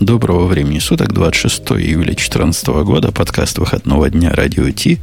[0.00, 4.98] Доброго времени суток, 26 июля 2014 года, подкаст выходного дня Радио Ти.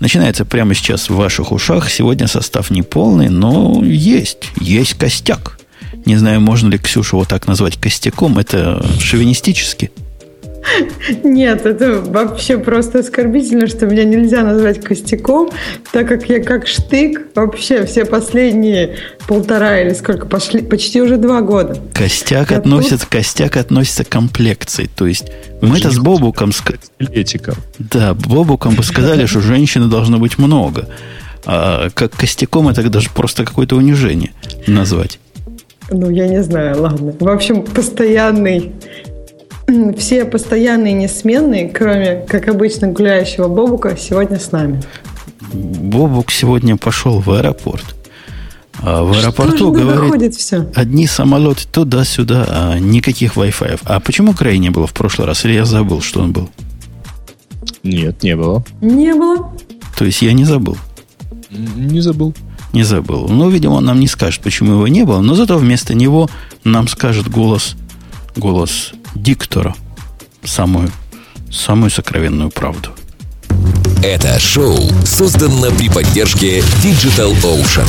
[0.00, 1.88] Начинается прямо сейчас в ваших ушах.
[1.88, 5.60] Сегодня состав не полный, но есть, есть костяк.
[6.06, 9.92] Не знаю, можно ли Ксюшу вот так назвать костяком, это шовинистически–
[11.24, 15.50] нет, это вообще просто оскорбительно, что меня нельзя назвать костяком,
[15.92, 21.40] так как я как штык вообще все последние полтора или сколько пошли, почти уже два
[21.40, 21.76] года.
[21.94, 23.08] Костяк я относится, тут...
[23.08, 26.52] костяк относится к комплекции, то есть мы это с Бобуком
[26.98, 27.54] Этика.
[27.78, 30.88] Да, Бобуком бы сказали, что женщины должно быть много,
[31.44, 34.32] а как костяком это даже просто какое-то унижение
[34.66, 35.18] назвать.
[35.90, 37.14] Ну, я не знаю, ладно.
[37.18, 38.72] В общем, постоянный
[39.96, 44.82] все постоянные несменные, кроме, как обычно, гуляющего Бобука, сегодня с нами.
[45.52, 47.84] Бобук сегодня пошел в аэропорт.
[48.80, 50.66] А в аэропорту, говорит, все?
[50.74, 53.80] одни самолеты туда-сюда, а никаких Wi-Fi.
[53.84, 55.44] А почему Край не было в прошлый раз?
[55.44, 56.50] Или я забыл, что он был?
[57.82, 58.64] Нет, не было.
[58.80, 59.52] Не было.
[59.96, 60.76] То есть я не забыл?
[61.50, 62.34] Не забыл.
[62.72, 63.28] Не забыл.
[63.28, 66.30] Ну, видимо, он нам не скажет, почему его не было, но зато вместо него
[66.64, 67.76] нам скажет голос,
[68.34, 69.74] голос диктора
[70.44, 70.90] самую,
[71.50, 72.90] самую сокровенную правду.
[74.02, 77.88] Это шоу создано при поддержке Digital Ocean.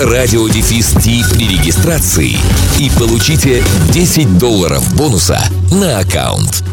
[0.00, 2.36] радиодефис при регистрации
[2.78, 6.64] и получите 10 долларов бонуса на аккаунт.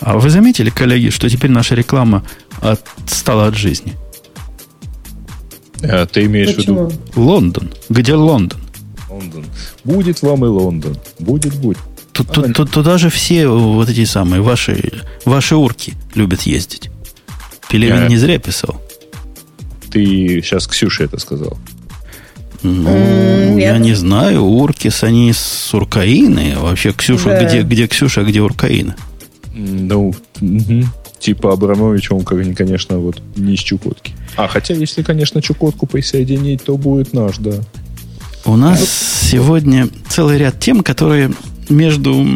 [0.00, 2.24] А вы заметили, коллеги, что теперь наша реклама
[2.60, 3.94] отстала от жизни?
[5.82, 6.86] А ты имеешь Почему?
[6.86, 7.00] в виду?
[7.16, 7.70] Лондон.
[7.90, 8.60] Где Лондон?
[9.10, 9.44] Лондон.
[9.84, 10.96] Будет вам и Лондон.
[11.18, 11.78] Будет, будет.
[12.12, 16.90] Тут, тут, тут, туда же все вот эти самые ваши, ваши урки любят ездить.
[17.68, 18.08] Пелевин я...
[18.08, 18.80] не зря писал.
[19.90, 21.58] Ты сейчас Ксюше это сказал.
[22.64, 24.42] Ну, mm, я не знаю.
[24.42, 26.54] Уркис, они с Уркаины.
[26.58, 27.44] Вообще, Ксюша, да.
[27.44, 28.96] где, где Ксюша, а где Уркаина?
[29.54, 30.84] Ну, угу.
[31.20, 34.14] типа Абрамович, он, конечно, вот не из Чукотки.
[34.36, 37.56] А, хотя, если, конечно, Чукотку присоединить, то будет наш, да.
[38.46, 38.88] У нас вот.
[38.88, 41.32] сегодня целый ряд тем, которые
[41.68, 42.26] между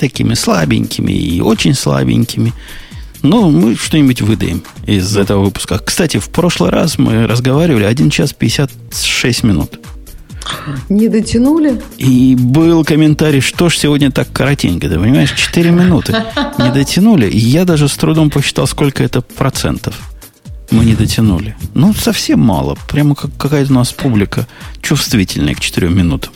[0.00, 2.52] такими слабенькими и очень слабенькими–
[3.22, 5.78] ну, мы что-нибудь выдаем из этого выпуска.
[5.78, 9.80] Кстати, в прошлый раз мы разговаривали 1 час 56 минут.
[10.88, 11.80] Не дотянули?
[11.98, 14.88] И был комментарий, что ж сегодня так коротенько.
[14.88, 16.16] Ты понимаешь, 4 минуты.
[16.58, 17.28] Не дотянули.
[17.28, 19.94] И я даже с трудом посчитал, сколько это процентов
[20.70, 21.56] мы не дотянули.
[21.74, 22.76] Ну, совсем мало.
[22.90, 24.46] Прямо как какая-то у нас публика
[24.82, 26.32] чувствительная к 4 минутам.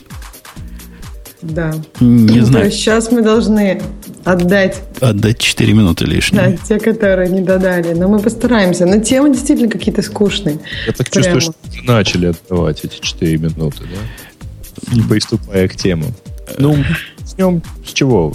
[1.41, 1.73] Да.
[1.99, 2.71] Не знаю.
[2.71, 3.81] сейчас мы должны
[4.23, 4.81] отдать...
[4.99, 6.49] Отдать 4 минуты лишние.
[6.49, 7.93] Да, те, которые не додали.
[7.93, 8.85] Но мы постараемся.
[8.85, 10.59] Но темы действительно какие-то скучные.
[10.87, 11.39] Я так Прямо.
[11.39, 14.95] чувствую, что начали отдавать эти 4 минуты, да?
[14.95, 16.13] Не приступая к темам.
[16.57, 16.77] Ну,
[17.25, 18.33] с нем с чего?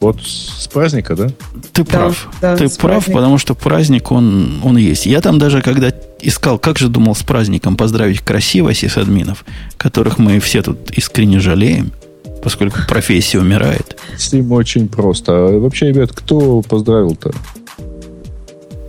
[0.00, 1.28] Вот с праздника, да?
[1.72, 2.28] Ты прав.
[2.40, 3.12] Да, Ты прав, праздника.
[3.12, 5.06] потому что праздник, он, он есть.
[5.06, 9.44] Я там даже, когда искал, как же думал с праздником поздравить красиво сисадминов,
[9.76, 11.92] которых мы все тут искренне жалеем,
[12.42, 13.96] поскольку профессия умирает.
[14.16, 15.32] С ним очень просто.
[15.32, 17.32] А вообще, ребят, кто поздравил-то?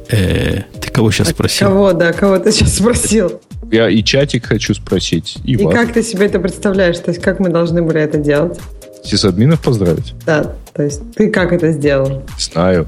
[0.09, 1.68] Э, ты кого сейчас а спросил?
[1.68, 3.40] Кого, да, кого ты сейчас спросил?
[3.72, 5.74] Я и чатик хочу спросить, и, и вас.
[5.74, 6.97] как ты себе это представляешь?
[7.00, 8.59] То есть, как мы должны были это делать?
[9.03, 10.14] Сисадминов поздравить?
[10.25, 12.24] Да, то есть, ты как это сделал?
[12.38, 12.88] Знаю.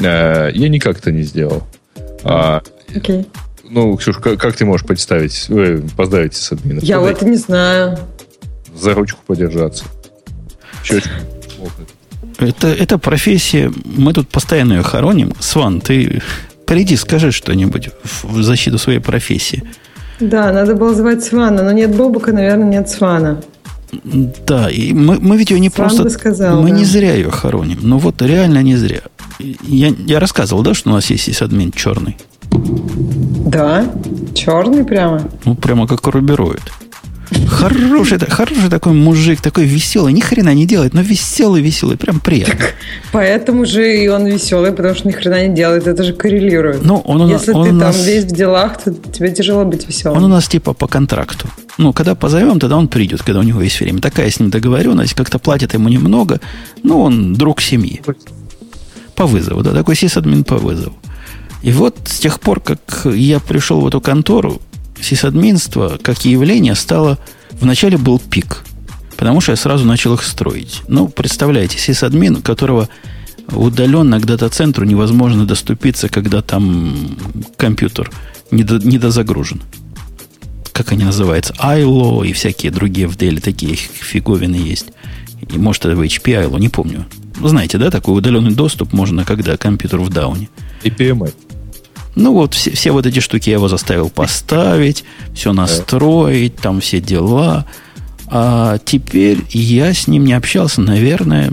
[0.00, 1.64] Э, я никак это не сделал.
[2.24, 2.62] А,
[2.94, 3.28] Окей.
[3.70, 6.82] Ну, Ксюш, как, как ты можешь представить, э, поздравить сисадминов?
[6.82, 7.98] Я вот не знаю
[8.78, 9.84] за ручку подержаться.
[10.84, 11.10] Щечку
[12.38, 15.32] это, это профессия, мы тут постоянно ее хороним.
[15.40, 16.22] Сван, ты
[16.66, 17.90] приди, скажи что-нибудь
[18.22, 19.64] в защиту своей профессии.
[20.20, 23.40] Да, надо было звать Свана, но нет Бобука, наверное, нет Свана.
[24.46, 26.10] Да, и мы, мы ведь ее не Сван просто...
[26.10, 26.76] сказал, мы да.
[26.76, 27.78] не зря ее хороним.
[27.82, 29.00] Ну вот реально не зря.
[29.38, 32.16] Я, я рассказывал, да, что у нас есть админ черный?
[32.50, 33.84] Да,
[34.34, 35.22] черный прямо.
[35.44, 36.62] Ну, прямо как рубероид.
[37.48, 42.54] Хороший, хороший такой мужик, такой веселый, ни хрена не делает, но веселый, веселый, прям приятно.
[42.54, 42.74] Так,
[43.12, 46.84] поэтому же и он веселый, потому что ни хрена не делает, это же коррелирует.
[46.84, 50.18] Ну, он, Если он ты там нас, весь в делах, то тебе тяжело быть веселым.
[50.18, 51.48] Он у нас типа по контракту.
[51.76, 54.00] Ну, когда позовем, тогда он придет, когда у него есть время.
[54.00, 56.40] Такая с ним договоренность, как-то платят ему немного,
[56.82, 58.00] но он друг семьи.
[59.14, 60.96] По вызову, да, такой сисадмин по вызову.
[61.62, 64.62] И вот с тех пор, как я пришел в эту контору,
[65.00, 67.18] сисадминство как явление стало...
[67.60, 68.64] Вначале был пик,
[69.16, 70.82] потому что я сразу начал их строить.
[70.86, 72.88] Ну, представляете, сисадмин, у которого
[73.50, 77.16] удаленно к дата-центру невозможно доступиться, когда там
[77.56, 78.12] компьютер
[78.50, 79.62] недозагружен.
[80.72, 81.54] Как они называются?
[81.54, 84.86] ILO и всякие другие в Dell такие фиговины есть.
[85.48, 87.06] И может это HP ILO, не помню.
[87.42, 90.48] Знаете, да, такой удаленный доступ можно, когда компьютер в дауне.
[90.84, 91.32] И PMI.
[92.18, 95.04] Ну вот все, все вот эти штуки я его заставил поставить,
[95.34, 97.64] все настроить, там все дела.
[98.26, 101.52] А теперь я с ним не общался, наверное,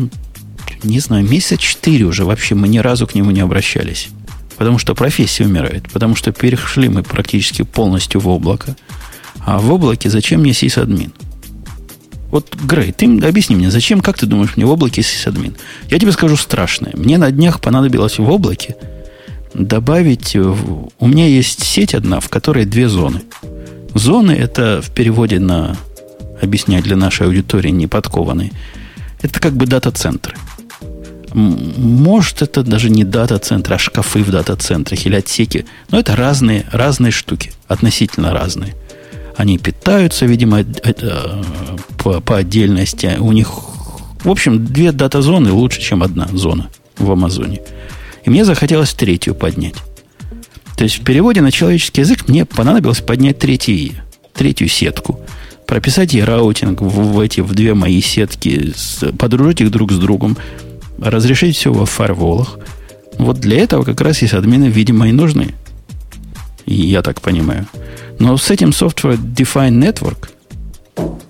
[0.81, 4.09] не знаю, месяца четыре уже вообще мы ни разу к нему не обращались.
[4.57, 8.75] Потому что профессия умирает, потому что перешли мы практически полностью в облако.
[9.45, 11.13] А в облаке зачем мне сисадмин?
[12.31, 15.55] Вот, Грей, ты объясни мне, зачем, как ты думаешь, мне в облаке сисадмин?
[15.91, 16.93] Я тебе скажу страшное.
[16.95, 18.75] Мне на днях понадобилось в облаке
[19.57, 20.35] добавить...
[20.35, 23.21] У меня есть сеть одна, в которой две зоны.
[23.93, 25.77] Зоны это в переводе на
[26.41, 28.51] объяснять для нашей аудитории неподкованной.
[29.21, 30.35] Это как бы дата-центры.
[31.33, 35.65] Может, это даже не дата-центры, а шкафы в дата-центрах или отсеки.
[35.89, 38.73] Но это разные, разные штуки, относительно разные.
[39.35, 41.43] Они питаются, видимо, это,
[41.97, 43.17] по, по отдельности.
[43.19, 43.51] У них,
[44.23, 47.61] в общем, две дата-зоны лучше, чем одна зона в Амазоне.
[48.25, 49.75] И мне захотелось третью поднять.
[50.75, 53.93] То есть в переводе на человеческий язык мне понадобилось поднять третий,
[54.33, 55.19] третью сетку.
[55.67, 58.73] Прописать ей раутинг в, в эти в две мои сетки,
[59.17, 60.37] подружить их друг с другом,
[60.99, 62.59] разрешить все во фарволах.
[63.17, 65.55] Вот для этого как раз есть админы, видимо, и нужны.
[66.65, 67.67] Я так понимаю.
[68.19, 70.29] Но с этим Software Defined Network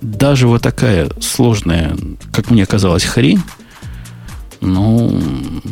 [0.01, 1.95] даже вот такая сложная,
[2.31, 3.41] как мне казалось, хрень,
[4.65, 5.21] ну,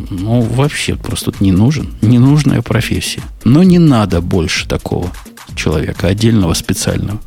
[0.10, 1.94] ну, вообще просто тут не нужен.
[2.01, 3.22] Ненужная профессия.
[3.44, 5.12] Но не надо больше такого
[5.56, 7.19] человека, отдельного, специального.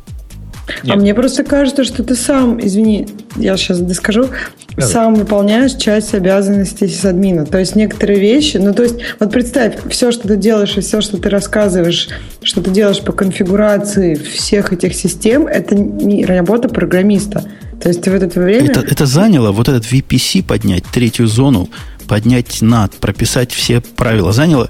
[0.83, 0.95] Нет.
[0.95, 4.29] А мне просто кажется, что ты сам, извини, я сейчас доскажу,
[4.75, 4.85] да.
[4.85, 7.45] сам выполняешь часть обязанностей сисадмина.
[7.45, 11.01] То есть некоторые вещи, ну то есть вот представь, все, что ты делаешь и все,
[11.01, 12.09] что ты рассказываешь,
[12.43, 17.43] что ты делаешь по конфигурации всех этих систем, это не работа программиста.
[17.81, 18.71] То есть ты в это время...
[18.71, 21.69] Это, это заняло вот этот VPC поднять, третью зону,
[22.07, 24.31] поднять над, прописать все правила.
[24.31, 24.69] Заняло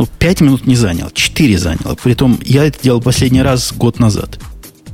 [0.00, 1.94] ну, 5 минут не заняло, 4 заняло.
[2.02, 4.38] Притом я это делал последний раз год назад.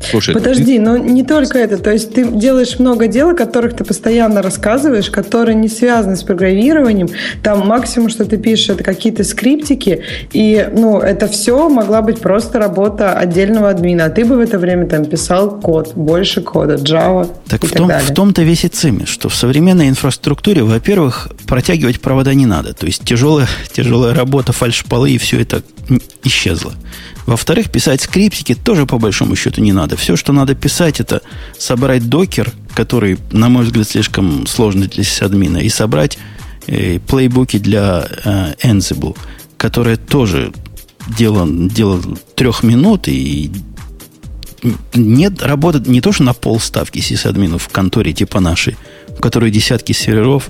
[0.01, 0.81] Слушай, Подожди, ты...
[0.81, 1.79] но не только это.
[1.79, 6.23] То есть ты делаешь много дел, о которых ты постоянно рассказываешь, которые не связаны с
[6.23, 7.09] программированием.
[7.43, 10.03] Там максимум, что ты пишешь, это какие-то скриптики.
[10.33, 14.07] И ну, это все могла быть просто работа отдельного админа.
[14.07, 17.73] А ты бы в это время там писал код, больше кода, Java так и в,
[17.73, 18.13] том, так далее.
[18.13, 22.75] в том-то весь и цимис, что в современной инфраструктуре, во-первых, протягивать провода не надо.
[22.75, 25.63] То есть тяжелая, тяжелая работа, фальшполы и все это
[26.25, 26.73] исчезло.
[27.27, 29.97] Во-вторых, писать скриптики тоже по большому счету не надо.
[29.97, 31.23] Все, что надо писать, это
[31.59, 36.19] собрать докер, который, на мой взгляд, слишком сложный для админа, и собрать
[36.67, 39.17] э, плейбуки для э, Ansible,
[39.57, 40.53] которое тоже
[41.19, 42.01] дело, дело
[42.37, 43.51] трех минут и
[44.95, 48.77] нет работы не то, что на полставки сисадминов в конторе типа нашей,
[49.09, 50.49] в которой десятки серверов,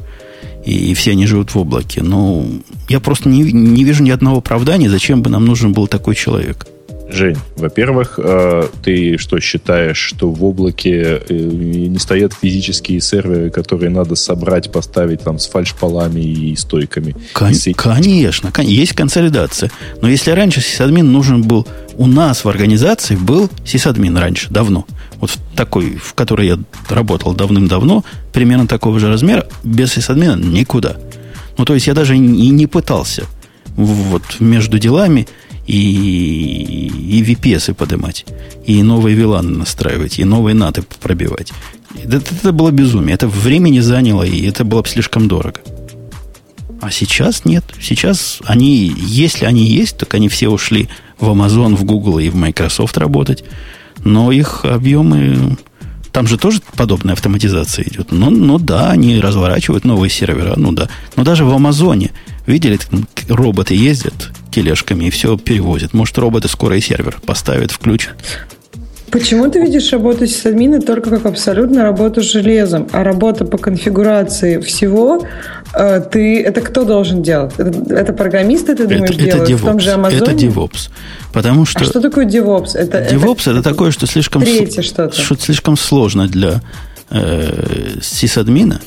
[0.65, 2.03] и, и все они живут в облаке.
[2.03, 2.44] Но
[2.89, 6.67] я просто не, не вижу ни одного оправдания, зачем бы нам нужен был такой человек.
[7.08, 13.91] Жень, во-первых, э, ты что считаешь, что в облаке э, не стоят физические серверы, которые
[13.91, 17.15] надо собрать, поставить там с фальшполами и стойками?
[17.32, 19.70] Кон- и конечно, есть консолидация.
[20.03, 24.84] Но если раньше сисадмин нужен был у нас в организации, был сисадмин раньше, давно.
[25.20, 26.58] Вот в такой, в которой я
[26.89, 30.96] работал давным-давно, примерно такого же размера, без сисадмина никуда.
[31.58, 33.25] Ну, то есть я даже и не пытался
[33.77, 35.27] вот между делами
[35.67, 38.25] и, и VPS поднимать,
[38.65, 41.53] и новые виланы настраивать, и новые наты пробивать.
[42.03, 43.15] Это, это было безумие.
[43.15, 45.61] Это времени заняло, и это было бы слишком дорого.
[46.81, 47.65] А сейчас нет.
[47.81, 52.37] Сейчас они, если они есть, так они все ушли в Amazon, в Google и в
[52.37, 53.44] Microsoft работать.
[54.06, 55.56] Но их объемы...
[56.13, 58.13] Там же тоже подобная автоматизация идет.
[58.13, 60.89] Ну, ну да, они разворачивают новые сервера, ну да.
[61.17, 62.13] Но даже в Амазоне,
[62.46, 62.79] видели,
[63.29, 65.93] роботы ездят тележками и все перевозят.
[65.93, 68.15] Может, роботы скоро и сервер поставят, включат.
[69.10, 74.60] Почему ты видишь работу сисадмина только как абсолютно работу с железом, а работа по конфигурации
[74.60, 75.25] всего
[75.75, 77.55] э, ты это кто должен делать?
[77.56, 80.22] Это, это программисты, ты думаешь, это, делают это DevOps, в том же Amazon?
[80.22, 80.91] Это DevOps.
[81.32, 81.81] Потому что...
[81.81, 82.70] А что такое DevOps?
[82.75, 85.20] Это, DevOps это, это такое, что слишком, третье что-то.
[85.20, 86.60] что слишком сложно для
[87.10, 88.81] э, сисадмина,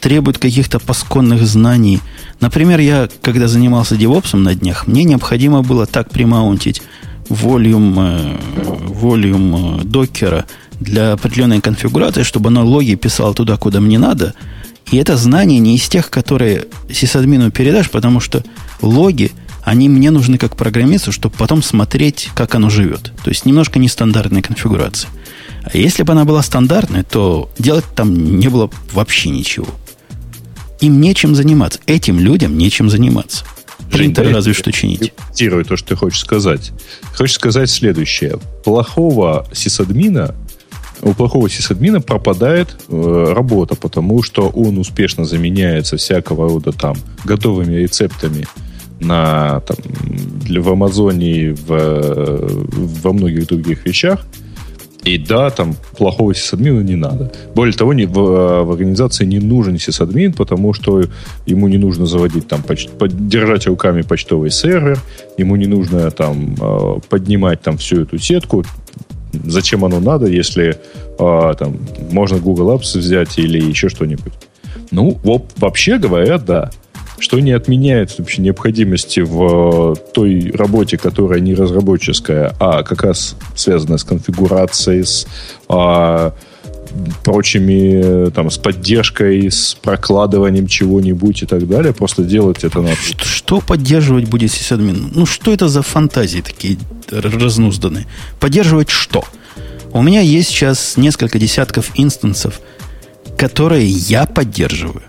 [0.00, 2.00] требует каких-то пасконных знаний.
[2.40, 6.82] Например, я, когда занимался DevOps на днях, мне необходимо было так примаунтить
[7.28, 8.36] волюм, э,
[8.88, 10.46] волюм э, докера
[10.80, 14.34] для определенной конфигурации, чтобы оно логи писало туда, куда мне надо.
[14.90, 18.44] И это знание не из тех, которые сисадмину передашь, потому что
[18.80, 19.32] логи,
[19.64, 23.12] они мне нужны как программисту, чтобы потом смотреть, как оно живет.
[23.24, 25.10] То есть немножко нестандартная конфигурация.
[25.64, 29.66] А если бы она была стандартной, то делать там не было вообще ничего.
[30.80, 31.80] Им нечем заниматься.
[31.86, 33.44] Этим людям нечем заниматься.
[33.90, 35.12] Принтеры разве что чинить.
[35.32, 36.72] Цитирую то, что ты хочешь сказать.
[37.14, 38.38] Хочешь сказать следующее.
[38.64, 40.34] Плохого сисадмина
[41.02, 47.74] у плохого сисадмина пропадает э, работа, потому что он успешно заменяется всякого рода там готовыми
[47.74, 48.46] рецептами
[49.00, 49.76] на, там,
[50.40, 52.64] для, в Амазоне в,
[53.02, 54.26] во многих других вещах.
[55.06, 57.32] И да, там плохого сисадмина не надо.
[57.54, 61.04] Более того, не, в, э, в организации не нужен сисадмин, потому что
[61.46, 64.98] ему не нужно заводить там, поч, держать руками почтовый сервер,
[65.38, 68.64] ему не нужно там э, поднимать там всю эту сетку.
[69.32, 70.76] Зачем оно надо, если
[71.20, 71.78] э, там
[72.10, 74.32] можно Google Apps взять или еще что-нибудь?
[74.90, 75.20] Ну,
[75.56, 76.72] вообще говоря, да
[77.18, 83.36] что не отменяет вообще необходимости в э, той работе, которая не разработческая, а как раз
[83.54, 85.26] связанная с конфигурацией, с
[85.68, 86.34] а,
[87.24, 91.92] прочими, там, с поддержкой, с прокладыванием чего-нибудь и так далее.
[91.92, 92.96] Просто делать это надо.
[92.96, 95.10] Что, что поддерживать будет сисадмин?
[95.14, 96.78] Ну, что это за фантазии такие
[97.10, 98.06] разнузданные?
[98.40, 99.24] Поддерживать что?
[99.92, 102.60] У меня есть сейчас несколько десятков инстансов,
[103.36, 105.02] которые я поддерживаю.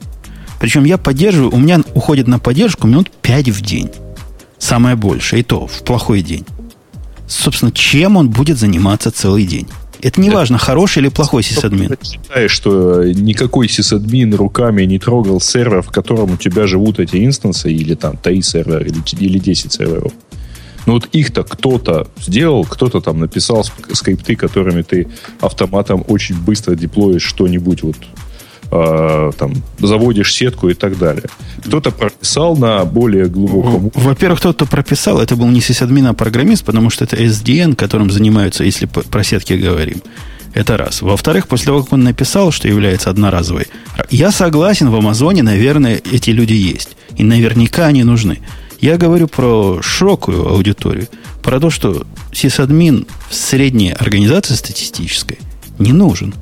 [0.60, 3.90] Причем я поддерживаю, у меня уходит на поддержку минут 5 в день.
[4.58, 6.46] Самое большее, и то в плохой день.
[7.28, 9.68] Собственно, чем он будет заниматься целый день?
[10.02, 11.90] Это не важно, хороший или плохой сисадмин.
[11.90, 17.26] Ты считаешь, что никакой сисадмин руками не трогал сервер, в котором у тебя живут эти
[17.26, 20.14] инстансы, или там 3 сервера, или, или 10 серверов.
[20.86, 25.08] Ну вот их-то кто-то сделал, кто-то там написал скрипты, которыми ты
[25.42, 27.98] автоматом очень быстро деплоишь что-нибудь вот
[28.72, 31.26] э, там, заводишь сетку и так далее.
[31.66, 33.92] Кто-то прописал на более глубоком...
[33.94, 38.12] Во-первых, тот, кто прописал, это был не сисадмин, а программист, потому что это SDN, которым
[38.12, 40.02] занимаются, если про сетки говорим.
[40.54, 41.02] Это раз.
[41.02, 43.68] Во-вторых, после того, как он написал, что является одноразовой,
[44.10, 46.98] я согласен, в Амазоне, наверное, эти люди есть.
[47.16, 48.40] И наверняка они нужны.
[48.80, 51.08] Я говорю про широкую аудиторию,
[51.44, 55.40] про то, что сисадмин в средней организации статистической
[55.80, 56.34] не нужен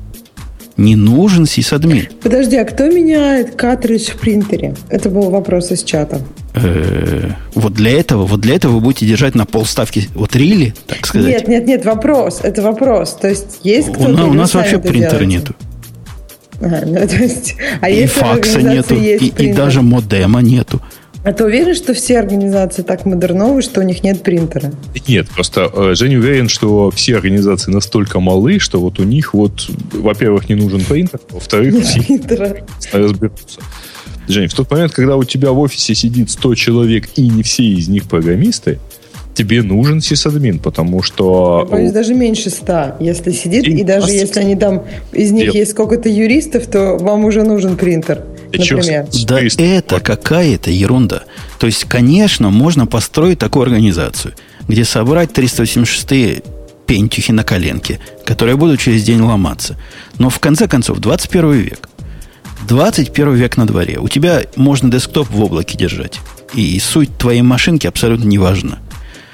[0.76, 2.08] не нужен сисадмин.
[2.22, 4.74] Подожди, а кто меняет картридж в принтере?
[4.90, 6.20] Это был вопрос из чата.
[6.54, 11.06] Э, вот для этого, вот для этого вы будете держать на полставки вот рили, так
[11.06, 11.30] сказать.
[11.30, 12.40] Нет, нет, нет, вопрос.
[12.42, 13.14] Это вопрос.
[13.20, 14.24] То есть есть кто-то.
[14.24, 15.26] У, у нас вообще принтера делаете?
[15.26, 15.54] нету.
[16.60, 20.80] А, ну, то есть, а и факса нету, и, и даже модема нету.
[21.26, 24.72] А ты уверен, что все организации так модерновые, что у них нет принтера?
[25.08, 29.68] Нет, просто э, Женя уверен, что все организации настолько малы, что вот у них вот,
[29.92, 32.20] во-первых, не нужен принтер, во-вторых, все
[32.92, 33.60] разберутся.
[34.28, 37.64] Жень, в тот момент, когда у тебя в офисе сидит 100 человек, и не все
[37.64, 38.78] из них программисты,
[39.34, 41.64] тебе нужен сисадмин, потому что...
[41.64, 45.46] Я боюсь, даже меньше 100, если сидит, и, и даже если они там, из них
[45.46, 45.54] Нет.
[45.56, 48.22] есть сколько-то юристов, то вам уже нужен принтер.
[48.58, 49.06] Например.
[49.26, 51.22] Да это какая-то ерунда.
[51.58, 54.34] То есть, конечно, можно построить такую организацию,
[54.68, 56.42] где собрать 386
[56.86, 59.76] пентюхи на коленке, которые будут через день ломаться.
[60.18, 61.88] Но в конце концов, 21 век.
[62.68, 63.98] 21 век на дворе.
[63.98, 66.20] У тебя можно десктоп в облаке держать.
[66.54, 68.78] И суть твоей машинки абсолютно не важна.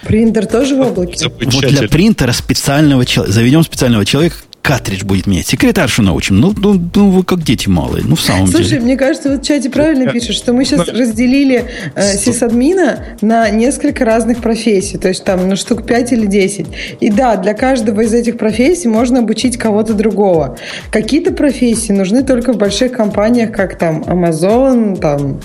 [0.05, 1.29] Принтер тоже в облаке?
[1.29, 5.47] Вот для принтера специального человека, заведем специального человека, картридж будет менять.
[5.47, 6.41] Секретаршу научим.
[6.41, 8.05] Ну, ну, ну вы как дети малые.
[8.07, 8.69] Ну, в самом Слушай, деле.
[8.69, 11.65] Слушай, мне кажется, вот в чате правильно пишут, что мы сейчас разделили
[11.95, 14.99] э, сисадмина на несколько разных профессий.
[14.99, 16.67] То есть там на штук 5 или 10.
[17.01, 20.57] И да, для каждого из этих профессий можно обучить кого-то другого.
[20.91, 25.41] Какие-то профессии нужны только в больших компаниях, как там Amazon, там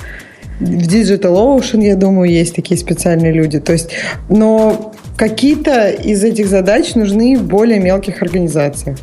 [0.59, 3.59] в Digital Ocean, я думаю, есть такие специальные люди.
[3.59, 3.89] То есть,
[4.29, 8.97] но какие-то из этих задач нужны в более мелких организациях.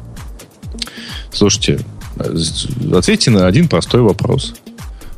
[1.33, 1.81] Слушайте,
[2.93, 4.55] ответьте на один простой вопрос.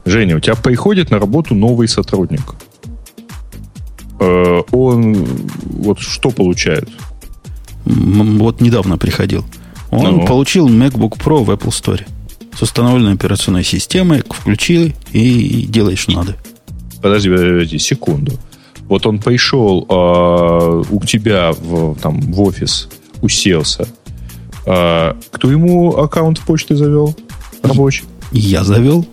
[0.04, 2.54] Женя, у тебя приходит на работу новый сотрудник.
[4.18, 5.14] Э, он
[5.64, 6.88] вот что получает?
[7.84, 9.44] Вот недавно приходил.
[9.90, 10.26] Он Ну.
[10.26, 12.02] получил MacBook Pro в Apple Store.
[12.56, 16.36] С установленной операционной системой, включил и делай, что надо.
[17.02, 18.32] Подожди, подожди, секунду.
[18.88, 22.88] Вот он пришел а, у тебя в, там, в офис,
[23.20, 23.88] уселся.
[24.66, 27.14] А, кто ему аккаунт почты завел?
[27.62, 28.04] Рабочий.
[28.32, 29.06] Я завел.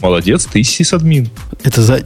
[0.00, 1.30] Молодец, ты сисадмин.
[1.62, 2.02] Это за...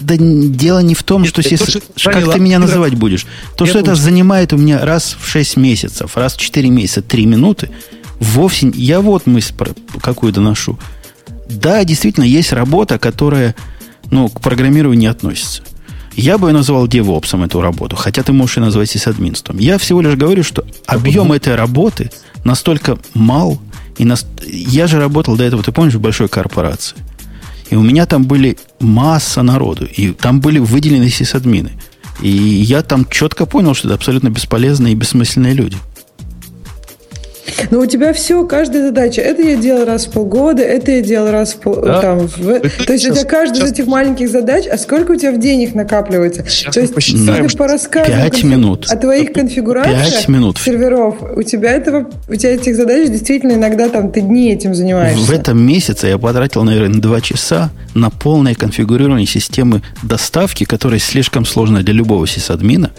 [0.00, 1.40] Да дело не в том, Нет, что...
[1.40, 3.26] это сис- тоже Как заняло- ты меня называть будешь?
[3.56, 4.02] То, Я что это лучше.
[4.02, 7.70] занимает у меня раз в 6 месяцев, раз в 4 месяца 3 минуты,
[8.20, 8.70] вовсе...
[8.74, 9.72] Я вот мысль про-
[10.02, 10.78] какую доношу.
[11.48, 13.54] Да, действительно, есть работа, которая
[14.10, 15.62] ну, к программированию не относится.
[16.14, 19.58] Я бы назвал девопсом эту работу, хотя ты можешь ее назвать сисадминством.
[19.58, 22.10] Я всего лишь говорю, что объем этой работы
[22.44, 23.60] настолько мал,
[23.98, 24.26] и нас...
[24.46, 26.96] я же работал до этого, ты помнишь, в большой корпорации.
[27.70, 31.72] И у меня там были масса народу, и там были выделены сисадмины.
[32.20, 35.76] И я там четко понял, что это абсолютно бесполезные и бессмысленные люди.
[37.70, 39.20] Но у тебя все, каждая задача.
[39.20, 41.76] Это я делал раз в полгода, это я делал раз в пол...
[41.82, 42.00] Да.
[42.00, 42.18] там.
[42.28, 45.16] в- То есть у сейчас- тебя каждая из сейчас- этих маленьких задач, а сколько у
[45.16, 46.44] тебя в денег накапливается?
[46.48, 48.86] Сейчас То есть, посчитаем, по рассказам Пять минут.
[48.88, 50.58] о твоих конфигурациях минут.
[50.58, 55.24] серверов, у тебя этого, у тебя этих задач действительно иногда там ты дни этим занимаешься.
[55.24, 61.44] В этом месяце я потратил, наверное, два часа на полное конфигурирование системы доставки, которая слишком
[61.44, 62.90] сложная для любого сисадмина.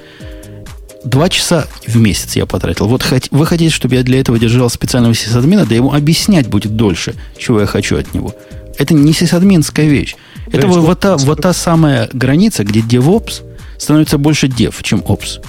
[1.05, 2.87] Два часа в месяц я потратил.
[2.87, 7.15] Вот вы хотите, чтобы я для этого держал специального сисадмина, да ему объяснять будет дольше,
[7.37, 8.33] чего я хочу от него.
[8.77, 10.15] Это не сисадминская вещь.
[10.51, 13.43] Это вот, сколько- вот та, вот та самая граница, где DevOps
[13.77, 15.41] становится больше dev, чем Ops.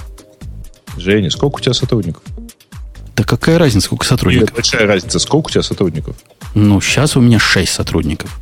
[0.97, 2.23] Женя, сколько у тебя сотрудников?
[3.15, 4.49] Да какая разница, сколько сотрудников?
[4.49, 5.19] Нет, большая разница.
[5.19, 6.15] Сколько у тебя сотрудников?
[6.53, 8.39] Ну, сейчас у меня 6 сотрудников.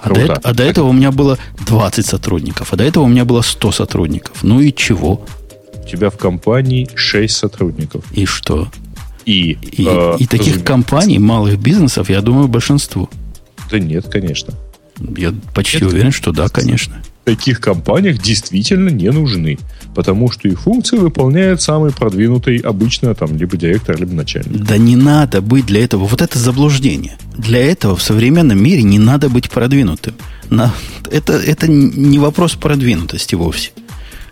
[0.00, 0.32] А до, Круто.
[0.34, 1.36] эт- а до этого у меня было
[1.66, 4.38] 20 сотрудников, а до этого у меня было 100 сотрудников.
[4.42, 5.24] Ну и чего?
[5.86, 8.04] У тебя в компании 6 сотрудников.
[8.12, 8.68] И что?
[9.24, 13.08] И, И, э, и таких компаний, малых бизнесов, я думаю, большинство.
[13.70, 14.54] Да нет, конечно.
[15.16, 15.92] Я почти Нет.
[15.92, 16.96] уверен, что да, конечно.
[17.22, 19.58] В таких компаниях действительно не нужны.
[19.94, 24.64] Потому что их функции выполняет самый продвинутый обычно там либо директор, либо начальник.
[24.64, 26.04] Да не надо быть для этого.
[26.04, 27.16] Вот это заблуждение.
[27.38, 30.14] Для этого в современном мире не надо быть продвинутым.
[30.50, 30.72] На,
[31.10, 33.70] это, это не вопрос продвинутости вовсе.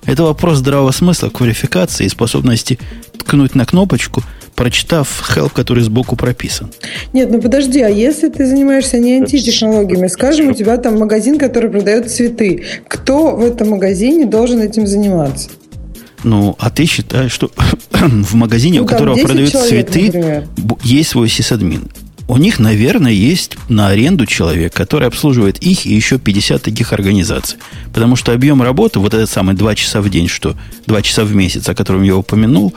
[0.06, 2.78] Это вопрос здравого смысла, квалификации и способности
[3.18, 4.22] ткнуть на кнопочку,
[4.54, 6.70] прочитав help, который сбоку прописан.
[7.12, 11.70] Нет, ну подожди, а если ты занимаешься не антитехнологиями, скажем, у тебя там магазин, который
[11.70, 15.48] продает цветы, кто в этом магазине должен этим заниматься?
[16.22, 17.50] Ну, а ты считаешь, что
[17.90, 20.48] в магазине, Ну, у которого 10 продают человек, цветы, например.
[20.82, 21.88] есть свой сисадмин.
[22.26, 27.58] У них, наверное, есть на аренду человек, который обслуживает их и еще 50 таких организаций.
[27.92, 30.56] Потому что объем работы, вот этот самый 2 часа в день, что
[30.86, 32.74] 2 часа в месяц, о котором я упомянул,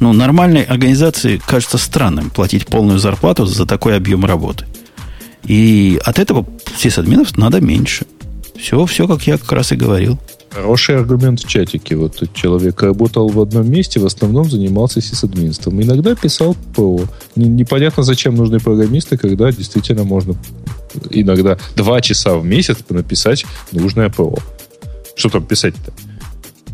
[0.00, 4.64] ну, нормальной организации кажется странным платить полную зарплату за такой объем работы.
[5.44, 6.46] И от этого
[6.78, 8.06] сисадминов надо меньше.
[8.58, 10.18] Все, все, как я как раз и говорил.
[10.50, 11.94] Хороший аргумент в чатике.
[11.96, 15.80] Вот человек работал в одном месте, в основном занимался сисадминством.
[15.80, 17.02] Иногда писал ПО.
[17.36, 20.34] Не- Непонятно, зачем нужны программисты, когда действительно можно
[21.10, 24.38] иногда два часа в месяц написать нужное ПО.
[25.14, 25.92] Что там писать-то?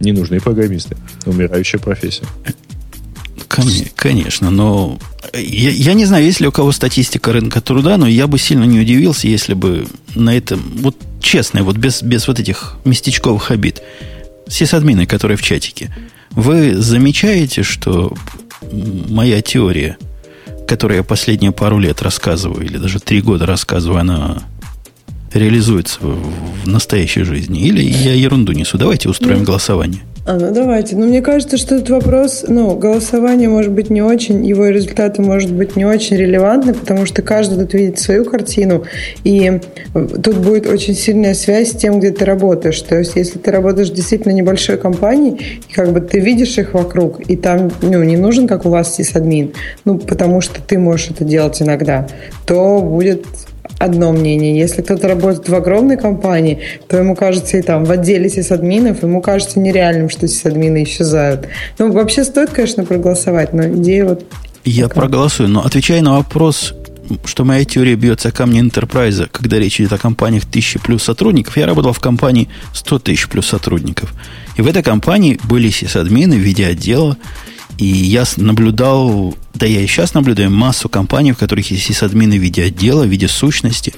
[0.01, 0.97] Ненужные программисты.
[1.27, 2.25] Умирающая профессия.
[3.49, 4.99] Кон- Конечно, но
[5.33, 8.65] я, я не знаю, есть ли у кого статистика рынка труда, но я бы сильно
[8.65, 13.83] не удивился, если бы на этом, вот честно, вот без, без вот этих местечковых обид,
[14.49, 15.95] сисадмины, которые в чатике,
[16.31, 18.15] вы замечаете, что
[19.09, 19.97] моя теория,
[20.67, 24.43] которую я последние пару лет рассказываю, или даже три года рассказываю, она
[25.33, 27.61] реализуется в, в настоящей жизни?
[27.61, 28.79] Или я ерунду несу?
[28.79, 30.03] Давайте устроим голосование.
[30.27, 30.97] А, ну давайте.
[30.97, 35.53] Ну, мне кажется, что этот вопрос, ну, голосование может быть не очень, его результаты может
[35.53, 38.85] быть не очень релевантны, потому что каждый тут видит свою картину,
[39.23, 39.61] и
[39.95, 42.81] э, тут будет очень сильная связь с тем, где ты работаешь.
[42.81, 47.21] То есть, если ты работаешь действительно небольшой компании, и как бы ты видишь их вокруг,
[47.29, 49.53] и там, ну, не нужен, как у вас, сисадмин,
[49.85, 52.09] ну, потому что ты можешь это делать иногда,
[52.47, 53.27] то будет
[53.85, 54.59] одно мнение.
[54.59, 59.21] Если кто-то работает в огромной компании, то ему кажется и там в отделе сисадминов, ему
[59.21, 61.49] кажется нереальным, что сисадмины исчезают.
[61.79, 64.27] Ну, вообще стоит, конечно, проголосовать, но идея вот...
[64.65, 65.03] Я Такая.
[65.03, 66.75] проголосую, но отвечая на вопрос,
[67.27, 71.57] что моя теория бьется о камни Enterprise, когда речь идет о компаниях 1000 плюс сотрудников,
[71.57, 74.15] я работал в компании 100 тысяч плюс сотрудников.
[74.57, 77.17] И в этой компании были сисадмины в виде отдела,
[77.79, 82.43] и я наблюдал, да я и сейчас наблюдаю массу компаний, в которых есть сисадмины в
[82.43, 83.95] виде отдела, в виде сущности.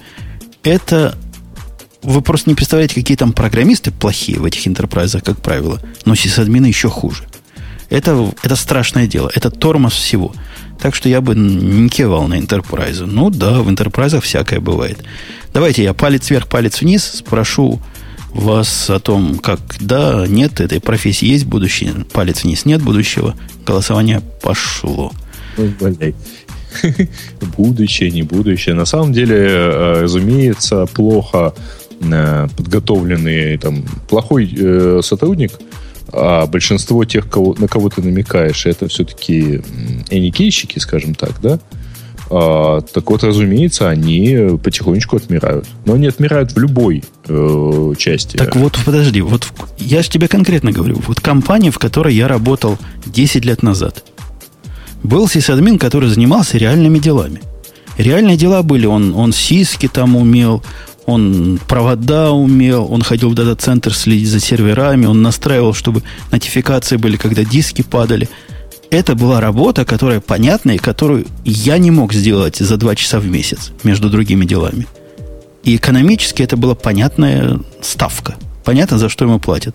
[0.62, 1.16] Это
[2.02, 5.80] вы просто не представляете, какие там программисты плохие в этих интерпрайзах, как правило.
[6.04, 7.24] Но сисадмины еще хуже.
[7.90, 9.30] Это, это страшное дело.
[9.34, 10.34] Это тормоз всего.
[10.80, 13.04] Так что я бы не кивал на Enterprise.
[13.06, 15.02] Ну да, в Enterprise всякое бывает.
[15.52, 17.80] Давайте я палец вверх, палец вниз спрошу
[18.40, 23.35] вас о том, как да, нет этой профессии, есть будущее, палец вниз, нет будущего.
[23.66, 25.12] Голосование пошло.
[27.57, 28.75] Будущее, не будущее.
[28.75, 31.55] На самом деле, э, разумеется, плохо
[32.03, 35.53] э, подготовленный, там, плохой э, сотрудник–
[36.12, 39.61] а большинство тех, кого, на кого ты намекаешь, это все-таки
[40.11, 41.59] эникейщики, скажем так, да?
[42.30, 45.66] А, так вот, разумеется, они потихонечку отмирают.
[45.84, 48.36] Но они отмирают в любой э, части.
[48.36, 49.46] Так вот, подожди, вот
[49.78, 51.00] я же тебе конкретно говорю.
[51.06, 54.04] Вот компания, в которой я работал 10 лет назад,
[55.02, 57.40] был сисадмин, который занимался реальными делами.
[57.96, 60.62] Реальные дела были, он, он сиски там умел,
[61.06, 67.16] он провода умел, он ходил в дата-центр следить за серверами, он настраивал, чтобы нотификации были,
[67.16, 68.28] когда диски падали.
[68.90, 73.27] Это была работа, которая понятная, и которую я не мог сделать за два часа в
[73.27, 74.87] месяц между другими делами.
[75.64, 78.37] И экономически это была понятная ставка.
[78.64, 79.75] Понятно, за что ему платят.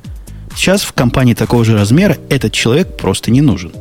[0.55, 3.71] Сейчас в компании такого же размера этот человек просто не нужен.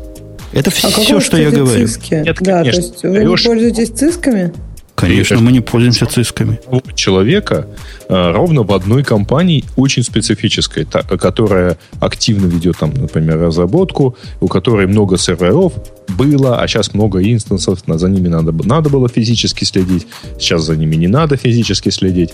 [0.53, 1.87] Это а все, что я говорю.
[1.87, 2.14] Циски?
[2.14, 2.83] Нет, да, конечно.
[2.83, 3.45] то есть вы Даешь...
[3.45, 4.53] не пользуетесь цисками?
[4.97, 6.61] Конечно, мы не пользуемся цисками.
[6.95, 7.66] Человека
[8.11, 15.16] ровно в одной компании очень специфической, которая активно ведет, там, например, разработку, у которой много
[15.16, 15.75] серверов
[16.09, 20.07] было, а сейчас много инстансов, за ними надо, надо было физически следить,
[20.38, 22.31] сейчас за ними не надо физически следить.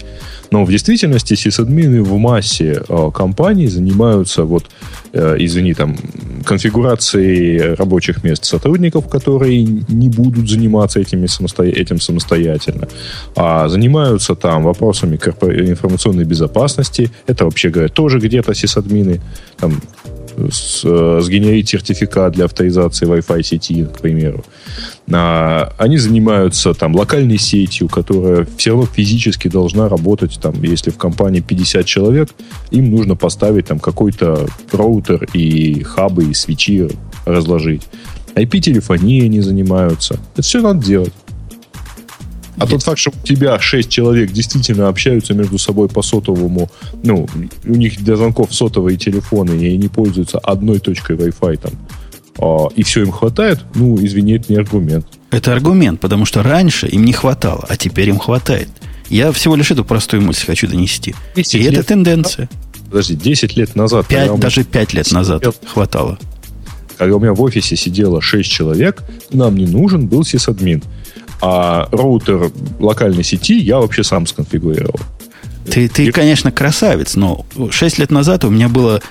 [0.51, 4.65] Но в действительности сисадмины в массе э, компаний занимаются, вот,
[5.13, 5.97] э, извини, там,
[6.45, 11.65] конфигурацией рабочих мест сотрудников, которые не будут заниматься этими самосто...
[11.65, 12.89] этим самостоятельно,
[13.35, 15.17] а занимаются там вопросами
[15.71, 17.11] информационной безопасности.
[17.27, 19.21] Это, вообще говоря, тоже где-то сисадмины.
[19.59, 19.81] Там,
[20.51, 24.45] с, э, сгенерить сертификат для авторизации Wi-Fi сети, к примеру.
[25.11, 30.39] А, они занимаются там локальной сетью, которая все равно физически должна работать.
[30.41, 32.29] Там, если в компании 50 человек,
[32.71, 36.89] им нужно поставить там какой-то роутер и хабы, и свечи
[37.25, 37.83] разложить.
[38.35, 40.19] IP-телефонией они занимаются.
[40.35, 41.13] Это все надо делать.
[42.59, 46.71] А тот факт, что у тебя 6 человек действительно общаются между собой по сотовому,
[47.03, 47.29] ну,
[47.65, 51.73] у них для звонков сотовые телефоны, и они пользуются одной точкой Wi-Fi там,
[52.39, 55.07] а, и все им хватает, ну, извини, это не аргумент.
[55.31, 58.69] Это аргумент, потому что раньше им не хватало, а теперь им хватает.
[59.09, 61.15] Я всего лишь эту простую мысль хочу донести.
[61.35, 62.49] И лет, это тенденция.
[62.89, 64.07] Подожди, 10 лет назад...
[64.07, 66.19] 5, даже 5 лет назад сидел, хватало.
[66.97, 70.83] Когда у меня в офисе сидело 6 человек, нам не нужен был сисадмин.
[71.41, 75.01] А роутер локальной сети я вообще сам сконфигурировал.
[75.71, 79.03] Ты, ты, конечно, красавец, но 6 лет назад у меня было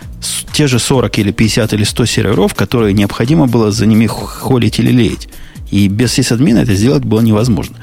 [0.54, 4.92] те же 40 или 50 или 100 серверов, которые необходимо было за ними холить или
[4.92, 5.28] леять.
[5.70, 7.76] И без сисадмина это сделать было невозможно.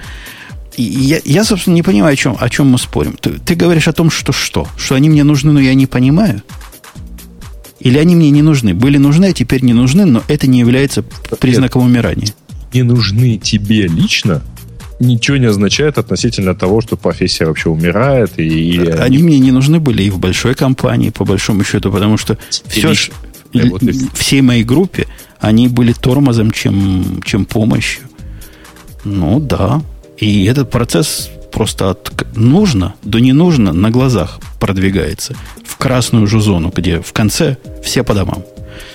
[0.76, 3.16] И я, я, собственно, не понимаю, о чем, о чем мы спорим.
[3.20, 4.66] Ты, ты говоришь о том, что что?
[4.76, 6.42] Что они мне нужны, но я не понимаю?
[7.78, 8.72] Или они мне не нужны?
[8.72, 11.02] Были нужны, а теперь не нужны, но это не является
[11.40, 12.32] признаком умирания
[12.72, 14.42] не нужны тебе лично,
[15.02, 18.38] ничего не означает относительно того, что профессия вообще умирает.
[18.38, 21.90] И, и они, они мне не нужны были и в большой компании, по большому счету,
[21.90, 23.10] потому что все, ж,
[23.52, 23.82] да, вот
[24.14, 25.06] всей моей группе
[25.40, 28.04] они были тормозом, чем, чем помощью.
[29.04, 29.82] Ну да.
[30.16, 36.40] И этот процесс просто от нужно до не нужно на глазах продвигается в красную же
[36.40, 38.44] зону, где в конце все по домам.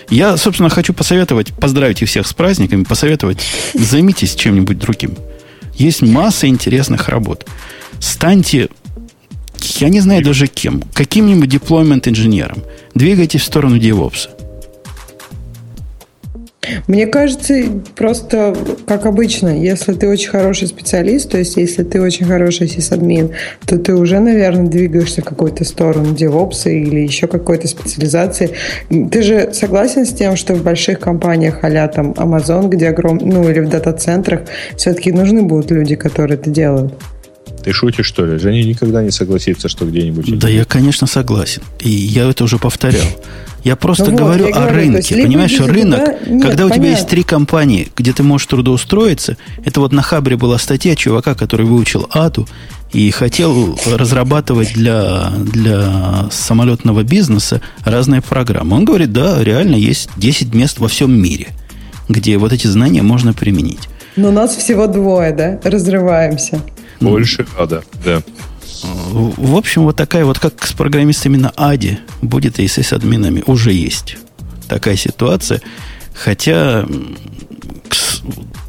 [0.10, 3.40] Я, собственно, хочу посоветовать, поздравить их всех с праздниками, посоветовать,
[3.74, 5.18] займитесь чем-нибудь другим.
[5.76, 7.46] Есть масса интересных работ.
[8.00, 8.70] Станьте,
[9.80, 12.64] я не знаю даже кем, каким-нибудь деплоймент инженером.
[12.96, 14.30] Двигайтесь в сторону DevOps.
[16.88, 17.64] Мне кажется,
[17.96, 23.32] просто, как обычно, если ты очень хороший специалист, то есть если ты очень хороший сисадмин,
[23.66, 28.52] то ты уже, наверное, двигаешься в какую-то сторону DevOps или еще какой-то специализации.
[28.90, 33.20] Ты же согласен с тем, что в больших компаниях а там Amazon, где огром...
[33.22, 34.42] ну или в дата-центрах,
[34.76, 36.94] все-таки нужны будут люди, которые это делают?
[37.64, 38.40] Ты шутишь, что ли?
[38.40, 40.40] Женя никогда не согласится, что где-нибудь...
[40.40, 41.62] Да я, конечно, согласен.
[41.80, 43.06] И я это уже повторял.
[43.64, 45.22] Я просто ну говорю вот, я о говорю, рынке.
[45.22, 46.32] Понимаешь, рынок, туда...
[46.32, 50.38] Нет, когда у тебя есть три компании, где ты можешь трудоустроиться, это вот на Хабре
[50.38, 52.48] была статья чувака, который выучил Аду
[52.94, 58.78] и хотел разрабатывать для, для самолетного бизнеса разные программы.
[58.78, 61.50] Он говорит, да, реально есть 10 мест во всем мире,
[62.08, 63.90] где вот эти знания можно применить.
[64.16, 65.60] Но нас всего двое, да?
[65.64, 66.62] Разрываемся.
[67.00, 68.22] Больше ада, да.
[68.84, 73.44] В общем, вот такая вот, как с программистами на АДе, будет и с админами.
[73.46, 74.18] Уже есть
[74.68, 75.62] такая ситуация.
[76.14, 76.86] Хотя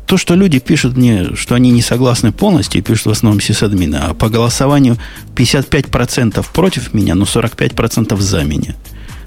[0.07, 3.97] то, что люди пишут мне, что они не согласны полностью, и пишут в основном сисадмины,
[3.97, 4.97] а по голосованию
[5.37, 8.75] 55% против меня, но 45% за меня.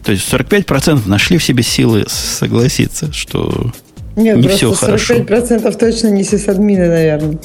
[0.04, 3.72] То есть 45% нашли в себе силы согласиться, что
[4.16, 5.14] Нет, не все хорошо.
[5.14, 7.40] 45% точно не сисадмины, наверное.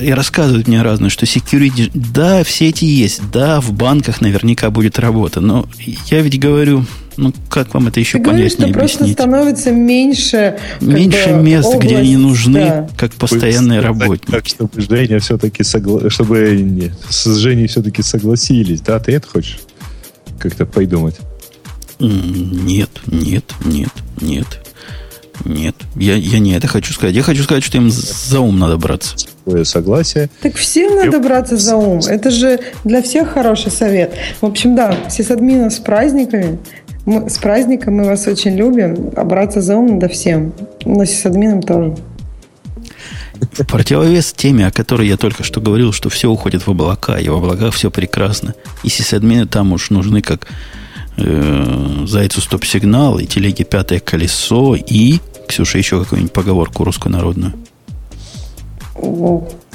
[0.00, 4.98] И рассказывают мне разные, что security, да, все эти есть, да, в банках наверняка будет
[4.98, 5.68] работа, но
[6.10, 6.84] я ведь говорю,
[7.16, 10.58] ну, как вам это еще Ты понять, что просто становится меньше...
[10.80, 12.88] Меньше бы, мест, область, где они нужны, да.
[12.96, 14.30] как постоянные Пусть, работники.
[14.30, 16.10] Так, чтобы Женя все-таки согла...
[16.10, 18.98] чтобы с Женей все-таки согласились, да?
[18.98, 19.60] Ты это хочешь
[20.38, 21.16] как-то придумать?
[22.00, 24.46] Нет, нет, нет, нет.
[25.44, 27.14] Нет, я, я не это хочу сказать.
[27.14, 29.16] Я хочу сказать, что им за ум надо браться.
[29.64, 30.30] Согласие.
[30.40, 32.00] Так всем надо браться за ум.
[32.06, 34.14] Это же для всех хороший совет.
[34.40, 36.58] В общем, да, сисадминов с праздниками.
[37.04, 39.12] Мы, с праздником мы вас очень любим.
[39.16, 40.54] А браться за ум надо всем.
[40.86, 41.94] Но сисадминам тоже.
[43.52, 47.28] В противовес теме, о которой я только что говорил, что все уходит в облака, и
[47.28, 48.54] в облаках все прекрасно.
[48.82, 50.46] И сисадмины там уж нужны как
[51.16, 55.18] э, зайцу стоп-сигнал, и телеге пятое колесо, и,
[55.54, 57.54] Ксюша, еще какую-нибудь поговорку русскую народную.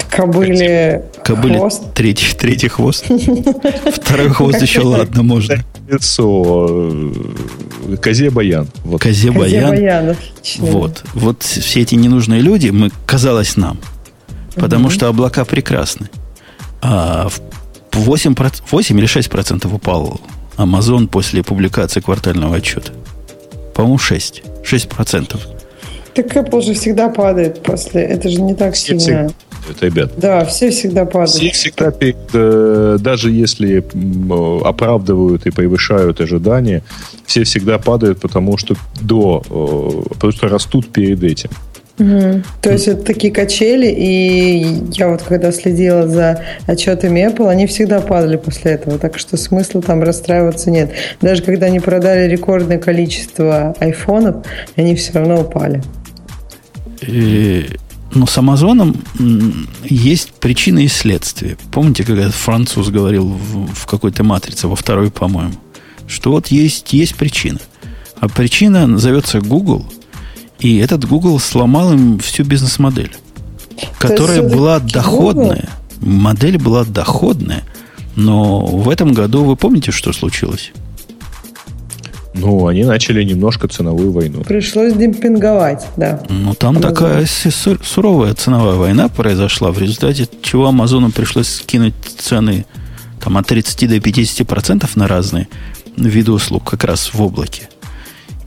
[0.10, 1.94] Кобыле Кобыле хвост.
[1.94, 3.06] Третий, третий хвост.
[3.94, 5.64] Второй хвост еще ладно, можно.
[5.88, 6.68] Лицо.
[7.88, 8.68] Э, козе баян.
[8.84, 9.02] Вот.
[9.02, 10.18] Козе баян.
[10.58, 11.06] Вот.
[11.14, 13.80] Вот все эти ненужные люди, мы казалось нам.
[14.56, 16.10] Потому что облака прекрасны.
[16.82, 17.30] А
[17.94, 18.36] 8,
[18.70, 20.20] 8 или 6 процентов упал
[20.58, 22.92] Amazon после публикации квартального отчета.
[23.74, 24.44] По-моему, 6.
[24.66, 25.48] 6 процентов.
[26.20, 28.02] Так Apple же всегда падает после.
[28.02, 29.32] Это же не так все сильно.
[29.70, 30.12] Это, ребят.
[30.18, 31.30] Да, все всегда падают.
[31.30, 33.84] Все всегда, э, даже если
[34.66, 36.84] оправдывают и превышают ожидания,
[37.26, 41.52] все всегда падают, потому что до, э, потому что растут перед этим.
[42.00, 42.44] Угу.
[42.62, 48.02] То есть это такие качели, и я вот когда следила за отчетами Apple, они всегда
[48.02, 50.92] падали после этого, так что смысла там расстраиваться нет.
[51.22, 55.82] Даже когда они продали рекордное количество айфонов, они все равно упали.
[58.14, 58.96] Но с Амазоном
[59.84, 61.58] есть причины и следствия.
[61.72, 65.54] Помните, когда француз говорил в, в какой-то матрице, во второй, по-моему,
[66.08, 67.60] что вот есть, есть причина.
[68.20, 69.86] А причина назовется Google–
[70.60, 73.16] и этот Google сломал им всю бизнес-модель,
[73.98, 75.70] которая была доходная.
[76.02, 76.20] Google?
[76.22, 77.64] Модель была доходная.
[78.16, 80.72] Но в этом году вы помните, что случилось?
[82.34, 84.44] Ну, они начали немножко ценовую войну.
[84.44, 86.22] Пришлось демпинговать, да.
[86.30, 86.82] Ну, там Amazon.
[86.82, 92.66] такая суровая ценовая война произошла, в результате чего Амазону пришлось скинуть цены
[93.24, 95.48] там, от 30 до 50 процентов на разные
[95.98, 97.70] виды услуг, как раз в облаке.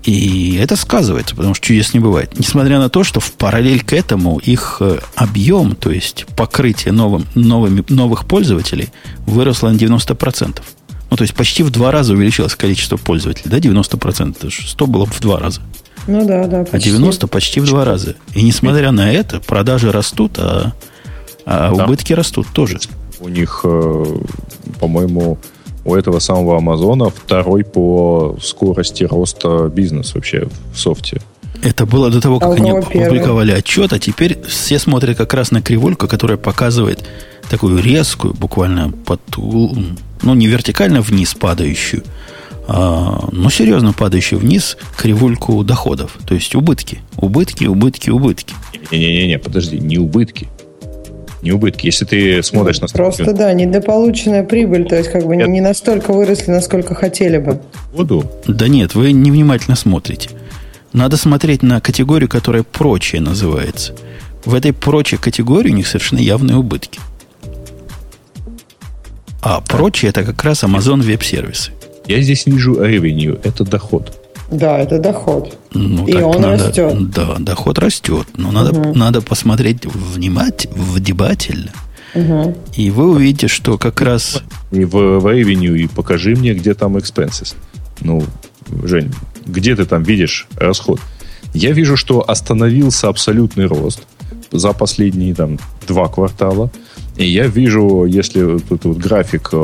[0.05, 2.37] И это сказывается, потому что чудес не бывает.
[2.37, 7.27] Несмотря на то, что в параллель к этому их э, объем, то есть покрытие новым,
[7.37, 8.89] новыми, новых пользователей,
[9.27, 10.61] выросло на 90%.
[11.13, 13.51] Ну, то есть почти в два раза увеличилось количество пользователей.
[13.51, 14.35] Да, 90%.
[14.35, 15.61] Это же 100 было бы в два раза.
[16.07, 16.61] Ну да, да.
[16.61, 16.75] Почти.
[16.75, 18.17] А 90 почти в два раза.
[18.35, 20.73] И несмотря на это, продажи растут, а,
[21.45, 21.85] а да.
[21.85, 22.79] убытки растут тоже.
[23.21, 24.05] У них, э,
[24.81, 25.37] по-моему,
[25.85, 31.21] у этого самого Амазона второй по скорости роста бизнес вообще в софте.
[31.63, 35.53] Это было до того, как Ого, они опубликовали отчет, а теперь все смотрят как раз
[35.53, 37.05] на кривульку, которая показывает
[37.49, 42.03] такую резкую, буквально под, ну, не вертикально вниз падающую,
[42.67, 46.19] а, но серьезно падающую вниз кривульку доходов.
[46.27, 47.01] То есть убытки.
[47.17, 48.55] Убытки, убытки, убытки.
[48.91, 50.49] Не-не-не, подожди, не убытки
[51.43, 51.87] не убытки.
[51.87, 52.97] Если ты смотришь ну, на...
[52.97, 55.49] Просто, да, недополученная прибыль, то есть как бы Нет.
[55.49, 57.61] не настолько выросли, насколько хотели бы.
[57.93, 58.25] Воду?
[58.47, 60.31] Да нет, вы невнимательно смотрите.
[60.93, 63.95] Надо смотреть на категорию, которая прочее называется.
[64.45, 67.01] В этой прочей категории у них совершенно явные убытки.
[69.41, 71.73] А прочее это как раз Amazon веб-сервисы.
[72.07, 74.19] Я здесь вижу revenue, это доход.
[74.51, 75.57] Да, это доход.
[75.73, 77.11] Ну, и он надо, растет.
[77.11, 78.27] Да, доход растет.
[78.37, 78.99] Но надо, угу.
[78.99, 81.73] надо посмотреть внимать, внимательно.
[82.15, 82.57] Угу.
[82.77, 84.43] И вы увидите, что как раз...
[84.71, 87.55] И в, в revenue, и покажи мне, где там expenses.
[88.01, 88.23] Ну,
[88.85, 89.11] Жень,
[89.47, 91.01] где ты там видишь расход?
[91.55, 94.07] Я вижу, что остановился абсолютный рост
[94.51, 96.71] за последние там два квартала.
[97.17, 99.57] И я вижу, если тут вот график э,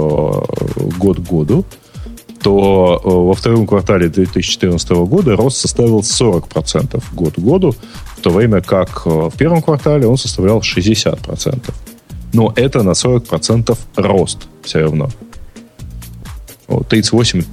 [0.99, 1.65] год к году,
[2.43, 7.75] то э, во втором квартале 2014 года рост составил 40% год к году,
[8.17, 11.75] в то время как э, в первом квартале он составлял 60%.
[12.35, 15.11] Но это на 40% рост все равно.
[16.89, 17.45] 38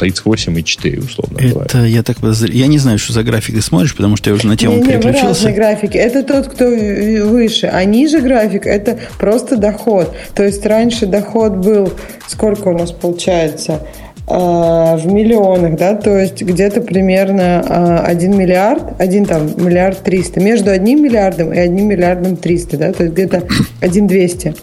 [0.00, 1.86] 38,4, условно Это говоря.
[1.86, 2.58] я так подозреваю.
[2.58, 4.80] Я не знаю, что за график ты смотришь, потому что я уже на тему не,
[4.80, 5.26] не, переключился.
[5.26, 5.96] разные графики.
[5.96, 7.66] Это тот, кто выше.
[7.66, 10.14] А ниже график– это просто доход.
[10.34, 11.92] То есть раньше доход был,
[12.28, 13.80] сколько у нас получается?
[14.26, 20.40] А, в миллионах, да, то есть где-то примерно 1 а, миллиард, 1 там миллиард 300,
[20.40, 23.42] между 1 миллиардом и 1 миллиардом 300, да, то есть где-то
[23.82, 24.54] 1 200.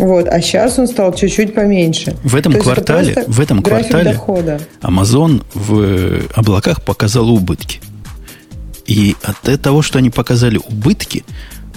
[0.00, 2.16] Вот, а сейчас он стал чуть-чуть поменьше.
[2.24, 4.58] В этом То квартале, в этом квартале дохода.
[4.80, 7.80] Amazon в облаках показал убытки.
[8.86, 11.22] И от того, что они показали убытки,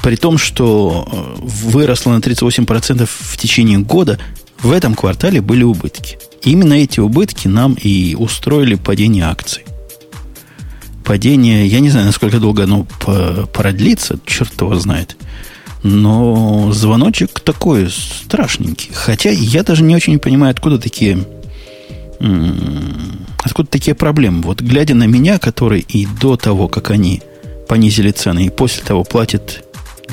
[0.02, 4.18] при том, что э, выросло на 38% в течение года,
[4.62, 6.18] в этом квартале были убытки.
[6.44, 9.66] Именно эти убытки нам и устроили падение акций.
[11.04, 12.88] Падение, я не знаю, насколько долго оно
[13.54, 15.18] продлится, черт его знает.
[15.84, 18.92] Но звоночек такой страшненький.
[18.94, 21.26] Хотя я даже не очень понимаю, откуда такие
[23.44, 24.44] откуда такие проблемы.
[24.44, 27.22] Вот глядя на меня, который и до того, как они
[27.68, 29.66] понизили цены, и после того платит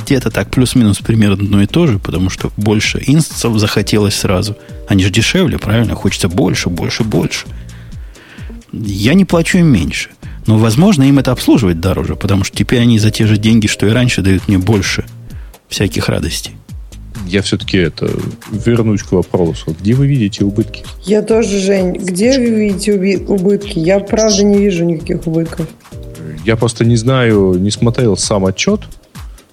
[0.04, 4.56] где-то так плюс-минус примерно одно и то же, потому что больше инстансов захотелось сразу.
[4.88, 5.94] Они же дешевле, правильно?
[5.94, 7.46] Хочется больше, больше, больше.
[8.72, 10.10] Я не плачу им меньше.
[10.46, 13.86] Но, возможно, им это обслуживать дороже, потому что теперь они за те же деньги, что
[13.86, 15.04] и раньше, дают мне больше
[15.70, 16.52] всяких радостей.
[17.26, 18.10] Я все-таки это
[18.50, 19.74] вернусь к вопросу.
[19.80, 20.84] Где вы видите убытки?
[21.04, 21.92] Я тоже, Жень.
[21.92, 22.92] Где вы видите
[23.26, 23.78] убытки?
[23.78, 25.66] Я правда не вижу никаких убытков.
[26.44, 28.80] Я просто не знаю, не смотрел сам отчет,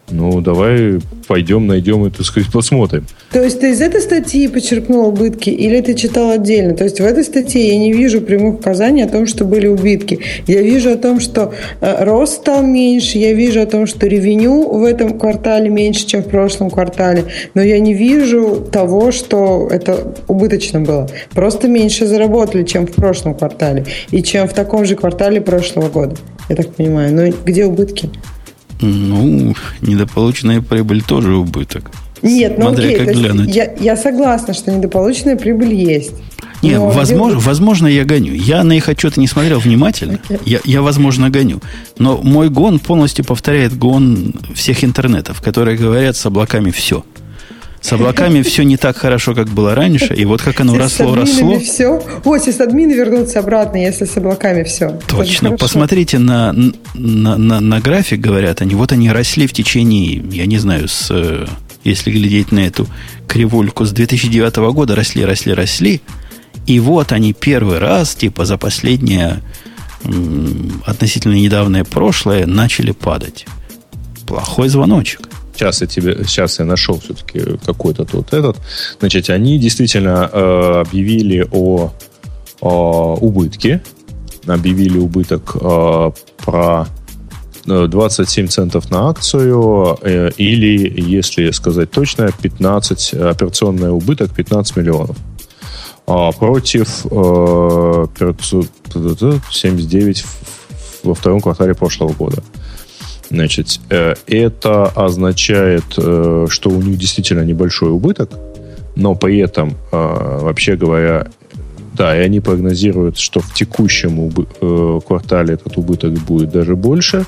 [0.09, 3.05] ну, давай пойдем, найдем и, так сказать, посмотрим.
[3.31, 6.75] То есть ты из этой статьи почерпнул убытки или ты читал отдельно?
[6.75, 10.19] То есть в этой статье я не вижу прямых указаний о том, что были убытки.
[10.47, 14.69] Я вижу о том, что э, рост стал меньше, я вижу о том, что ревеню
[14.69, 20.15] в этом квартале меньше, чем в прошлом квартале, но я не вижу того, что это
[20.29, 21.09] убыточно было.
[21.31, 26.15] Просто меньше заработали, чем в прошлом квартале и чем в таком же квартале прошлого года.
[26.47, 27.13] Я так понимаю.
[27.13, 28.09] Но где убытки?
[28.81, 31.91] Ну, недополученная прибыль тоже убыток.
[32.21, 33.55] Нет, ну Смотря окей, как глянуть.
[33.55, 36.13] Я, я согласна, что недополученная прибыль есть.
[36.61, 38.33] Нет, возможно, возможно, я гоню.
[38.33, 40.19] Я на их отчеты не смотрел внимательно.
[40.27, 40.41] Okay.
[40.45, 41.61] Я, я, возможно, гоню.
[41.99, 47.05] Но мой гон полностью повторяет гон всех интернетов, которые говорят с облаками все.
[47.87, 51.57] С облаками все не так хорошо, как было раньше, и вот как оно росло, росло.
[51.57, 52.03] все.
[52.25, 54.99] О, админы вернутся обратно, если с облаками все.
[55.07, 55.53] Точно.
[55.53, 56.53] Посмотрите на,
[56.93, 58.75] на, на, на график, говорят они.
[58.75, 61.47] Вот они росли в течение, я не знаю, с,
[61.85, 62.87] если глядеть на эту
[63.25, 66.01] кривульку, с 2009 года росли, росли, росли.
[66.65, 69.41] И вот они первый раз, типа за последнее
[70.85, 73.45] относительно недавнее прошлое, начали падать.
[74.25, 75.26] Плохой звоночек.
[75.57, 78.57] Сейчас я тебе, сейчас я нашел все-таки какой-то тут этот.
[78.99, 81.91] Значит, они действительно э, объявили о,
[82.61, 83.81] о убытке,
[84.45, 86.11] объявили убыток э,
[86.45, 86.85] про
[87.65, 95.17] 27 э, центов на акцию, э, или, если сказать точно, 15, операционный убыток 15 миллионов.
[96.05, 100.25] А против э, 579
[101.01, 102.43] во втором квартале прошлого года.
[103.29, 108.31] Значит, э, это означает, э, что у них действительно небольшой убыток,
[108.95, 111.27] но при этом, э, вообще говоря,
[111.93, 114.31] да, и они прогнозируют, что в текущем
[115.01, 117.25] квартале этот убыток будет даже больше.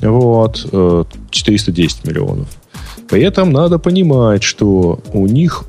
[0.00, 0.66] Вот,
[1.30, 2.48] 410 миллионов.
[3.08, 5.64] При этом надо понимать, что у них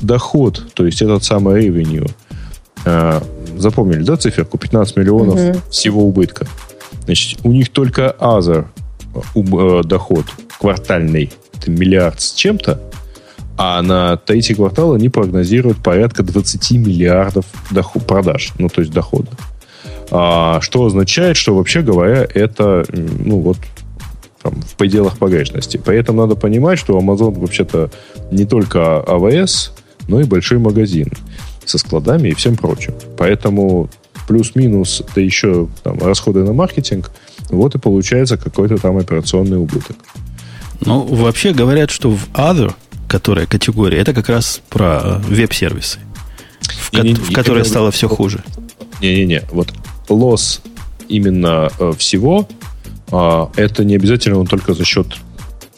[0.00, 2.10] доход, то есть этот самый revenue,
[3.56, 4.58] запомнили, да, циферку?
[4.58, 5.58] 15 миллионов угу.
[5.70, 6.46] всего убытка.
[7.08, 8.66] Значит, у них только Other
[9.14, 10.26] э, доход
[10.60, 12.82] квартальный, это миллиард с чем-то,
[13.56, 19.30] а на третий квартал они прогнозируют порядка 20 миллиардов доход, продаж, ну, то есть дохода.
[20.10, 23.56] А, что означает, что, вообще говоря, это, ну, вот,
[24.42, 25.80] там, в пределах погрешности.
[25.82, 27.90] Поэтому надо понимать, что Amazon вообще-то
[28.30, 29.72] не только АВС,
[30.08, 31.10] но и большой магазин
[31.64, 32.92] со складами и всем прочим.
[33.16, 33.88] Поэтому
[34.28, 37.10] плюс-минус, да еще там, расходы на маркетинг,
[37.48, 39.96] вот и получается какой-то там операционный убыток.
[40.80, 42.72] Ну, вообще говорят, что в Other,
[43.08, 45.98] которая категория, это как раз про э, веб-сервисы,
[46.60, 48.44] в, не, не, в которой стало все хуже.
[49.00, 49.72] Не-не-не, вот
[50.10, 50.60] лосс
[51.08, 52.46] именно э, всего,
[53.10, 55.06] э, это не обязательно он только за счет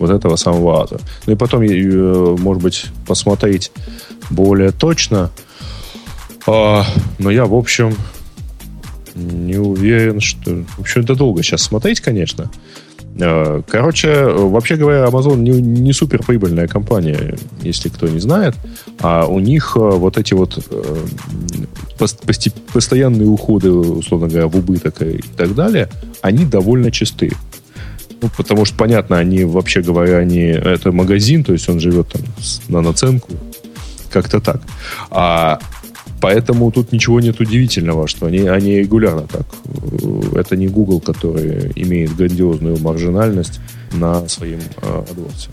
[0.01, 1.01] вот этого самого Other.
[1.27, 3.71] Ну и потом, э, может быть, посмотреть
[4.29, 5.31] более точно.
[6.47, 6.83] Э,
[7.19, 7.95] но я, в общем,
[9.15, 10.65] не уверен, что...
[10.77, 12.51] В общем, это долго сейчас смотреть, конечно.
[13.19, 18.55] Э, короче, вообще говоря, Amazon не, не супер прибыльная компания, если кто не знает.
[19.01, 20.97] А у них э, вот эти вот э,
[22.73, 25.89] постоянные уходы, условно говоря, в убыток и так далее,
[26.23, 27.33] они довольно чисты.
[28.23, 32.23] Ну, потому что, понятно, они, вообще говоря, они, это магазин, то есть он живет там
[32.69, 33.33] на наценку,
[34.11, 34.61] как-то так.
[35.11, 35.59] А
[36.21, 39.47] Поэтому тут ничего нет удивительного, что они, они регулярно так.
[40.35, 43.61] Это не Google, который имеет грандиозную маржинальность
[43.93, 45.49] на своем э, AdWords.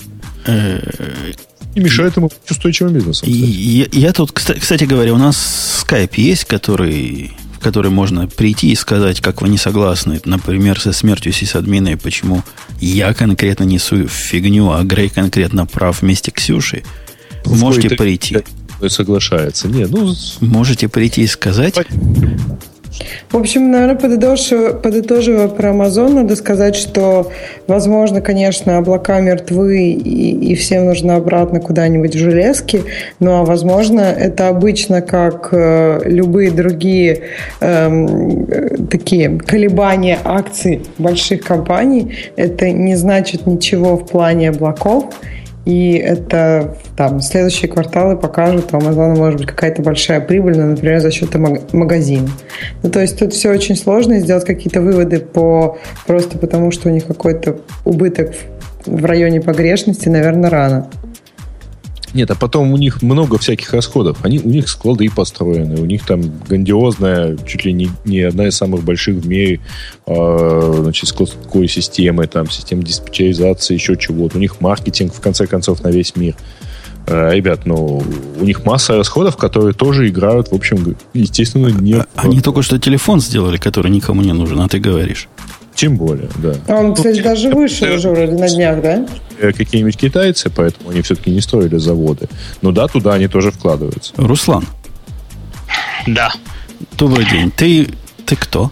[1.76, 3.30] И мешает ему устойчивым бизнесом.
[3.30, 8.76] Я, я тут, кстати говоря, у нас Skype есть, который, в который можно прийти и
[8.76, 12.44] сказать, как вы не согласны, например, со смертью сисадмина и почему
[12.82, 16.84] я конкретно несу фигню, а Грей конкретно прав вместе Ксюши.
[17.46, 18.38] Можете прийти
[18.88, 19.68] соглашается.
[19.68, 20.14] Не, ну...
[20.42, 21.76] Можете прийти и сказать?
[23.30, 27.32] В общем, наверное, подытоживая, подытоживая про Amazon, надо сказать, что,
[27.68, 32.84] возможно, конечно, облака мертвы, и, и всем нужно обратно куда-нибудь в железки,
[33.20, 37.24] ну а возможно, это обычно как э, любые другие
[37.60, 45.14] э, такие колебания акций больших компаний, это не значит ничего в плане облаков,
[45.68, 51.02] и это там следующие кварталы покажут, у Amazon может быть какая-то большая прибыль, ну, например,
[51.02, 51.36] за счет
[51.74, 52.30] магазина.
[52.84, 56.92] Ну, то есть тут все очень сложно, сделать какие-то выводы по просто потому, что у
[56.94, 58.34] них какой-то убыток
[58.86, 60.88] в районе погрешности, наверное, рано.
[62.14, 64.18] Нет, а потом у них много всяких расходов.
[64.24, 68.56] Они, у них склады построены, у них там грандиозная, чуть ли не, не одна из
[68.56, 69.60] самых больших в мире
[70.06, 74.38] э, значит, складской системы, там, система диспетчеризации, еще чего-то.
[74.38, 76.36] У них маркетинг, в конце концов, на весь мир.
[77.08, 78.04] Э, ребят, ну,
[78.40, 81.96] у них масса расходов, которые тоже играют, в общем, естественно, не...
[81.96, 85.28] А, они только что телефон сделали, который никому не нужен, а ты говоришь.
[85.74, 86.56] Тем более, да.
[86.68, 89.08] А он, кстати, даже вышел уже вроде на днях, да?
[89.40, 92.28] Э, какие-нибудь китайцы, поэтому они все-таки не строили заводы.
[92.62, 94.14] Но да, туда они тоже вкладываются.
[94.18, 94.66] Руслан.
[96.08, 96.32] Да.
[96.98, 97.52] Добрый день.
[97.52, 97.90] Ты,
[98.26, 98.72] ты кто?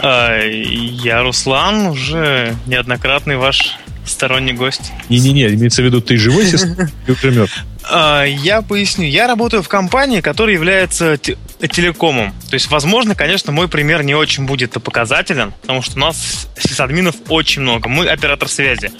[0.00, 3.76] А, я Руслан, уже неоднократный ваш
[4.06, 4.92] сторонний гость.
[5.08, 6.88] Не-не-не, имеется в виду, ты живой сестра
[7.90, 9.06] а, Я поясню.
[9.06, 12.32] Я работаю в компании, которая является телекомом.
[12.48, 17.16] То есть, возможно, конечно, мой пример не очень будет показателен, потому что у нас сисадминов
[17.28, 17.88] очень много.
[17.88, 18.92] Мы оператор связи.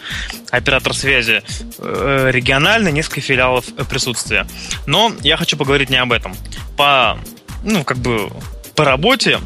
[0.51, 1.43] Оператор связи
[1.79, 4.47] э, региональный, несколько филиалов присутствия.
[4.87, 6.35] Но я хочу поговорить не об этом.
[6.77, 7.19] По,
[7.63, 8.31] ну, как бы,
[8.75, 9.39] по работе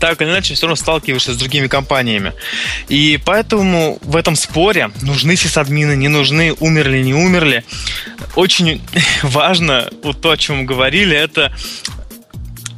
[0.00, 2.32] так или иначе все равно сталкиваешься с другими компаниями.
[2.88, 7.64] И поэтому в этом споре нужны сисадмины, не нужны, умерли, не умерли.
[8.34, 8.80] Очень
[9.22, 11.52] важно, вот то, о чем мы говорили, это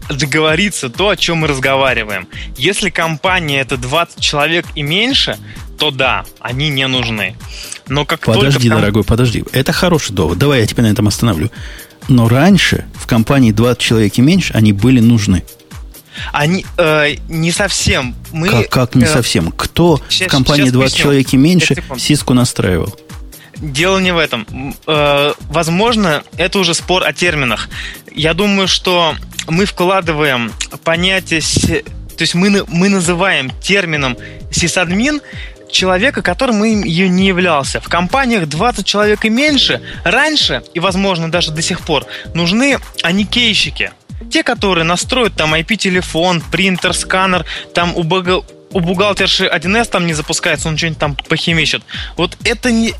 [0.08, 2.28] договориться то, о чем мы разговариваем.
[2.56, 5.38] Если компания это 20 человек и меньше,
[5.78, 7.36] то да, они не нужны.
[7.88, 8.80] Но как подожди, только...
[8.80, 9.44] дорогой, подожди.
[9.52, 10.38] Это хороший довод.
[10.38, 11.50] Давай я тебя на этом остановлю.
[12.08, 15.44] Но раньше в компании 20 человек и меньше они были нужны.
[16.32, 18.14] Они э, не совсем.
[18.32, 19.52] Мы, как, как не э, совсем?
[19.52, 22.94] Кто сейчас, в компании 20 человек и меньше сиску настраивал?
[23.56, 24.46] Дело не в этом.
[24.86, 27.68] Э, возможно, это уже спор о терминах.
[28.12, 29.14] Я думаю, что
[29.48, 30.52] мы вкладываем
[30.84, 31.42] понятие...
[31.42, 34.16] То есть мы, мы называем термином
[34.50, 35.22] сисадмин
[35.70, 37.80] человека, которым им не являлся.
[37.80, 43.92] В компаниях 20 человек и меньше раньше, и, возможно, даже до сих пор, нужны аникейщики.
[44.31, 50.14] Те, которые настроят там IP-телефон, принтер, сканер, там у, бага, у бухгалтерши 1С там не
[50.14, 51.83] запускается, он что-нибудь там похимичит.
[52.16, 52.95] Вот это не,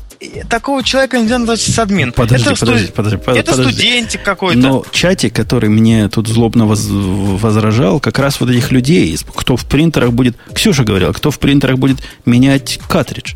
[0.49, 2.11] такого человека нельзя назвать сисадмин.
[2.13, 2.95] Подожди, это подожди, студ...
[2.95, 3.39] подожди, подожди.
[3.39, 4.59] Это студентик какой-то.
[4.59, 6.85] Но чатик, который мне тут злобно воз...
[6.89, 10.37] возражал, как раз вот этих людей, кто в принтерах будет...
[10.53, 13.33] Ксюша говорила, кто в принтерах будет менять картридж.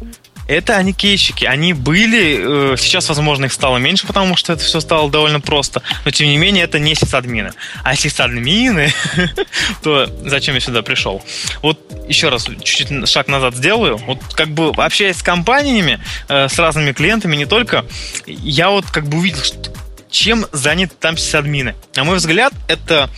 [0.47, 1.45] Это они кейщики.
[1.45, 5.81] Они были, э, сейчас, возможно, их стало меньше, потому что это все стало довольно просто.
[6.03, 7.51] Но, тем не менее, это не сисадмины.
[7.83, 8.93] А сисадмины,
[9.83, 11.23] то зачем я сюда пришел?
[11.61, 13.97] Вот еще раз чуть-чуть шаг назад сделаю.
[13.97, 17.85] Вот как бы общаясь с компаниями, э, с разными клиентами, не только,
[18.25, 19.73] я вот как бы увидел, что
[20.15, 21.75] чем заняты там сисадмины.
[21.95, 23.09] На мой взгляд, это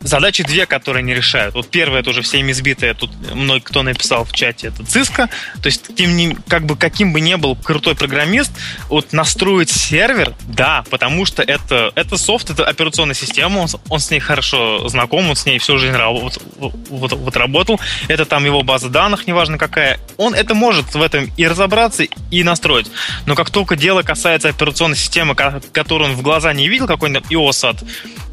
[0.00, 1.54] задачи две, которые не решают.
[1.54, 5.28] Вот первое, это уже всеми избитое, тут мной кто написал в чате, это Cisco.
[5.62, 8.52] То есть, тем не, как бы каким бы ни был крутой программист,
[8.88, 14.10] вот настроить сервер, да, потому что это, это софт, это операционная система, он, он с
[14.10, 16.38] ней хорошо знаком, он с ней всю жизнь вот,
[16.88, 17.80] вот, вот работал.
[18.08, 19.98] Это там его база данных, неважно какая.
[20.16, 22.90] Он это может в этом и разобраться, и настроить.
[23.26, 27.68] Но как только дело касается операционной системы, которую он в глаза не видел, какой-нибудь iOS
[27.68, 27.84] от,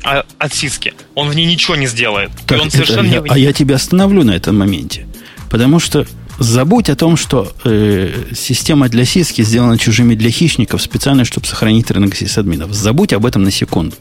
[0.03, 2.31] а, от Cisco, он в ней ничего не сделает.
[2.45, 3.29] Так, он совершенно это, не...
[3.29, 5.07] А я тебя остановлю на этом моменте.
[5.49, 6.05] Потому что
[6.39, 11.91] Забудь о том, что э, система для сиски сделана чужими для хищников специально, чтобы сохранить
[11.91, 12.73] рынок сисадминов.
[12.73, 13.95] Забудь об этом на секунду.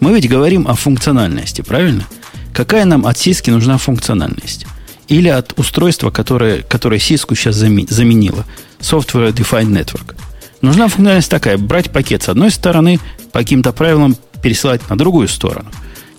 [0.00, 2.06] Мы ведь говорим о функциональности, правильно?
[2.54, 4.66] Какая нам от сиски нужна функциональность?
[5.08, 8.46] Или от устройства, которое, которое сиску сейчас заменило?
[8.80, 10.16] Software Defined Network.
[10.62, 11.58] Нужна функциональность такая.
[11.58, 12.98] Брать пакет с одной стороны,
[13.32, 15.70] по каким-то правилам пересылать на другую сторону.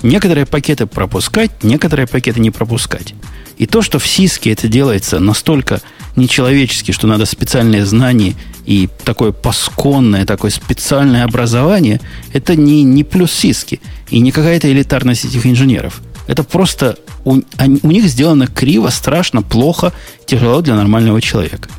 [0.03, 3.15] Некоторые пакеты пропускать, некоторые пакеты не пропускать.
[3.57, 5.81] И то, что в сиске это делается настолько
[6.15, 8.35] нечеловечески, что надо специальные знания
[8.65, 11.99] и такое пасконное, такое специальное образование,
[12.33, 13.79] это не, не плюс сиски
[14.09, 16.01] и не какая-то элитарность этих инженеров.
[16.27, 17.41] Это просто у,
[17.83, 19.93] у них сделано криво, страшно, плохо,
[20.25, 21.69] тяжело для нормального человека.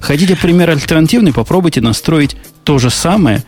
[0.00, 3.44] Хотите пример альтернативный, попробуйте настроить то же самое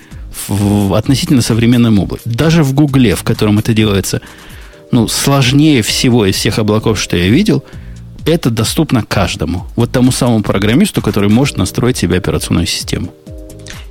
[0.48, 2.22] в, относительно современном облаке.
[2.24, 4.20] Даже в Гугле, в котором это делается
[4.90, 7.64] ну, сложнее всего из всех облаков, что я видел,
[8.26, 9.66] это доступно каждому.
[9.76, 13.12] Вот тому самому программисту, который может настроить себе операционную систему.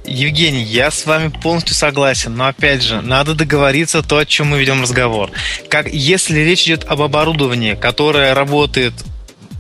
[0.06, 4.60] Евгений, я с вами полностью согласен, но опять же, надо договориться то, о чем мы
[4.60, 5.32] ведем разговор.
[5.70, 8.94] Как если речь идет об оборудовании, которое работает,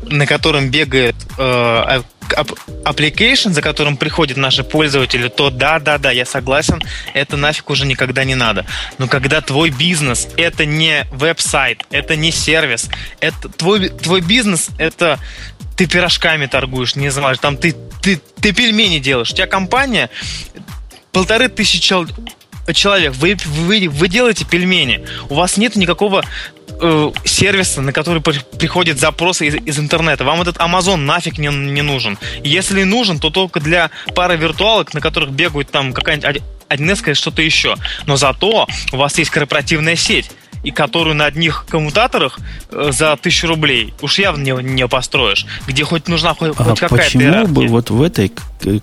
[0.05, 2.01] на котором бегает э,
[2.33, 6.81] application, за которым приходят наши пользователи, то да, да, да, я согласен,
[7.13, 8.65] это нафиг уже никогда не надо.
[8.97, 15.19] Но когда твой бизнес это не веб-сайт, это не сервис, это твой, твой бизнес это
[15.75, 19.31] ты пирожками торгуешь, не знаю, там ты, ты, ты пельмени делаешь.
[19.31, 20.09] У тебя компания
[21.11, 26.23] полторы тысячи человек, вы, вы, вы делаете пельмени, у вас нет никакого
[26.67, 30.23] э, сервиса, на который приходят запросы из, из интернета.
[30.23, 32.17] Вам этот Amazon нафиг не, не нужен.
[32.43, 37.41] Если нужен, то только для пары виртуалок, на которых бегают там какая-нибудь 1С или что-то
[37.41, 37.75] еще.
[38.05, 40.31] Но зато у вас есть корпоративная сеть
[40.63, 42.39] и которую на одних коммутаторах
[42.71, 46.79] э, за тысячу рублей уж явно не, не построишь, где хоть нужна хоть, а хоть
[46.79, 47.53] какая-то почему иерархия.
[47.53, 48.31] бы вот в этой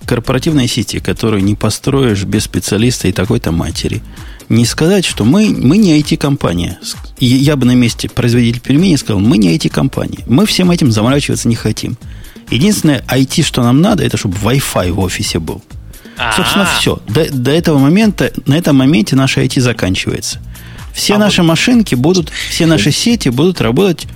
[0.05, 4.01] корпоративной сети, которую не построишь без специалиста и такой-то матери,
[4.51, 6.77] не сказать, что мы, мы не IT-компания.
[7.19, 10.23] Я бы на месте производителя пельменей сказал, мы не IT-компания.
[10.27, 11.97] Мы всем этим заморачиваться не хотим.
[12.49, 15.63] Единственное IT, что нам надо, это чтобы Wi-Fi в офисе был.
[16.17, 16.35] А-а-а.
[16.35, 17.01] Собственно, все.
[17.07, 20.39] До, до этого момента, на этом моменте наше IT заканчивается.
[20.93, 21.47] Все а наши вот...
[21.47, 24.07] машинки будут, все наши сети будут работать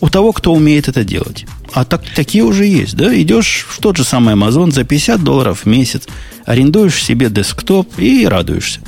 [0.00, 1.44] у того, кто умеет это делать.
[1.72, 3.14] А так, такие уже есть, да?
[3.20, 6.04] Идешь в тот же самый Amazon за 50 долларов в месяц,
[6.44, 8.80] арендуешь себе десктоп и радуешься.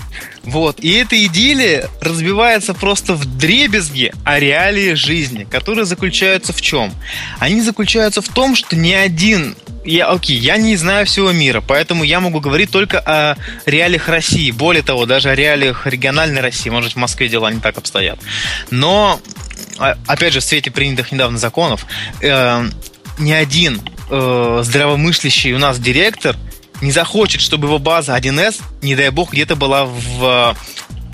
[0.49, 0.81] Вот.
[0.81, 6.91] И эта идиллия разбивается просто в дребезги о реалии жизни, которые заключаются в чем?
[7.39, 12.03] Они заключаются в том, что ни один я, окей, я не знаю всего мира, поэтому
[12.03, 13.37] я могу говорить только о
[13.67, 14.51] реалиях России.
[14.51, 16.71] Более того, даже о реалиях региональной России.
[16.71, 18.19] Может, в Москве дела не так обстоят.
[18.71, 19.21] Но,
[19.79, 21.87] а, опять же, в свете принятых недавно законов,
[22.21, 22.69] э,
[23.19, 23.81] ни один
[24.11, 26.37] э, здравомыслящий у нас директор
[26.81, 30.57] не захочет, чтобы его база 1С, не дай бог, где-то была в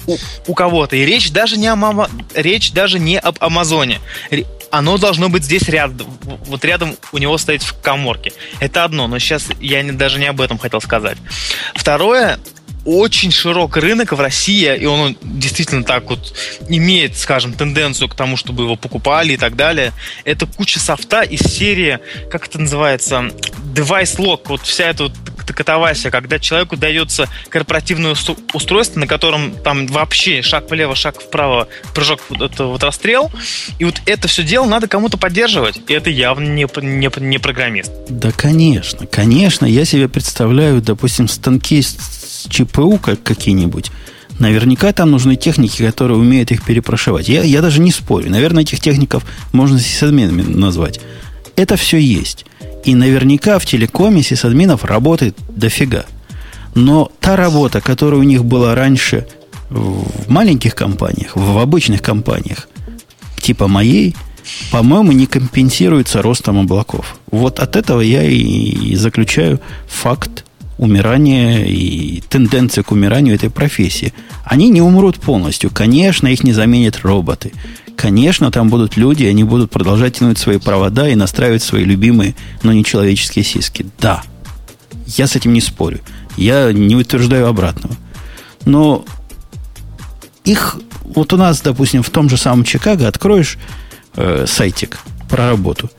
[0.06, 0.96] у, у кого-то.
[0.96, 4.00] И речь даже не о речь даже не об Амазоне
[4.74, 6.08] оно должно быть здесь рядом.
[6.46, 8.32] Вот рядом у него стоит в коморке.
[8.58, 11.16] Это одно, но сейчас я не, даже не об этом хотел сказать.
[11.76, 12.40] Второе,
[12.84, 16.34] очень широкий рынок в России, и он действительно так вот
[16.68, 19.92] имеет, скажем, тенденцию к тому, чтобы его покупали и так далее.
[20.24, 21.98] Это куча софта из серии,
[22.30, 23.30] как это называется,
[23.74, 25.12] device lock, вот вся эта вот
[25.52, 28.16] катавасия, когда человеку дается корпоративное
[28.52, 33.30] устройство, на котором там вообще шаг влево, шаг вправо, прыжок, это вот расстрел,
[33.78, 37.92] и вот это все дело надо кому-то поддерживать, и это явно не, не, не программист.
[38.08, 41.82] Да, конечно, конечно, я себе представляю, допустим, станки
[42.44, 43.90] с ЧПУ как какие-нибудь,
[44.38, 47.28] Наверняка там нужны техники, которые умеют их перепрошивать.
[47.28, 48.30] Я, я даже не спорю.
[48.30, 51.00] Наверное, этих техников можно сисадминами назвать.
[51.54, 52.44] Это все есть.
[52.84, 56.04] И наверняка в телекоме сисадминов работает дофига.
[56.74, 59.28] Но та работа, которая у них была раньше
[59.70, 62.68] в маленьких компаниях, в обычных компаниях,
[63.40, 64.16] типа моей,
[64.72, 67.16] по-моему, не компенсируется ростом облаков.
[67.30, 70.44] Вот от этого я и заключаю факт
[70.78, 74.12] умирания и тенденции к умиранию этой профессии.
[74.44, 75.70] Они не умрут полностью.
[75.70, 77.52] Конечно, их не заменят роботы.
[77.96, 82.72] Конечно, там будут люди, они будут продолжать тянуть свои провода и настраивать свои любимые, но
[82.72, 83.86] не человеческие сиски.
[83.98, 84.22] Да,
[85.06, 86.00] я с этим не спорю.
[86.36, 87.94] Я не утверждаю обратного.
[88.64, 89.04] Но
[90.44, 93.58] их, вот у нас, допустим, в том же самом Чикаго откроешь
[94.16, 94.98] э, сайтик
[95.28, 95.90] про работу.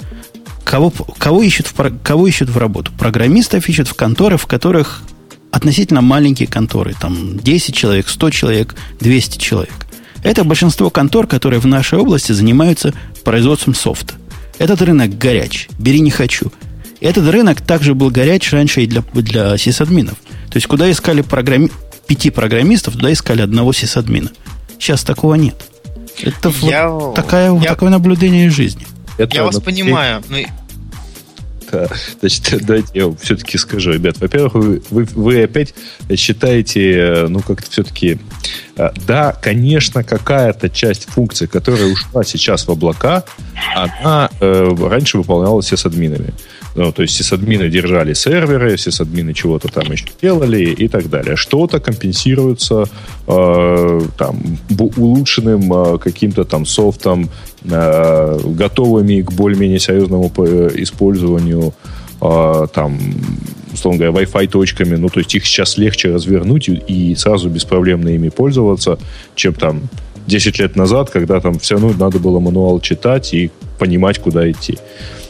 [0.65, 2.91] Кого, кого, ищут в, кого ищут в работу?
[2.97, 5.03] Программистов ищут в конторы, в которых
[5.51, 6.95] относительно маленькие конторы.
[6.99, 9.85] Там 10 человек, 100 человек, 200 человек.
[10.23, 12.93] Это большинство контор, которые в нашей области занимаются
[13.23, 14.15] производством софта.
[14.57, 15.69] Этот рынок горяч.
[15.77, 16.51] Бери не хочу.
[16.99, 20.17] Этот рынок также был горяч раньше и для, для сисадминов.
[20.49, 21.69] То есть, куда искали программи...
[22.07, 24.31] пяти программистов, туда искали одного сисадмина.
[24.79, 25.55] Сейчас такого нет.
[26.21, 28.87] Это я, вот такая, я, такое наблюдение жизни.
[29.17, 30.23] Это, я вас понимаю.
[30.29, 30.37] Но
[31.71, 31.87] да.
[32.19, 34.17] Значит, давайте я все-таки скажу, ребят.
[34.19, 35.73] Во-первых, вы, вы, вы опять
[36.15, 38.19] считаете, э, ну, как-то все-таки...
[38.77, 43.23] Э, да, конечно, какая-то часть функций, которая ушла сейчас в облака,
[43.75, 46.33] она э, раньше выполнялась с админами.
[46.75, 51.37] Ну, то есть сисадмины держали серверы, сисадмины чего-то там еще делали и так далее.
[51.37, 52.83] Что-то компенсируется
[53.27, 54.37] э, там,
[54.97, 57.29] улучшенным э, каким-то там софтом,
[57.63, 60.27] э, готовыми к более-менее серьезному
[60.75, 61.73] использованию
[62.21, 62.99] э, там,
[63.73, 64.97] условно говоря, Wi-Fi точками.
[64.97, 68.99] Ну, то есть их сейчас легче развернуть и, и сразу беспроблемно ими пользоваться,
[69.35, 69.83] чем там
[70.27, 74.77] 10 лет назад, когда там все равно надо было мануал читать и понимать, куда идти.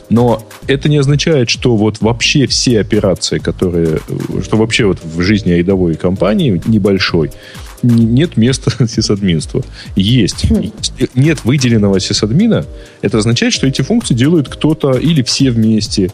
[0.09, 3.99] Но это не означает, что вот вообще все операции, которые,
[4.43, 7.31] что вообще вот в жизни рядовой компании небольшой,
[7.85, 9.63] нет места сисадминства.
[9.95, 10.49] Есть.
[10.49, 10.71] Хм.
[10.97, 12.65] Если нет выделенного сисадмина,
[13.01, 16.11] это означает, что эти функции делают кто-то или все вместе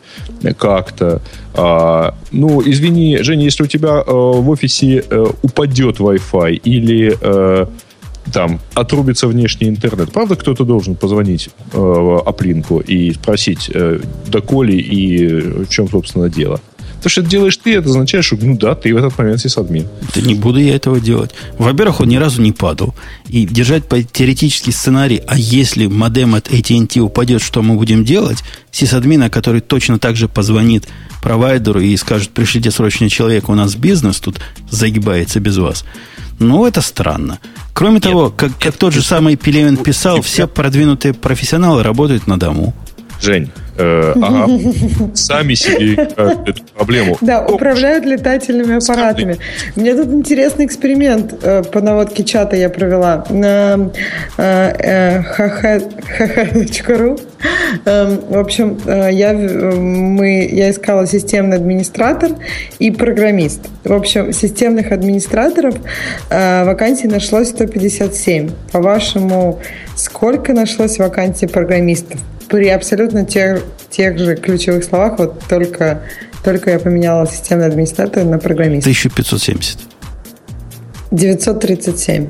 [0.58, 1.22] как-то.
[1.54, 7.66] А, ну, извини, Женя, если у тебя э, в офисе э, упадет Wi-Fi или э,
[8.32, 15.40] там отрубится внешний интернет, правда кто-то должен позвонить э, Аплинку и спросить, э, доколе и
[15.66, 16.60] в чем, собственно, дело?
[17.02, 19.88] То, что это делаешь ты, это означает, что, ну да, ты в этот момент сисадмин.
[20.14, 21.32] Да не буду я этого делать.
[21.58, 22.94] Во-первых, он ни разу не падал.
[23.28, 28.44] И держать по теоретический сценарий, а если модем от AT&T упадет, что мы будем делать?
[28.72, 30.88] Сисадмина, который точно так же позвонит
[31.24, 35.86] провайдеру и скажет, пришлите срочно человека, у нас бизнес тут загибается без вас.
[36.42, 37.40] Ну, это странно.
[37.74, 42.40] Кроме нет, того, как, как тот же самый Пелевин писал, все продвинутые профессионалы работают на
[42.40, 42.74] дому.
[43.22, 44.14] Жень, э,
[45.14, 47.18] сами себе эту проблему.
[47.22, 49.38] Да, управляют летательными аппаратами.
[49.76, 53.92] Меня тут интересный эксперимент э, по наводке чата я провела на
[54.38, 57.18] э, хх.ру.
[57.86, 62.32] Эм, в общем, я, мы, я искала системный администратор
[62.80, 63.62] и программист.
[63.84, 65.76] В общем, системных администраторов
[66.30, 68.50] вакансий нашлось 157.
[68.72, 69.60] По-вашему,
[69.96, 72.20] сколько нашлось вакансий программистов?
[72.52, 76.02] При абсолютно тех, тех же ключевых словах, вот только,
[76.44, 78.90] только я поменяла системный администратор на программиста.
[78.90, 79.80] 1570.
[81.12, 82.30] 937.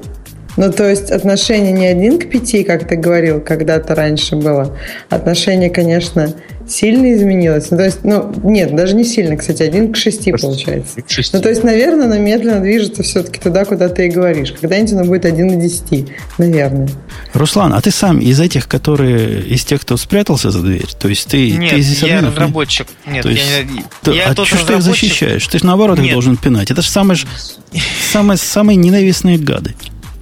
[0.57, 4.77] Ну, то есть отношение не один к пяти, как ты говорил, когда-то раньше было.
[5.09, 6.33] Отношение, конечно,
[6.71, 7.69] сильно изменилось.
[7.71, 11.01] Ну, то есть, ну, нет, даже не сильно, кстати, один к шести получается.
[11.01, 11.35] К шести.
[11.35, 14.53] Ну, то есть, наверное, оно медленно движется все-таки туда, куда ты и говоришь.
[14.53, 16.07] Когда-нибудь оно будет один на десяти,
[16.37, 16.89] наверное.
[17.33, 20.87] Руслан, а ты сам из этих, которые, из тех, кто спрятался за дверь?
[20.99, 22.87] То есть, ты, нет, ты из я разработчик.
[23.05, 25.45] Нет, то есть, я, то, я а тот что ты их защищаешь?
[25.47, 26.07] Ты же наоборот нет.
[26.07, 26.71] их должен пинать.
[26.71, 27.17] Это же самые,
[28.11, 29.75] самые, самые ненавистные гады.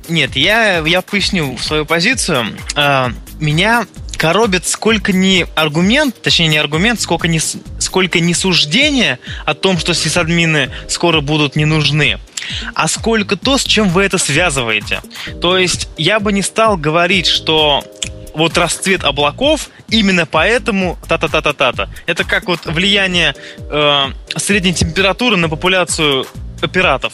[0.09, 2.47] Нет, я, я поясню свою позицию.
[2.75, 3.85] А, меня
[4.20, 7.39] коробит сколько не аргумент, точнее не аргумент, сколько не,
[7.80, 12.20] сколько не суждение о том, что сисадмины скоро будут не нужны,
[12.76, 15.01] а сколько то, с чем вы это связываете.
[15.41, 17.82] То есть я бы не стал говорить, что
[18.34, 21.89] вот расцвет облаков именно поэтому та-та-та-та-та-та.
[22.05, 24.05] Это как вот влияние э,
[24.36, 26.28] средней температуры на популяцию
[26.68, 27.14] пиратов.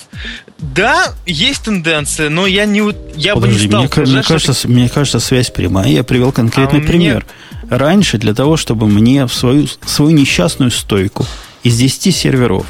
[0.57, 2.81] Да, есть тенденция, но я не
[3.15, 4.03] я Подожди, бы не стал.
[4.05, 5.87] Мне, мне, кажется, мне кажется, связь прямая.
[5.89, 7.25] Я привел конкретный а пример.
[7.63, 7.77] Мне...
[7.77, 11.25] Раньше для того, чтобы мне в свою, свою несчастную стойку
[11.63, 12.67] из 10 серверов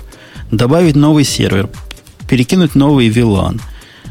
[0.52, 1.70] добавить новый сервер,
[2.30, 3.60] перекинуть новый VLAN,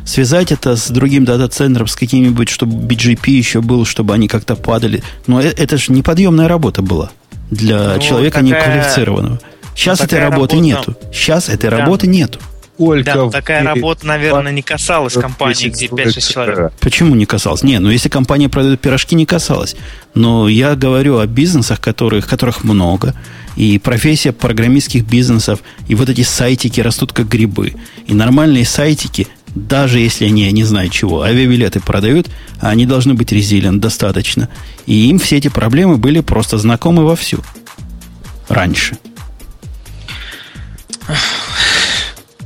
[0.04, 5.02] связать это с другим дата-центром, с каким-нибудь, чтобы BGP еще был, чтобы они как-то падали.
[5.26, 7.10] Но это, это же неподъемная работа была
[7.50, 8.52] для ну, человека такая...
[8.52, 9.40] неквалифицированного.
[9.74, 10.56] Сейчас ну, этой работы работа...
[10.56, 10.96] нету.
[11.12, 11.78] Сейчас этой да.
[11.78, 12.40] работы нету
[12.74, 13.14] сколько...
[13.14, 16.72] Да, такая работа, наверное, не касалась компании, где 5-6 человек.
[16.80, 17.62] Почему не касалась?
[17.62, 19.76] Не, ну если компания продает пирожки, не касалась.
[20.14, 23.14] Но я говорю о бизнесах, которых, которых много.
[23.56, 27.74] И профессия программистских бизнесов, и вот эти сайтики растут как грибы.
[28.06, 32.28] И нормальные сайтики, даже если они, не знаю чего, авиабилеты продают,
[32.60, 34.48] они должны быть резилент достаточно.
[34.86, 37.40] И им все эти проблемы были просто знакомы вовсю.
[38.48, 38.98] Раньше.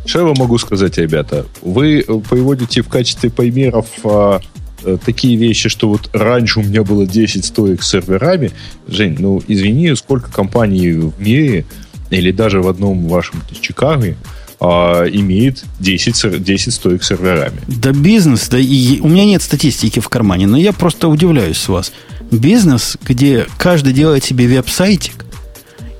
[0.09, 1.45] Что я вам могу сказать, ребята?
[1.61, 4.41] Вы приводите в качестве примеров а,
[4.83, 8.53] э, такие вещи, что вот раньше у меня было 10 стоек с серверами.
[8.87, 11.67] Жень, ну извини, сколько компаний в мире
[12.09, 14.15] или даже в одном вашем Чикаго
[14.61, 17.61] а, имеет 10, 10 стоек серверами.
[17.67, 21.69] Да бизнес, да и у меня нет статистики в кармане, но я просто удивляюсь с
[21.69, 21.93] вас.
[22.31, 25.27] Бизнес, где каждый делает себе веб-сайтик,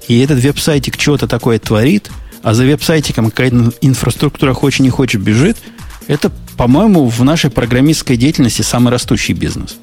[0.09, 2.11] и этот веб-сайтик чего-то такое творит,
[2.43, 5.57] а за веб-сайтиком какая-то инфраструктура хочет не хочет бежит,
[6.07, 9.77] это, по-моему, в нашей программистской деятельности самый растущий бизнес.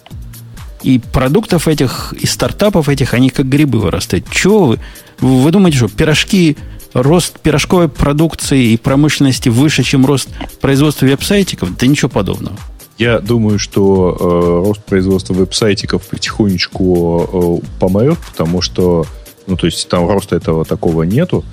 [0.82, 4.30] И продуктов этих, и стартапов этих, они как грибы вырастают.
[4.30, 4.80] Чего вы?
[5.20, 6.58] Вы думаете, что пирожки,
[6.94, 10.30] рост пирожковой продукции и промышленности выше, чем рост
[10.62, 11.76] производства веб-сайтиков?
[11.78, 12.58] Да ничего подобного.
[12.98, 19.06] Я думаю, что э, рост производства веб-сайтиков потихонечку э, помрет, потому что,
[19.48, 21.44] ну, то есть там роста этого такого нету,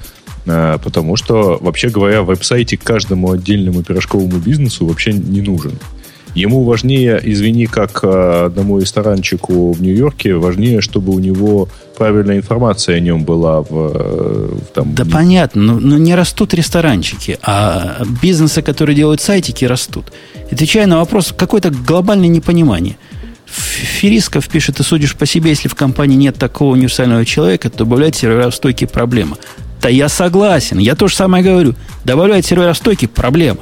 [0.44, 5.72] потому что, вообще говоря, веб-сайтик каждому отдельному пирожковому бизнесу вообще не нужен.
[6.34, 11.68] Ему важнее, извини, как э, одному ресторанчику в Нью-Йорке, важнее, чтобы у него
[11.98, 14.94] правильная информация о нем была в, э, в там.
[14.94, 20.10] Да понятно, но, но не растут ресторанчики, а бизнесы, которые делают сайтики, растут.
[20.50, 22.96] Отвечая на вопрос, какое-то глобальное непонимание.
[23.44, 28.16] Ферисков пишет, ты судишь по себе, если в компании нет такого универсального человека, то добавлять
[28.16, 29.36] сервера в стойки проблема.
[29.82, 31.74] Да я согласен, я то же самое говорю.
[32.04, 33.60] Добавлять сервера стойки проблема.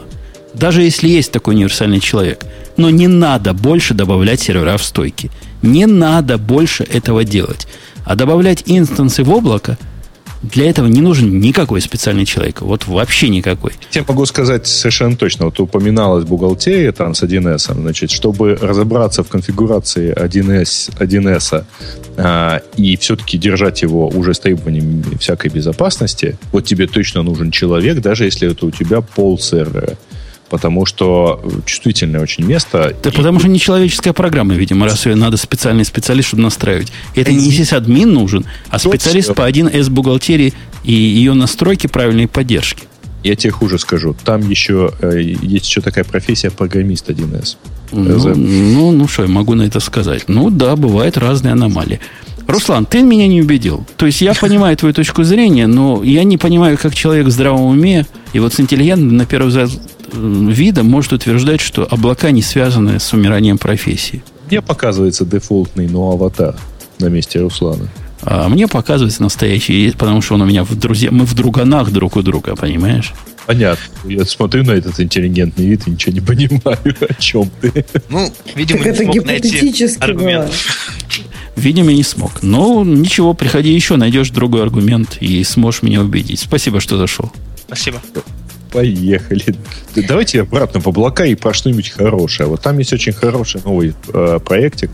[0.53, 2.45] Даже если есть такой универсальный человек.
[2.77, 5.31] Но не надо больше добавлять сервера в стойки.
[5.63, 7.67] Не надо больше этого делать.
[8.05, 9.79] А добавлять инстансы в облако–
[10.43, 12.63] для этого не нужен никакой специальный человек.
[12.63, 13.73] Вот вообще никакой.
[13.93, 15.47] Я могу сказать совершенно точно.
[15.47, 17.75] Вот упоминалась бухгалтерия там с 1С.
[17.75, 21.65] Значит, чтобы разобраться в конфигурации 1С, 1С
[22.17, 28.01] а, и все-таки держать его уже с требованиями всякой безопасности, вот тебе точно нужен человек,
[28.01, 29.97] даже если это у тебя пол сервера
[30.51, 32.95] потому что чувствительное очень место.
[33.03, 33.13] Да и...
[33.13, 36.93] потому что нечеловеческая программа, видимо, раз ее надо специальный специалист, чтобы настраивать.
[37.15, 40.53] Это не здесь админ нужен, а специалист по 1С бухгалтерии
[40.85, 42.85] и ее настройки правильной поддержки.
[43.23, 44.17] Я тебе хуже скажу.
[44.25, 47.57] Там еще э, есть еще такая профессия программист 1С.
[47.93, 50.25] Ну, ну, ну что, я могу на это сказать.
[50.29, 52.01] Ну да, бывают разные аномалии.
[52.47, 53.87] Руслан, ты меня не убедил.
[53.97, 57.67] То есть я понимаю твою точку зрения, но я не понимаю, как человек в здравом
[57.67, 59.71] уме и вот с интеллигентным, на первый взгляд,
[60.13, 64.23] вида может утверждать, что облака не связаны с умиранием профессии.
[64.51, 66.57] Мне показывается дефолтный но аватар
[66.99, 67.89] на месте Руслана.
[68.23, 72.17] А мне показывается настоящий, потому что он у меня в друзья, мы в друганах друг
[72.17, 73.15] у друга, понимаешь?
[73.47, 73.83] Понятно.
[74.05, 77.85] Я смотрю на этот интеллигентный вид и ничего не понимаю, о чем ты.
[78.09, 80.53] Ну, видимо, так не смог найти аргумент.
[81.57, 82.43] Видимо, не смог.
[82.43, 86.41] Но ничего, приходи еще, найдешь другой аргумент и сможешь меня убедить.
[86.41, 87.33] Спасибо, что зашел.
[87.67, 88.01] Спасибо.
[88.73, 89.57] Поехали.
[89.95, 92.49] Давайте обратно в облака и про что-нибудь хорошее.
[92.49, 94.91] Вот там есть очень хороший новый э, проектик.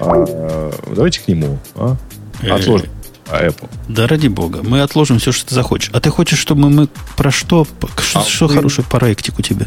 [0.00, 1.58] А, давайте к нему.
[1.74, 1.96] А?
[2.42, 2.88] Э, отложим.
[3.30, 3.68] А Apple.
[3.88, 4.60] Да ради бога.
[4.62, 5.90] Мы отложим все, что ты захочешь.
[5.92, 7.66] А ты хочешь, чтобы мы про что?
[7.98, 8.54] Что, а что ты...
[8.54, 9.66] хороший проектик у тебя?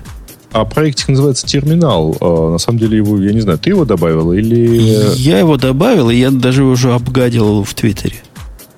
[0.51, 2.17] А проектик называется терминал.
[2.19, 5.15] А, на самом деле его, я не знаю, ты его добавил или...
[5.15, 8.17] Я его добавил, и я даже уже обгадил в Твиттере.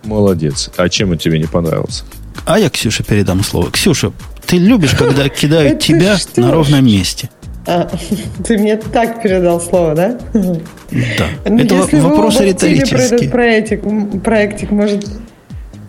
[0.03, 0.69] Молодец.
[0.77, 2.03] А чем он тебе не понравился?
[2.45, 3.71] А я Ксюше передам слово.
[3.71, 4.11] Ксюша,
[4.53, 7.29] ты любишь, когда кидают тебя на ровном месте.
[7.65, 7.89] А,
[8.45, 10.19] ты мне так передал слово, да?
[10.33, 10.59] Да.
[11.49, 13.29] Ну, Это Если вопрос вы риторический.
[13.29, 15.05] про этот проектик, проектик, может...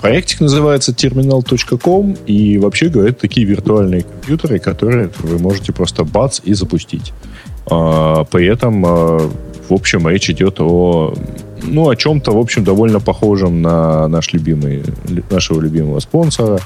[0.01, 6.55] Проектик называется terminal.com и вообще говорят такие виртуальные компьютеры, которые вы можете просто бац и
[6.55, 7.13] запустить.
[7.67, 9.31] А, при этом, а,
[9.69, 11.15] в общем, речь идет о
[11.63, 14.83] ну, о чем-то, в общем, довольно похожем на наш любимый,
[15.31, 16.61] нашего любимого спонсора.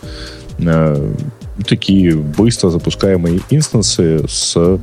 [1.67, 4.79] Такие быстро запускаемые инстансы с э,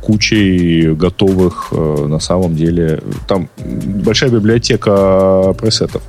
[0.00, 3.02] кучей готовых э, на самом деле.
[3.26, 6.02] Там большая библиотека пресетов.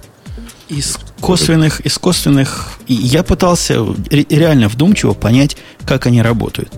[0.70, 2.80] Из косвенных, из косвенных...
[2.88, 6.72] Я пытался реально вдумчиво понять, как они работают.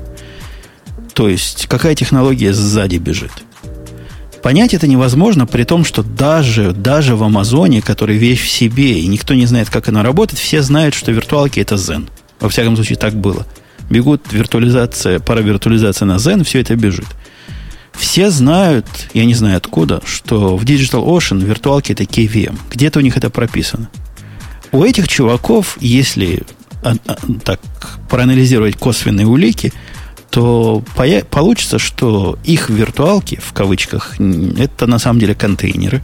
[1.14, 3.32] То есть, какая технология сзади бежит.
[4.41, 9.08] Понять это невозможно, при том, что даже, даже в Амазоне, который вещь в себе, и
[9.08, 12.10] никто не знает, как она работает, все знают, что виртуалки это Zen.
[12.43, 13.47] Во всяком случае, так было.
[13.89, 17.07] Бегут виртуализация, паравиртуализация на Zen, все это бежит.
[17.93, 22.59] Все знают, я не знаю откуда, что в Digital Ocean виртуалки это KVM.
[22.69, 23.89] Где-то у них это прописано.
[24.73, 26.43] У этих чуваков, если
[26.83, 27.15] а, а,
[27.45, 27.61] так
[28.09, 29.71] проанализировать косвенные улики,
[30.29, 30.83] то
[31.29, 36.01] получится, что их виртуалки, в кавычках, это на самом деле контейнеры.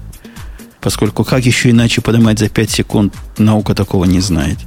[0.79, 4.57] Поскольку как еще иначе поднимать за 5 секунд, наука такого не знает.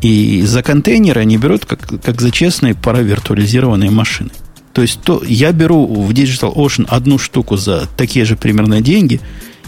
[0.00, 4.30] И за контейнеры они берут как, как за честные паравиртуализированные машины.
[4.72, 9.20] То есть то, я беру в Digital Ocean одну штуку за такие же примерно деньги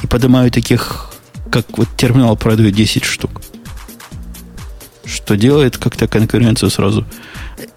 [0.03, 1.13] и поднимаю таких,
[1.51, 3.43] как вот терминал продает 10 штук.
[5.05, 7.05] Что делает как-то конкуренцию сразу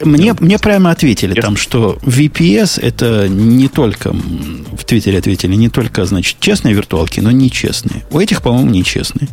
[0.01, 5.70] мне, ну, мне прямо ответили там, что VPS это не только, в Твиттере ответили, не
[5.70, 8.03] только, значит, честные виртуалки, но нечестные.
[8.12, 9.30] У этих, по-моему, нечестные.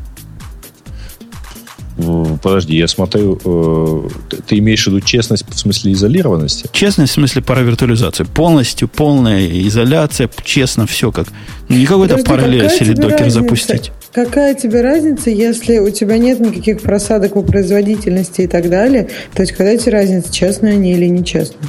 [2.43, 4.09] Подожди, я смотрю, э,
[4.47, 6.69] ты имеешь в виду честность в смысле изолированности?
[6.73, 8.25] Честность в смысле паравиртуализации.
[8.25, 11.29] Полностью, полная изоляция, честно, все как.
[11.69, 13.41] Не какой-то параллель или докер разница?
[13.41, 13.93] запустить.
[14.13, 19.09] Какая тебе разница, если у тебя нет никаких просадок по производительности и так далее?
[19.35, 21.69] То есть, когда тебе разница, честные они или нечестные?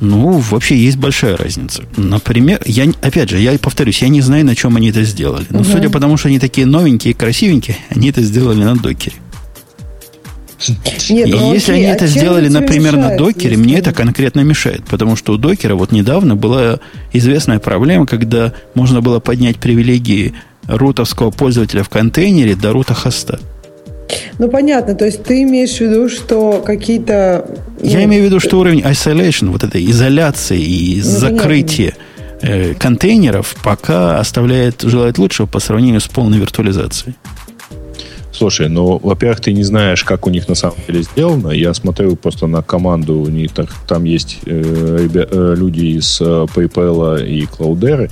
[0.00, 1.84] Ну, вообще есть большая разница.
[1.96, 5.46] Например, я, опять же, я повторюсь, я не знаю, на чем они это сделали.
[5.50, 5.68] Но угу.
[5.68, 9.16] судя по тому, что они такие новенькие и красивенькие, они это сделали на докере.
[11.10, 14.40] Нет, ну, если окей, они это а сделали, например, мешает, на докере, мне это конкретно
[14.40, 14.84] мешает.
[14.84, 16.80] Потому что у докера вот недавно была
[17.12, 20.34] известная проблема, когда можно было поднять привилегии
[20.66, 23.38] рутовского пользователя в контейнере до рута хоста.
[24.38, 24.94] Ну, понятно.
[24.94, 27.46] То есть ты имеешь в виду, что какие-то...
[27.80, 31.94] Ну, Я имею в виду, что уровень isolation, вот этой изоляции и ну, закрытия
[32.42, 37.16] э, контейнеров пока оставляет желать лучшего по сравнению с полной виртуализацией.
[38.36, 41.48] Слушай, ну, во-первых, ты не знаешь, как у них на самом деле сделано.
[41.52, 46.20] Я смотрел просто на команду, у них так, там есть э, ребя, э, люди из
[46.20, 48.10] э, PayPal и Cloudera,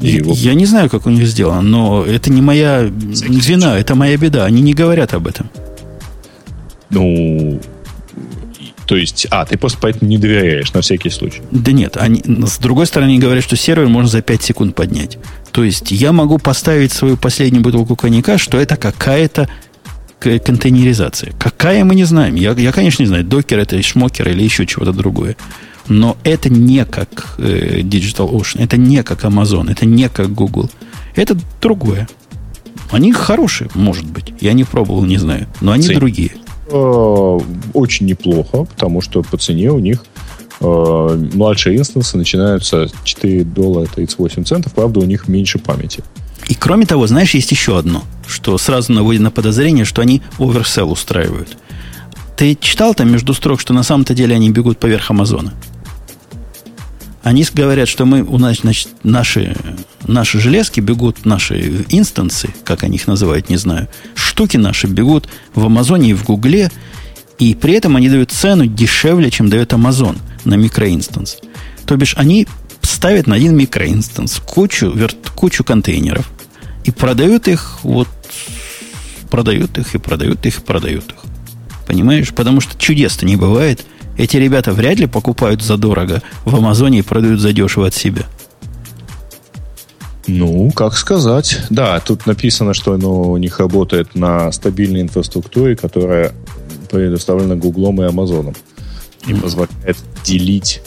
[0.00, 0.36] и вот...
[0.36, 4.44] Я не знаю, как у них сделано, но это не моя вина, это моя беда.
[4.44, 5.50] Они не говорят об этом.
[6.90, 7.60] Ну,
[8.88, 11.42] то есть, а, ты просто поэтому не доверяешь на всякий случай.
[11.50, 15.18] Да нет, они, с другой стороны, они говорят, что сервер можно за 5 секунд поднять.
[15.52, 19.46] То есть, я могу поставить свою последнюю бутылку коньяка, что это какая-то
[20.20, 21.34] контейнеризация.
[21.38, 22.34] Какая мы не знаем.
[22.34, 25.36] Я, я конечно, не знаю, докер это шмокер или еще чего-то другое.
[25.88, 30.70] Но это не как э, Digital Ocean, это не как Amazon, это не как Google.
[31.14, 32.08] Это другое.
[32.90, 34.32] Они хорошие, может быть.
[34.40, 35.46] Я не пробовал, не знаю.
[35.60, 35.96] Но они Цен.
[35.96, 36.30] другие.
[36.70, 37.38] Э,
[37.74, 40.04] очень неплохо, потому что по цене у них
[40.60, 44.72] э, младшие инстансы начинаются 4 доллара 38 центов.
[44.74, 46.02] Правда, у них меньше памяти.
[46.48, 50.90] И кроме того, знаешь, есть еще одно, что сразу наводит на подозрение, что они оверсел
[50.90, 51.56] устраивают.
[52.36, 55.52] Ты читал там между строк, что на самом-то деле они бегут поверх Амазона?
[57.22, 59.56] Они говорят, что мы, у нас, значит, наши,
[60.06, 65.64] наши железки бегут, наши инстансы, как они их называют, не знаю, штуки наши бегут в
[65.64, 66.70] Амазоне и в Гугле,
[67.38, 71.38] и при этом они дают цену дешевле, чем дает Амазон на микроинстанс.
[71.86, 72.46] То бишь, они
[72.82, 76.30] ставят на один микроинстанс кучу, верт, кучу контейнеров
[76.84, 78.08] и продают их вот
[79.30, 81.16] продают их и продают их и продают их.
[81.86, 82.32] Понимаешь?
[82.32, 83.84] Потому что чудес-то не бывает–
[84.18, 88.24] эти ребята вряд ли покупают задорого в Амазоне и продают задешево от себя.
[90.26, 91.60] Ну, как сказать.
[91.70, 96.32] Да, тут написано, что оно у них работает на стабильной инфраструктуре, которая
[96.90, 98.54] предоставлена Гуглом и Амазоном.
[99.26, 100.82] И позволяет делить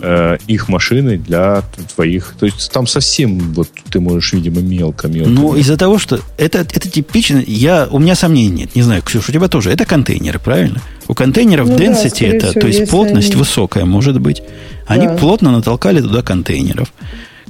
[0.00, 1.62] э, их машины для
[1.94, 2.34] твоих.
[2.38, 5.30] То есть там совсем вот ты можешь, видимо, мелко, мелко.
[5.30, 8.74] Ну, из-за того, что это, это типично, я, у меня сомнений нет.
[8.74, 9.70] Не знаю, Ксюша, у тебя тоже.
[9.70, 10.80] Это контейнеры, правильно?
[11.08, 13.38] У контейнеров ну, density да, это, всего, то есть плотность они...
[13.38, 14.42] высокая может быть.
[14.86, 15.16] Они да.
[15.16, 16.92] плотно натолкали туда контейнеров.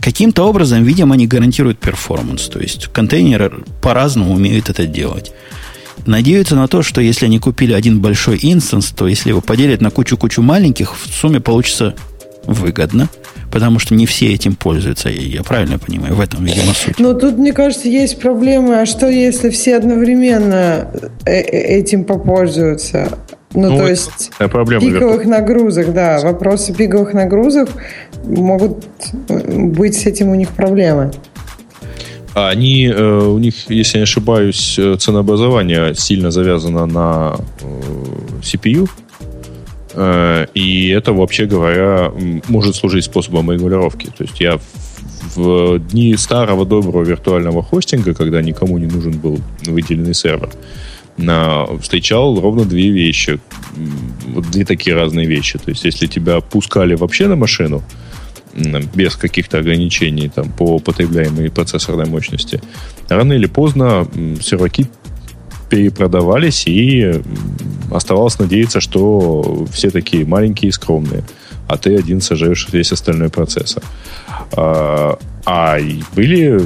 [0.00, 2.48] Каким-то образом, видимо, они гарантируют перформанс.
[2.48, 5.32] То есть контейнеры по-разному умеют это делать.
[6.06, 9.90] Надеются на то, что если они купили один большой инстанс, то если его поделят на
[9.90, 11.94] кучу-кучу маленьких, в сумме получится
[12.52, 13.08] выгодно,
[13.50, 15.08] потому что не все этим пользуются.
[15.08, 16.98] Я правильно понимаю, в этом, видимо, суть.
[16.98, 18.80] Но тут, мне кажется, есть проблемы.
[18.80, 20.88] А что, если все одновременно
[21.24, 23.18] э, э, этим попользуются?
[23.52, 25.30] Ну, ну то есть проблема пиковых верту...
[25.30, 26.20] нагрузок, да.
[26.20, 27.68] Вопросы пиковых нагрузок
[28.24, 28.86] могут
[29.28, 31.12] быть с этим у них проблемы.
[32.32, 37.36] А они, э, у них, если я не ошибаюсь, ценообразование сильно завязано на
[38.42, 38.99] CPU, Э,
[39.94, 42.12] и это, вообще говоря,
[42.48, 44.06] может служить способом регулировки.
[44.06, 44.58] То есть я
[45.34, 50.50] в дни старого доброго виртуального хостинга, когда никому не нужен был выделенный сервер,
[51.80, 53.40] встречал ровно две вещи.
[54.28, 55.58] Вот две такие разные вещи.
[55.58, 57.82] То есть, если тебя пускали вообще на машину,
[58.94, 62.60] без каких-то ограничений там, по потребляемой процессорной мощности,
[63.08, 64.08] рано или поздно
[64.42, 64.86] серваки
[65.70, 67.22] перепродавались, и
[67.90, 71.22] оставалось надеяться, что все такие маленькие и скромные,
[71.68, 73.82] а ты один сожжешь весь остальной процессор.
[74.52, 75.78] А, а
[76.14, 76.60] были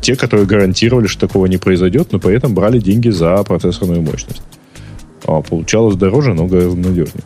[0.00, 4.42] те, которые гарантировали, что такого не произойдет, но при этом брали деньги за процессорную мощность.
[5.24, 7.24] А получалось дороже, но гораздо надежнее.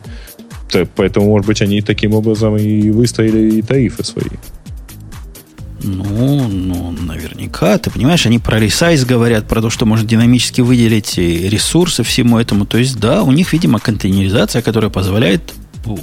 [0.95, 4.37] Поэтому, может быть, они таким образом и выстроили и тарифы свои.
[5.83, 7.77] Ну, ну, наверняка.
[7.77, 12.65] Ты понимаешь, они про ресайз говорят, про то, что можно динамически выделить ресурсы всему этому.
[12.65, 15.53] То есть, да, у них, видимо, контейнеризация, которая позволяет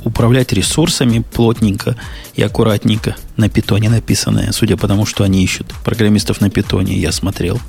[0.05, 1.97] управлять ресурсами плотненько
[2.35, 3.17] и аккуратненько.
[3.37, 7.61] На питоне написанное, судя по тому, что они ищут программистов на питоне, я смотрел.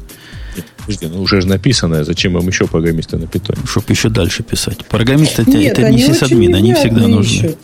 [0.89, 3.59] Подожди, ну уже же написанное, зачем им еще программисты на питоне?
[3.63, 4.83] Чтобы еще дальше писать.
[4.87, 7.47] Программисты это, Нет, это не сисадмин, они всегда нужны.
[7.47, 7.57] ищут.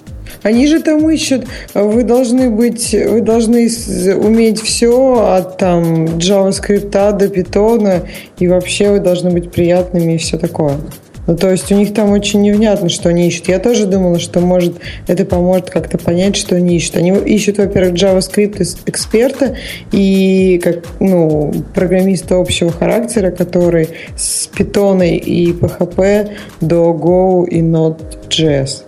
[0.44, 3.68] Они же там ищут, вы должны быть, вы должны
[4.16, 8.04] уметь все от там JavaScript до питона,
[8.38, 10.78] и вообще вы должны быть приятными и все такое.
[11.28, 13.48] Ну, то есть у них там очень невнятно, что они ищут.
[13.48, 14.76] Я тоже думала, что, может,
[15.08, 16.98] это поможет как-то понять, что они ищут.
[16.98, 19.56] Они ищут, во-первых, JavaScript эксперта
[19.92, 28.84] и как, ну, программиста общего характера, который с питона и PHP до Go и Node.js.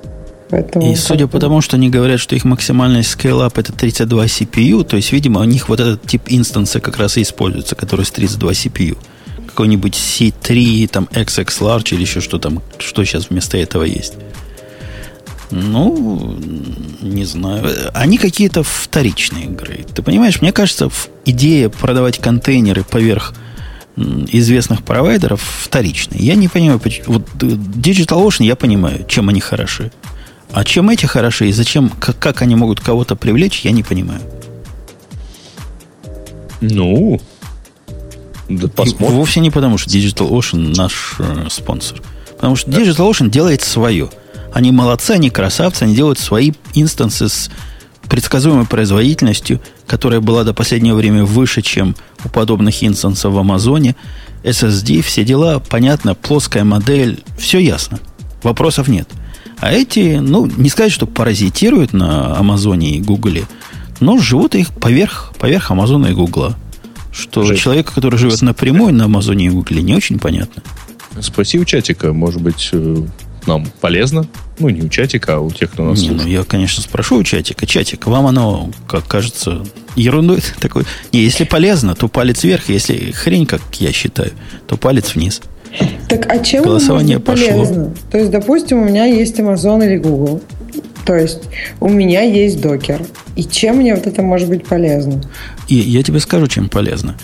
[0.49, 4.83] Поэтому И судя по тому, что они говорят, что их максимальный scale-up это 32 CPU,
[4.83, 8.11] то есть, видимо, у них вот этот тип инстанса как раз и используется, который с
[8.11, 8.97] 32 CPU.
[9.58, 14.14] Какой-нибудь C3, там, XX Large или еще что там, что сейчас вместо этого есть.
[15.49, 16.38] Ну,
[17.01, 17.66] не знаю.
[17.95, 19.84] Они какие-то вторичные игры.
[19.95, 20.91] Ты понимаешь, мне кажется,
[21.26, 23.34] идея продавать контейнеры поверх
[23.95, 26.20] известных провайдеров вторичная.
[26.20, 29.91] Я не понимаю, поч- вот э, DigitalOcean я понимаю, чем они хороши.
[30.51, 34.22] А чем эти хороши и зачем, как, как они могут кого-то привлечь, я не понимаю.
[36.62, 37.20] Ну,
[38.50, 39.18] да И посмотрим.
[39.18, 42.02] вовсе не потому, что DigitalOcean наш э, спонсор.
[42.36, 44.10] Потому что DigitalOcean делает свое.
[44.54, 47.50] Они молодцы, они красавцы, они делают свои инстансы с
[48.08, 53.95] предсказуемой производительностью, которая была до последнего времени выше, чем у подобных инстансов в Амазоне.
[54.43, 58.00] SSD, все дела, понятно, плоская модель, все ясно.
[58.43, 59.10] Вопросов нет.
[59.60, 63.45] А эти, ну, не сказать, что паразитируют на Амазоне и Гугле,
[64.00, 66.56] но живут их поверх, поверх Амазона и Гугла.
[67.18, 70.61] Что Жень, человеку, который живет напрямую на Амазоне и Гугле, не очень понятно.
[71.20, 72.97] Спроси у чатика, может быть, э,
[73.47, 74.28] нам полезно?
[74.59, 77.24] Ну, не у чатика, а у тех, кто нас Не, ну я, конечно, спрошу у
[77.24, 77.65] чатика.
[77.65, 79.63] Чатик, вам оно, как кажется,
[79.95, 80.84] ерундой такой.
[81.11, 82.70] Не, если полезно, то палец вверх.
[82.70, 84.32] Если хрень, как я считаю,
[84.68, 85.41] то палец вниз.
[86.09, 87.47] Так, а чем Голосование пошло.
[87.47, 87.93] полезно?
[88.11, 90.41] То есть, допустим, у меня есть Amazon или Google.
[91.08, 91.43] То есть,
[91.80, 93.01] у меня есть докер.
[93.38, 95.22] И чем мне вот это может быть полезно?
[95.70, 97.16] И я тебе скажу, чем полезно.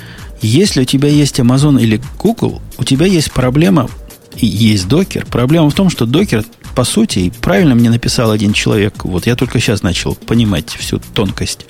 [0.42, 3.90] Если у тебя есть Amazon или Google, у тебя есть проблема,
[4.38, 5.26] и есть докер.
[5.26, 9.36] Проблема в том, что докер, по сути, и правильно мне написал один человек, вот я
[9.36, 11.66] только сейчас начал понимать всю тонкость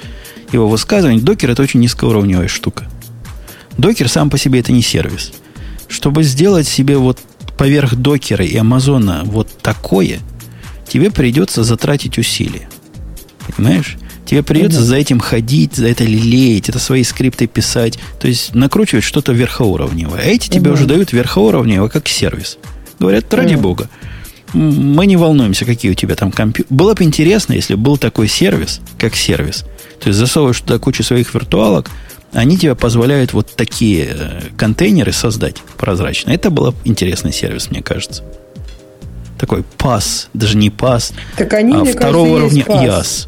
[0.51, 2.87] его высказываний, докер это очень низкоуровневая штука.
[3.79, 5.33] Докер сам по себе это не сервис.
[5.87, 7.17] Чтобы сделать себе вот
[7.57, 10.19] поверх докера и Амазона вот такое,
[10.93, 12.69] тебе придется затратить усилия.
[13.57, 13.97] Понимаешь?
[14.25, 19.03] Тебе придется за этим ходить, за это лелеять, это свои скрипты писать, то есть накручивать
[19.03, 20.21] что-то верхоуровневое.
[20.21, 20.73] А эти тебе Мгм.
[20.73, 22.57] уже дают верхоуровневое как сервис.
[22.99, 23.61] Говорят, ради Мгм.
[23.63, 23.89] бога.
[24.53, 26.73] Мы не волнуемся, какие у тебя там компьютеры.
[26.75, 29.65] Было бы интересно, если был такой сервис, как сервис.
[29.99, 31.89] То есть засовываешь туда кучу своих виртуалок,
[32.33, 36.29] они тебе позволяют вот такие э, контейнеры создать прозрачно.
[36.31, 38.23] Это был бы интересный сервис, мне кажется.
[39.43, 42.87] Такой пас, даже не пас, Так они, а второго кажется, уровня.
[42.87, 43.27] IaaS.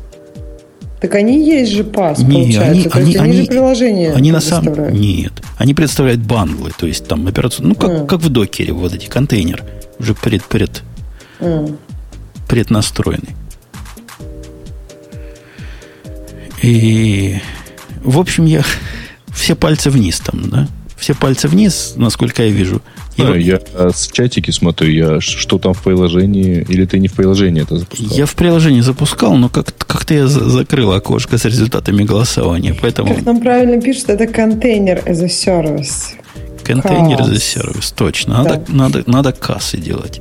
[1.01, 2.61] Так они есть же пас, Не, получается.
[2.71, 6.71] они, То они, есть, они, они, же приложения они на самом нет, они представляют бандлы,
[6.77, 8.05] то есть там операцию, ну как, А.
[8.05, 9.61] как в докере вот эти контейнер
[9.99, 10.83] уже пред пред
[11.41, 11.77] М.
[12.47, 13.35] преднастроенный.
[16.61, 17.39] И
[18.05, 18.63] в общем я
[19.33, 22.81] все пальцы вниз там, да, все пальцы вниз, насколько я вижу.
[23.17, 27.13] Вот я э, с чатики смотрю, я что там в приложении, или ты не в
[27.13, 28.17] приложении это запускал?
[28.17, 33.15] я в приложении запускал, но как как-то я за- закрыл окошко с результатами голосования, поэтому
[33.15, 36.15] Как нам правильно пишут, это контейнер as a service.
[36.63, 37.43] Контейнер за Касс.
[37.43, 38.43] сервис, точно.
[38.43, 38.73] Надо, Да.
[38.73, 40.19] надо, надо кассы делать.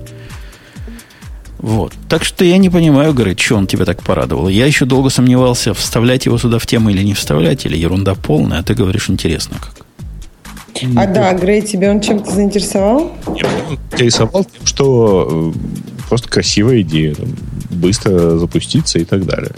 [1.59, 1.95] Вот.
[2.09, 4.49] Так что я не понимаю, говорит, что он тебя так порадовал.
[4.49, 8.59] Я еще долго сомневался, вставлять его сюда в тему или не вставлять, или ерунда полная,
[8.59, 9.84] а ты говоришь, интересно как.
[10.97, 13.13] А да, Грей, тебе он чем-то заинтересовал?
[13.37, 13.49] Я
[13.93, 15.59] интересовал тем, что э,
[16.09, 17.29] просто красивая идея, там,
[17.71, 19.53] быстро запуститься и так далее.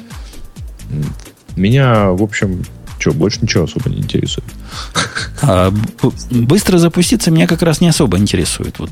[1.56, 2.62] Меня, в общем,
[2.98, 4.46] что, больше ничего особо не интересует.
[5.42, 5.72] А
[6.30, 8.78] быстро запуститься меня как раз не особо интересует.
[8.78, 8.90] Вот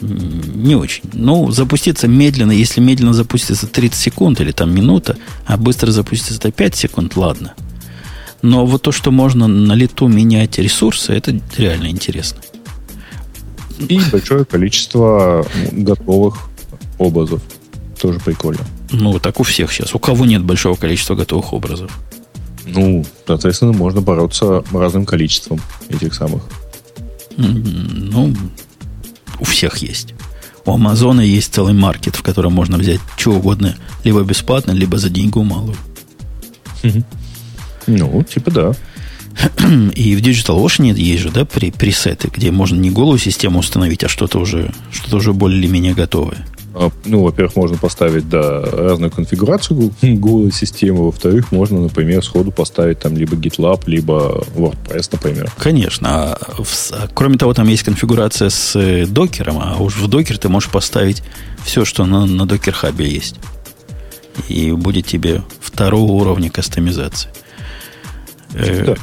[0.00, 1.04] не очень.
[1.12, 6.50] Ну, запуститься медленно, если медленно запуститься 30 секунд или там минута, а быстро запуститься это
[6.50, 7.54] 5 секунд, ладно.
[8.42, 12.40] Но вот то, что можно на лету менять ресурсы, это реально интересно.
[13.78, 16.48] И большое количество готовых
[16.98, 17.42] образов.
[18.00, 18.64] Тоже прикольно.
[18.90, 19.94] Ну, так у всех сейчас.
[19.94, 21.90] У кого нет большого количества готовых образов?
[22.66, 26.42] Ну, соответственно, можно бороться разным количеством этих самых.
[27.36, 28.34] Ну,
[29.40, 30.14] у всех есть.
[30.64, 35.10] У Амазона есть целый маркет, в котором можно взять что угодно, либо бесплатно, либо за
[35.10, 35.76] деньгу малую.
[37.86, 38.72] Ну, типа да.
[39.94, 44.08] И в DigitalOcean есть же, да, при, пресеты, где можно не голую систему установить, а
[44.08, 46.46] что-то уже, что-то уже более-менее готовое.
[46.78, 51.06] А, ну, во-первых, можно поставить, да, разную конфигурацию голой системы.
[51.06, 55.50] Во-вторых, можно, например, сходу поставить там либо GitLab, либо WordPress, например.
[55.56, 56.08] Конечно.
[56.08, 60.36] А, в, а, кроме того, там есть конфигурация с э, докером, а уж в докер
[60.36, 61.22] ты можешь поставить
[61.64, 63.36] все, что на, на докер-хабе есть.
[64.48, 67.30] И будет тебе второго уровня кастомизации.
[68.56, 68.96] Э, да.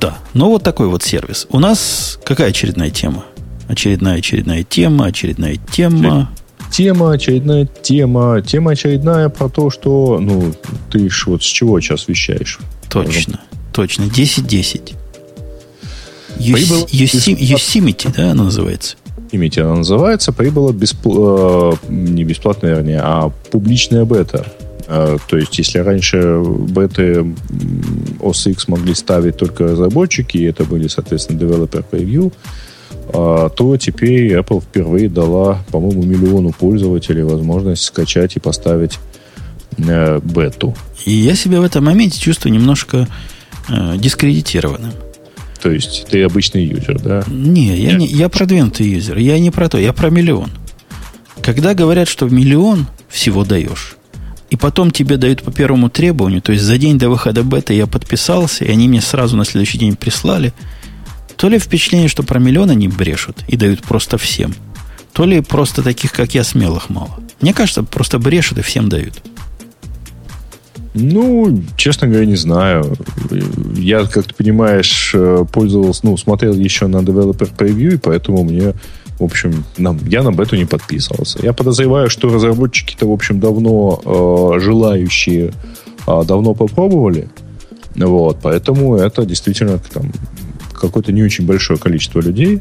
[0.00, 0.18] да.
[0.34, 1.46] Ну, вот такой вот сервис.
[1.50, 3.24] У нас какая очередная тема?
[3.68, 6.30] Очередная очередная тема, очередная тема
[6.70, 8.42] тема, очередная тема.
[8.42, 10.52] Тема очередная про то, что, ну,
[10.90, 12.58] ты ж вот с чего сейчас вещаешь?
[12.88, 13.40] Точно,
[13.72, 14.04] точно.
[14.04, 14.94] 10-10.
[16.38, 18.96] Yosemite, да, она называется?
[19.32, 20.32] Yosemite она называется.
[20.32, 21.72] Прибыла беспл...
[21.72, 24.46] Э, не бесплатная, вернее, а публичная бета.
[24.88, 27.26] Э, то есть, если раньше беты
[28.20, 32.32] OS X могли ставить только разработчики, и это были, соответственно, developer preview,
[33.12, 38.98] а, то теперь Apple впервые дала, по-моему, миллиону пользователей возможность скачать и поставить
[39.76, 40.74] э, бету.
[41.04, 43.06] И я себя в этом моменте чувствую немножко
[43.68, 44.92] э, дискредитированным.
[45.60, 47.24] То есть ты обычный юзер, да?
[47.26, 49.18] Не, я, не, я продвинутый юзер.
[49.18, 50.50] Я не про то, я про миллион.
[51.42, 53.97] Когда говорят, что миллион всего даешь,
[54.50, 57.86] и потом тебе дают по первому требованию, то есть за день до выхода бета я
[57.86, 60.52] подписался, и они мне сразу на следующий день прислали–
[61.38, 64.54] то ли впечатление, что про миллион они брешут и дают просто всем,
[65.12, 67.20] то ли просто таких, как я, смелых мало.
[67.40, 69.22] Мне кажется, просто брешут и всем дают.
[70.94, 72.96] Ну, честно говоря, не знаю.
[73.76, 78.74] Я, как ты понимаешь, э, пользовался, ну, смотрел еще на Developer Preview, и поэтому мне,
[79.18, 81.38] в общем, нам, я на бету не подписывался.
[81.42, 85.52] Я подозреваю, что разработчики-то, в общем, давно э, желающие
[86.06, 87.28] э, давно попробовали.
[87.96, 90.12] Вот, поэтому это действительно там
[90.72, 92.60] какое-то не очень большое количество людей.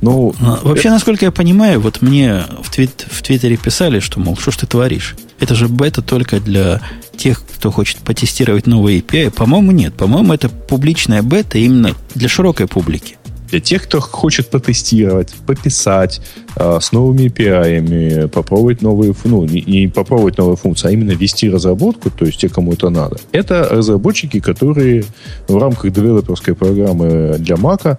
[0.00, 0.90] Ну, а, Вообще, это...
[0.90, 4.66] насколько я понимаю, вот мне в, твит, в Твиттере писали, что, мол, что ж ты
[4.66, 5.16] творишь?
[5.40, 6.80] Это же бета только для
[7.16, 9.30] тех, кто хочет потестировать новые API.
[9.30, 9.94] По-моему, нет.
[9.94, 13.16] По-моему, это публичная бета именно для широкой публики.
[13.50, 16.20] Для тех, кто хочет потестировать, пописать
[16.56, 21.48] э, с новыми API, попробовать новые, ну, не, не попробовать новые функции, а именно вести
[21.48, 23.16] разработку, то есть те, кому это надо.
[23.32, 25.04] Это разработчики, которые
[25.48, 27.98] в рамках девелоперской программы для Mac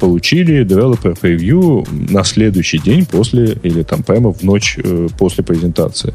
[0.00, 6.14] получили Developer Preview на следующий день после, или там прямо в ночь э, после презентации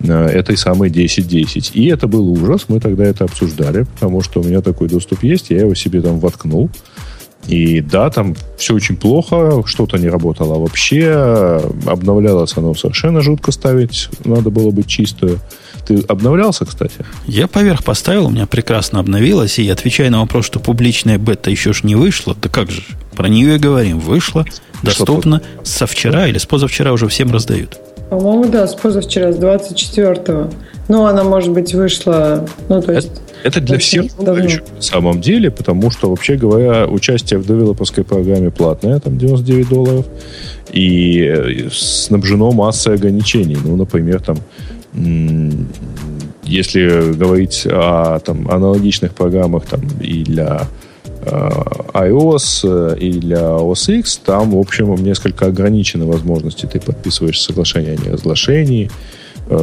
[0.00, 1.72] э, этой самой 10.10.
[1.74, 5.50] И это был ужас, мы тогда это обсуждали, потому что у меня такой доступ есть,
[5.50, 6.70] я его себе там воткнул.
[7.48, 14.08] И да, там все очень плохо, что-то не работало вообще, обновлялось оно совершенно жутко ставить,
[14.24, 15.38] надо было быть чистое.
[15.86, 17.04] Ты обновлялся, кстати?
[17.26, 21.72] Я поверх поставил, у меня прекрасно обновилось, и отвечая на вопрос, что публичная бета еще
[21.72, 22.82] ж не вышла, да как же,
[23.16, 24.46] про нее и говорим, вышла,
[24.84, 27.76] доступно со вчера или с позавчера уже всем раздают.
[28.10, 30.50] По-моему, да, с позавчера, с 24-го.
[30.88, 33.10] Ну, она, может быть, вышла, ну, то есть...
[33.44, 34.44] Это для всех давно.
[34.44, 40.06] на самом деле, потому что, вообще говоря, участие в девелоперской программе платное, там 99 долларов,
[40.72, 43.56] и э, снабжено массой ограничений.
[43.64, 44.38] Ну, например, там
[46.44, 50.68] если говорить о там, аналогичных программах там, и для
[51.24, 51.50] э,
[51.94, 56.66] iOS, и для OS X, там, в общем, несколько ограничены возможности.
[56.66, 59.21] Ты подписываешь соглашение о неразглашении, Э,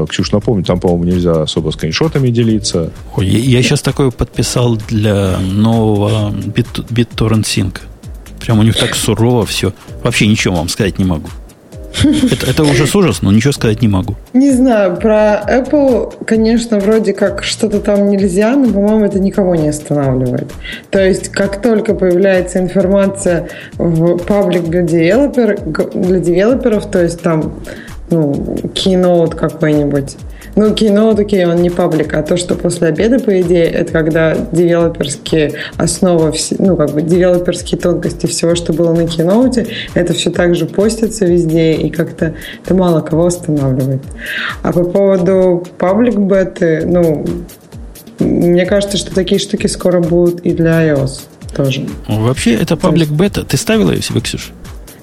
[0.10, 2.92] Ксюш, напомню, там, по-моему, нельзя особо скриншотами делиться.
[3.16, 7.80] Ой, я, я сейчас такое подписал для нового BitTorrent Sync.
[8.40, 9.74] Прям у них так сурово все.
[10.04, 11.30] Вообще ничего вам сказать не могу.
[12.04, 14.16] Это, это ужас ужас, но ничего сказать не могу.
[14.34, 19.70] Не знаю, про Apple, конечно, вроде как что-то там нельзя, но, по-моему, это никого не
[19.70, 20.52] останавливает.
[20.92, 25.60] То есть, как только появляется информация в паблик для, девелопер,
[25.94, 27.56] для девелоперов, то есть там
[28.10, 28.32] ну,
[28.74, 30.18] Keynote какой-нибудь.
[30.56, 34.36] Ну, Keynote, окей, он не паблик, а то, что после обеда, по идее, это когда
[34.52, 40.66] девелоперские основы, ну, как бы девелоперские тонкости всего, что было на Keynote, это все также
[40.66, 42.34] постится везде, и как-то
[42.64, 44.02] это мало кого останавливает.
[44.64, 47.26] А по поводу паблик беты, ну,
[48.20, 51.22] мне кажется, что такие штуки скоро будут и для iOS
[51.56, 51.88] тоже.
[52.08, 53.44] Вообще, это паблик бета.
[53.44, 54.52] Ты ставила ее себе, Ксюша?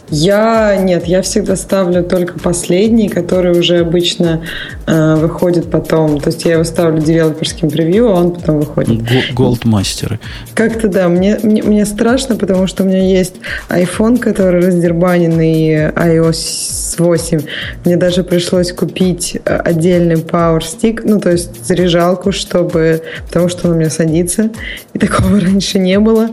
[0.08, 4.44] Я нет, я всегда ставлю только последний, который уже обычно
[4.86, 6.20] э, выходит потом.
[6.20, 9.02] То есть я его ставлю девелоперским превью, а он потом выходит.
[9.34, 10.20] Голдмастеры.
[10.54, 13.34] Как-то да, мне, мне, мне страшно, потому что у меня есть
[13.68, 17.40] iPhone, который раздербаненный iOS 8
[17.84, 23.02] мне даже пришлось купить э, отдельный Power Stick, ну, то есть заряжалку, чтобы...
[23.26, 24.50] Потому что он у меня садится.
[24.94, 26.28] И такого раньше не было.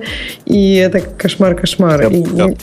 [0.46, 2.10] И это кошмар-кошмар.
[2.10, 2.54] Да, да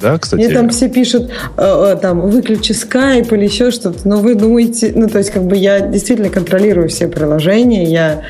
[0.00, 0.40] да, кстати?
[0.40, 4.92] Мне там все пишут, э, э, там, выключи скайп или еще что-то, но вы думаете,
[4.94, 8.22] ну, то есть, как бы я действительно контролирую все приложения, я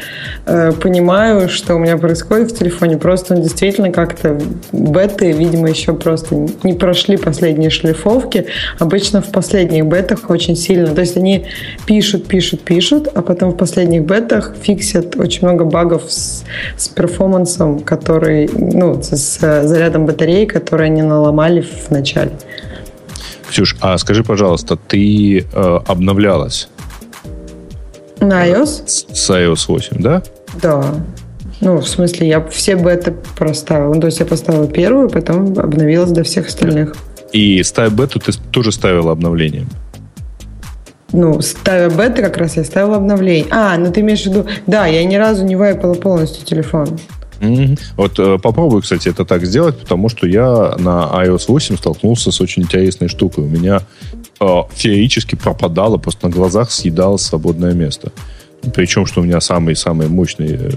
[0.47, 4.39] э, понимаю, что у меня происходит в телефоне, просто он действительно как-то
[4.73, 8.47] беты, видимо, еще просто не прошли последние шлифовки.
[8.79, 11.47] Обычно в последних бетах очень сильно, то есть они
[11.87, 16.45] пишут, пишут, пишут, а потом в последних бетах фиксят очень много багов с,
[16.77, 22.33] с перформансом, который, ну, с, с зарядом батареи, которые они наломали обновляли в начале.
[23.49, 26.69] Ксюш, а скажи, пожалуйста, ты э, обновлялась?
[28.21, 28.83] На iOS?
[28.87, 30.23] С, iOS 8, да?
[30.63, 30.85] Да.
[31.61, 33.95] Ну, в смысле, я все беты проставила.
[33.95, 36.95] Ну, то есть я поставила первую, потом обновилась до всех остальных.
[37.33, 39.67] И ставя бету, ты тоже ставила обновление?
[41.13, 43.47] Ну, ставя беты, как раз я ставила обновление.
[43.51, 44.47] А, ну ты имеешь в виду...
[44.67, 46.99] Да, я ни разу не вайпала полностью телефон.
[47.41, 47.81] Mm-hmm.
[47.97, 52.41] Вот э, попробую, кстати, это так сделать, потому что я на iOS 8 столкнулся с
[52.41, 53.45] очень интересной штукой.
[53.45, 53.83] У меня
[54.41, 58.13] э, феерически пропадало, просто на глазах съедалось свободное место.
[58.75, 60.71] Причем, что у меня самый-самый мощный э,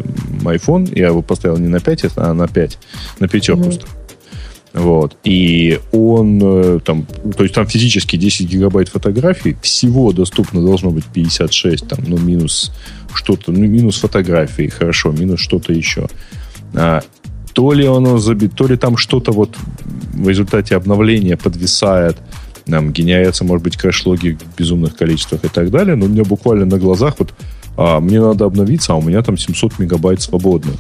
[0.44, 2.78] iPhone, я его поставил не на 5, а на 5,
[3.20, 3.70] на пятерку.
[3.70, 3.88] Mm-hmm.
[4.74, 5.18] Вот.
[5.24, 7.06] И он э, там,
[7.36, 12.72] то есть там физически 10 гигабайт фотографий, всего доступно должно быть 56, там, ну, минус
[13.14, 16.08] что-то, ну, минус фотографии, хорошо, минус что-то еще.
[16.74, 17.02] А,
[17.54, 19.56] то ли оно забит, то ли там что-то вот
[20.14, 22.18] в результате обновления подвисает,
[22.66, 26.66] там генерятся, может быть, кэш-логи в безумных количествах и так далее, но у меня буквально
[26.66, 27.34] на глазах вот
[27.78, 30.76] а, мне надо обновиться, а у меня там 700 мегабайт свободных.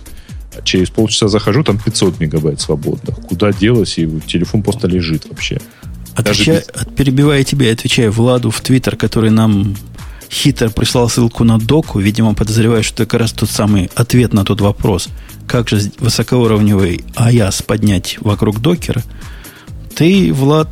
[0.64, 3.16] Через полчаса захожу, там 500 мегабайт свободных.
[3.22, 5.60] Куда делось, и телефон просто лежит вообще.
[6.16, 6.86] Отвечай, без...
[6.96, 9.76] Перебивая тебя, отвечая Владу в Твиттер, который нам
[10.32, 14.46] хитро прислал ссылку на доку, видимо, подозревая, что это как раз тот самый ответ на
[14.46, 15.10] тот вопрос–
[15.52, 19.04] как же высокоуровневый AIAS поднять вокруг докера,
[19.94, 20.70] ты, Влад,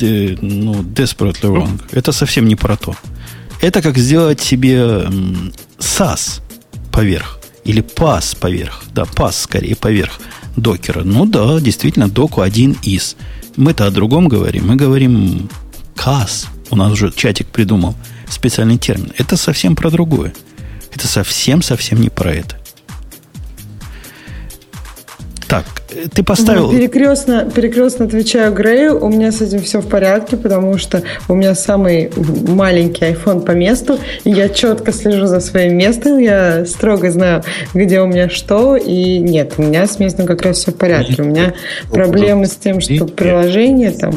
[0.00, 1.80] э, ну, desperately wrong.
[1.92, 2.96] Это совсем не про то.
[3.60, 5.06] Это как сделать себе
[5.78, 6.40] SAS
[6.90, 7.38] поверх.
[7.64, 8.82] Или PAS поверх.
[8.92, 10.18] Да, PAS скорее поверх
[10.56, 11.04] докера.
[11.04, 13.16] Ну да, действительно, доку один из.
[13.56, 14.66] Мы-то о другом говорим.
[14.66, 15.48] Мы говорим
[15.94, 16.46] CAS.
[16.70, 17.94] У нас уже чатик придумал
[18.28, 19.12] специальный термин.
[19.18, 20.32] Это совсем про другое.
[20.94, 22.56] Это совсем-совсем не про это.
[25.48, 25.64] Так,
[26.12, 26.70] ты поставил...
[26.72, 31.54] Перекрестно, перекрестно отвечаю Грею, у меня с этим все в порядке, потому что у меня
[31.54, 32.10] самый
[32.48, 37.44] маленький iPhone по месту, и я четко слежу за своим местом, я строго знаю,
[37.74, 41.22] где у меня что, и нет, у меня с местом как раз все в порядке.
[41.22, 41.54] У меня
[41.92, 44.14] проблемы с тем, что приложение там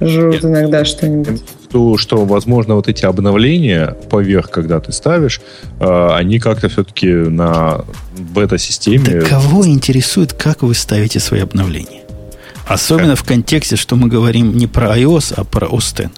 [0.00, 1.42] жрут иногда что-нибудь
[1.74, 5.40] то, что, возможно, вот эти обновления поверх, когда ты ставишь,
[5.80, 7.84] э, они как-то все-таки на
[8.16, 9.04] бета-системе...
[9.04, 12.02] Да кого интересует, как вы ставите свои обновления?
[12.68, 16.12] Особенно в контексте, что мы говорим не про iOS, а про OS X.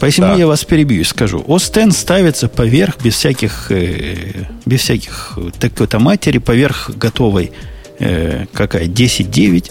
[0.00, 0.36] Поэтому да.
[0.36, 1.44] я вас перебью и скажу.
[1.46, 7.52] OS X ставится поверх, без всяких, э, без всяких такой-то матери, поверх готовой
[7.98, 9.70] э, какая, 10.9.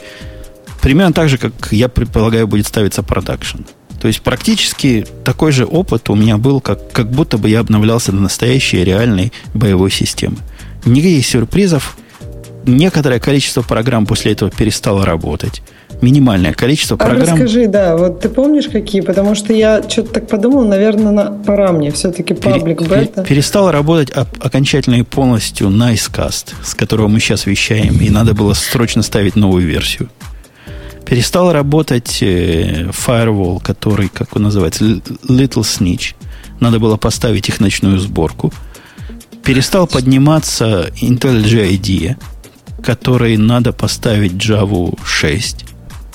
[0.84, 3.64] Примерно так же, как я предполагаю, будет ставиться продакшн.
[4.00, 8.12] То есть практически такой же опыт у меня был, как, как будто бы я обновлялся
[8.12, 10.38] до настоящей реальной боевой системы.
[10.86, 11.98] Никаких сюрпризов.
[12.66, 15.62] Некоторое количество программ после этого перестало работать.
[16.02, 17.36] Минимальное количество а программ.
[17.36, 19.02] Расскажи, да, вот ты помнишь какие?
[19.02, 23.24] Потому что я что-то так подумал, наверное, на, пора мне все-таки паблик бета.
[23.24, 29.02] Перестал работать окончательно и полностью Nicecast, с которого мы сейчас вещаем, и надо было срочно
[29.02, 30.10] ставить новую версию.
[31.10, 36.14] Перестал работать э, firewall, который, как он называется, Little Snitch.
[36.60, 38.53] Надо было поставить их ночную сборку.
[39.44, 42.15] Перестал подниматься IntelliJ IDEA,
[42.84, 45.65] который надо поставить Java 6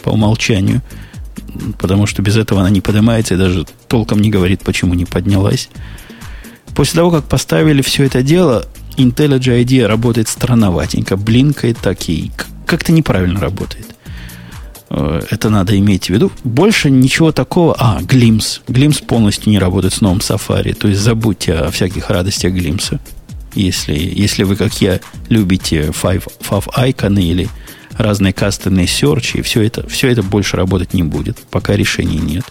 [0.04, 0.80] по умолчанию,
[1.80, 5.70] потому что без этого она не поднимается и даже толком не говорит, почему не поднялась.
[6.76, 8.64] После того, как поставили все это дело,
[8.96, 12.30] IntelliJ IDEA работает странноватенько, блинкает так и
[12.64, 13.93] как-то неправильно работает.
[14.96, 16.30] Э, это надо иметь в виду.
[16.44, 17.74] Больше ничего такого.
[17.78, 18.60] А, Glimpse.
[18.68, 20.74] Glimpse полностью не работает с новым Safari.
[20.74, 23.00] То есть забудьте о всяких радостях Glimpse.
[23.54, 27.48] Если, если вы, как я, любите Five, Five Icon или
[27.96, 32.44] разные кастомные серчи, и все это, все это больше работать не будет, пока решений нет.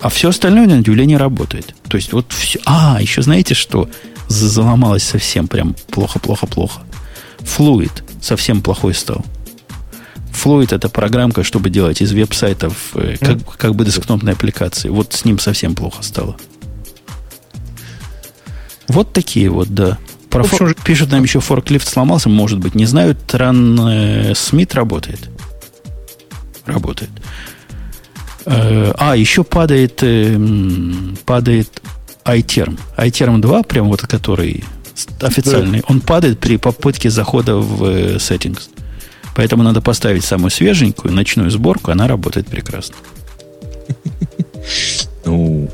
[0.00, 1.74] А все остальное, на удивление, работает.
[1.88, 2.58] То есть вот все...
[2.64, 3.88] А, еще знаете, что
[4.28, 6.80] заломалось совсем прям плохо-плохо-плохо?
[7.40, 9.24] Флуид совсем плохой стал.
[10.32, 14.88] Fluid это программка, чтобы делать из веб-сайтов э, как, как бы десктопные аппликации.
[14.88, 16.36] Вот с ним совсем плохо стало.
[18.88, 19.98] Вот такие вот, да.
[20.30, 20.74] Про общем, фор...
[20.74, 22.74] Пишут нам еще форклифт сломался, может быть.
[22.74, 25.28] Не знаю, Тран э, Смит работает.
[26.66, 27.10] Работает.
[28.46, 30.02] Э, а, еще падает,
[31.24, 31.82] падает
[32.24, 32.78] iTerm.
[32.96, 34.64] iTerm 2, прям вот который
[35.20, 38.68] официальный, он падает при попытке захода в settings.
[39.40, 42.96] Поэтому надо поставить самую свеженькую, ночную сборку, она работает прекрасно.
[45.24, 45.70] Ну,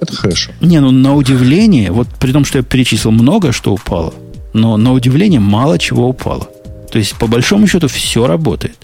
[0.00, 0.52] это хорошо.
[0.62, 4.14] Не, ну на удивление, вот при том, что я перечислил много, что упало,
[4.54, 6.48] но на удивление мало чего упало.
[6.90, 8.78] То есть, по большому счету, все работает.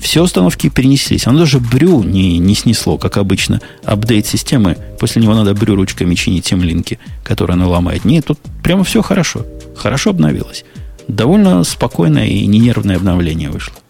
[0.00, 1.26] Все установки перенеслись.
[1.26, 3.60] Оно даже брю не, не снесло, как обычно.
[3.84, 8.06] Апдейт системы, после него надо брю ручками чинить тем линки, которые оно ломает.
[8.06, 9.44] Нет, тут прямо все хорошо.
[9.76, 10.64] Хорошо обновилось.
[11.08, 13.81] Довольно спокойное и нервное обновление вышло.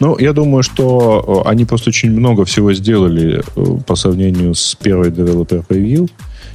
[0.00, 4.74] Ну, я думаю, что э, они просто очень много всего сделали э, по сравнению с
[4.74, 6.08] первой Developer Preview.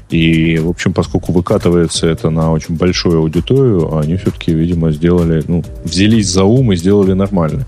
[0.10, 5.64] И, в общем, поскольку выкатывается это на очень большую аудиторию, они все-таки, видимо, сделали, ну,
[5.84, 7.66] взялись за ум и сделали нормально.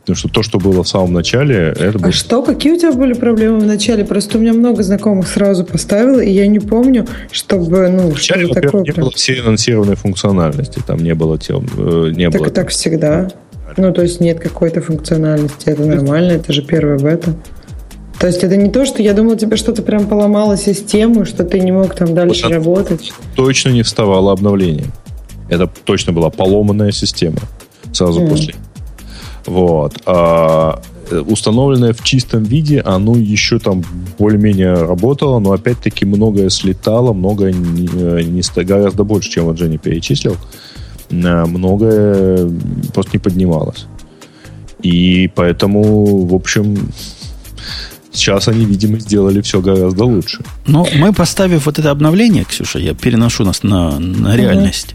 [0.00, 2.08] Потому что то, что было в самом начале, это было...
[2.08, 4.04] А что, какие у тебя были проблемы в начале?
[4.04, 8.54] Просто у меня много знакомых сразу поставило, и я не помню, чтобы, ну, Вначале, что
[8.54, 8.82] во-первых, такое.
[8.84, 9.04] не прям.
[9.04, 10.80] было всей анонсированной функциональности.
[10.86, 12.48] Там не было тем, э, не Так было.
[12.48, 13.28] и так всегда.
[13.76, 15.68] Ну, то есть нет какой-то функциональности.
[15.68, 17.34] Это нормально, это же первая бета.
[18.18, 21.60] То есть это не то, что я думал, тебе что-то прям поломало систему, что ты
[21.60, 23.12] не мог там дальше Вот это- работать.
[23.34, 24.86] Точно не вставало обновление.
[25.50, 27.38] Это точно была поломанная система
[27.92, 28.30] сразу Мгм.
[28.30, 28.54] после.
[29.44, 29.94] Вот.
[30.06, 30.80] А
[31.10, 33.84] э, установленное в чистом виде, оно еще там
[34.18, 39.78] более-менее работало, но опять-таки многое слетало, многое не, э, не гораздо больше, чем вот Женя
[39.78, 40.36] перечислил.
[41.10, 42.50] Многое
[42.92, 43.86] просто не поднималось.
[44.82, 46.92] И поэтому, в общем,
[48.12, 50.44] сейчас они, видимо, сделали все гораздо лучше.
[50.66, 54.94] Но мы, поставив вот это обновление, Ксюша, я переношу нас на, на реальность.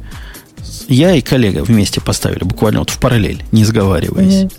[0.88, 4.44] Я и коллега вместе поставили, буквально вот в параллель, не сговариваясь.
[4.44, 4.52] Мгм.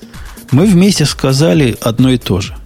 [0.50, 2.56] Мы вместе сказали одно и то же.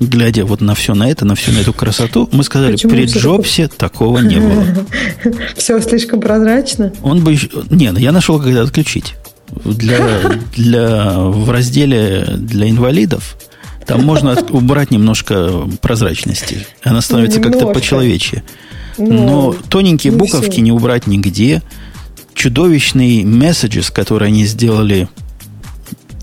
[0.00, 3.04] Глядя вот на все на это, на всю на эту красоту, мы сказали, Почему при
[3.04, 4.64] Джобсе такого не было.
[5.56, 6.90] Все слишком прозрачно.
[7.02, 7.32] Он бы...
[7.32, 9.14] еще- Не, ну я нашел, когда отключить.
[9.64, 9.98] Для,
[10.56, 13.36] для, в разделе для инвалидов
[13.86, 16.66] там можно от- убрать немножко прозрачности.
[16.82, 18.42] Она становится как-то почеловечье.
[18.96, 20.60] Ну, Но тоненькие не буковки всё.
[20.62, 21.62] не убрать нигде.
[22.34, 25.08] Чудовищный messages, который они сделали,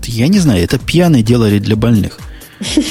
[0.04, 2.18] я не знаю, это пьяные делали для больных.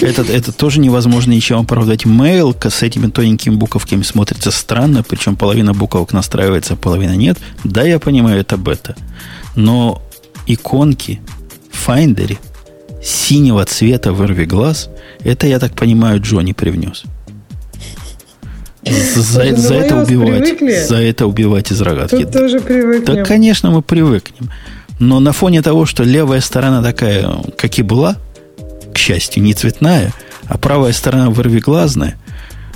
[0.02, 2.06] Это, это тоже невозможно ничем оправдать.
[2.06, 7.38] Mail с этими тоненькими буковками смотрится странно, причем половина буковок настраивается, а половина нет.
[7.64, 8.96] Да, я понимаю, это бета.
[9.56, 10.02] Но
[10.46, 11.20] иконки
[11.72, 12.38] в Finder
[13.04, 14.90] синего цвета вырви глаз,
[15.24, 17.04] это, я так понимаю, Джонни привнес.
[19.16, 20.58] За, за это убивать.
[20.58, 20.84] привыкли.
[20.84, 22.24] За это убивать из рогатки.
[22.24, 23.16] Тут тоже привыкнем.
[23.18, 24.50] Да, конечно, мы привыкнем.
[25.00, 28.18] Но на фоне того, что левая сторона такая, как и была,
[29.08, 30.14] счастью, не цветная,
[30.48, 32.18] а правая сторона вырвиглазная,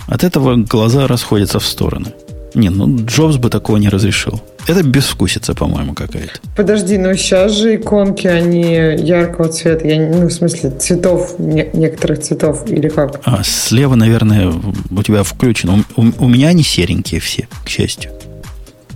[0.07, 2.13] от этого глаза расходятся в стороны.
[2.53, 4.41] Не, ну Джобс бы такого не разрешил.
[4.67, 6.33] Это безвкусица, по-моему, какая-то.
[6.55, 9.87] Подожди, но сейчас же иконки, они яркого цвета.
[9.87, 13.19] Я, ну, в смысле, цветов, не- некоторых цветов, или как?
[13.25, 14.51] А слева, наверное,
[14.89, 15.83] у тебя включено.
[15.95, 18.11] У, у- у меня они серенькие все, к счастью.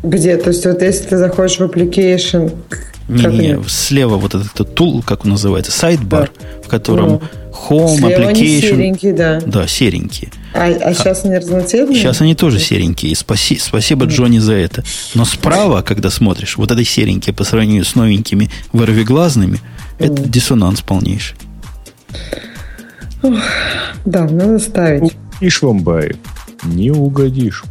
[0.06, 0.38] Где?
[0.38, 3.64] То есть вот если ты заходишь в application, как Не-не, они?
[3.68, 6.32] слева вот этот, этот тул, как он называется, сайдбар,
[6.64, 7.22] в котором Ну,
[7.70, 8.62] Home, слева они Application.
[8.62, 9.42] серенькие, да.
[9.46, 10.32] Да, серенькие.
[10.54, 11.98] А, а сейчас они разноцветные?
[12.00, 13.12] Сейчас они тоже серенькие.
[13.12, 14.84] И спаси- спасибо Джонни за это.
[15.14, 19.60] Но справа, когда смотришь, вот это серенькие по сравнению с новенькими вырвиглазными,
[20.00, 21.38] это диссонанс полнейший.
[24.06, 25.14] Да, надо ставить.
[25.36, 26.16] Угодишь в Амбаре?
[26.64, 27.64] Не угодишь.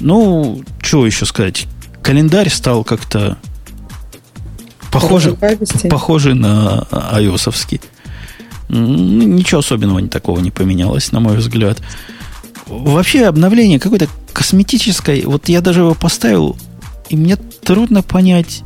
[0.00, 1.66] Ну, что еще сказать?
[2.02, 3.38] Календарь стал как-то
[4.92, 5.36] похожий,
[5.88, 7.80] похожий на ios
[8.68, 11.80] Ничего особенного такого не поменялось, на мой взгляд.
[12.66, 15.22] Вообще обновление какое-то косметическое.
[15.26, 16.56] Вот я даже его поставил,
[17.10, 18.62] и мне трудно понять,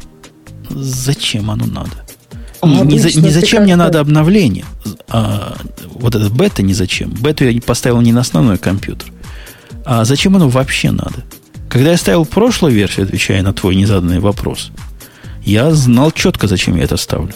[0.71, 1.91] зачем оно надо.
[2.61, 4.65] А Не, за- не зачем мне надо обновление,
[5.09, 5.57] а
[5.91, 7.11] вот этот бета не зачем.
[7.11, 9.13] Бету я поставил не на основной компьютер.
[9.90, 11.24] А зачем оно вообще надо?
[11.70, 14.70] Когда я ставил прошлую версию, отвечая на твой незаданный вопрос,
[15.43, 17.32] я знал четко, зачем я это ставлю.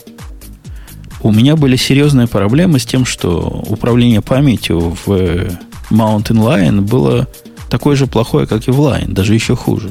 [1.22, 5.50] У меня были серьезные проблемы с тем, что управление памятью в э,
[5.90, 7.26] Mountain Lion было
[7.70, 9.90] такое же плохое, как и в Lion, даже еще хуже.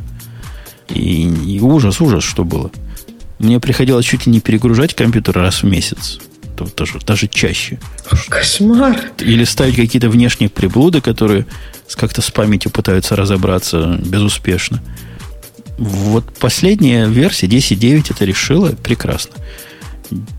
[0.88, 2.70] И, и ужас, ужас, что было.
[3.40, 6.20] Мне приходилось чуть ли не перегружать компьютер раз в месяц.
[6.78, 7.80] Даже, даже чаще.
[8.30, 9.12] Кошмар.
[9.20, 11.46] Или ставить какие-то внешние приблуды, которые
[11.96, 14.82] как-то с памятью пытаются разобраться безуспешно.
[15.78, 19.34] Вот последняя версия 10.9 это решила прекрасно.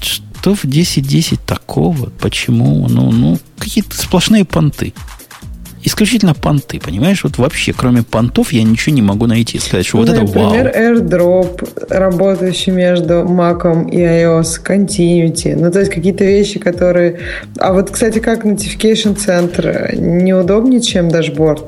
[0.00, 2.10] Что в 10.10 такого?
[2.10, 2.88] Почему?
[2.88, 4.92] Ну, ну, какие-то сплошные понты
[5.82, 7.24] исключительно понты, понимаешь?
[7.24, 9.58] Вот вообще, кроме понтов, я ничего не могу найти.
[9.58, 10.54] Сказать, что ну, вот это вау.
[10.54, 15.56] Например, AirDrop, работающий между Mac и iOS, Continuity.
[15.56, 17.18] Ну, то есть какие-то вещи, которые...
[17.58, 21.64] А вот, кстати, как Notification Center неудобнее, чем дашборд?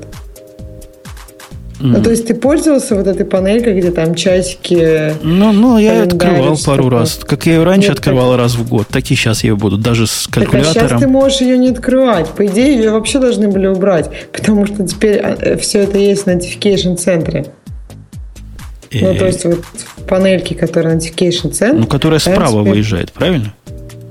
[1.87, 5.13] Ну, то есть ты пользовался вот этой панелькой, где там часики...
[5.23, 7.21] Ну, ну я открывал пару раз.
[7.23, 8.39] Как я ее раньше Нет, открывал так...
[8.39, 10.75] раз в год, так и сейчас я ее буду, даже с калькулятором.
[10.75, 12.31] Так, а сейчас ты можешь ее не открывать.
[12.31, 16.27] По идее, ее вообще должны были убрать, потому что теперь э, все это есть в
[16.27, 17.45] Notification центре.
[18.91, 19.63] Ну, то есть вот
[19.97, 21.81] в панельке, которая Notification центр.
[21.81, 22.73] Ну, которая справа теперь...
[22.73, 23.53] выезжает, правильно?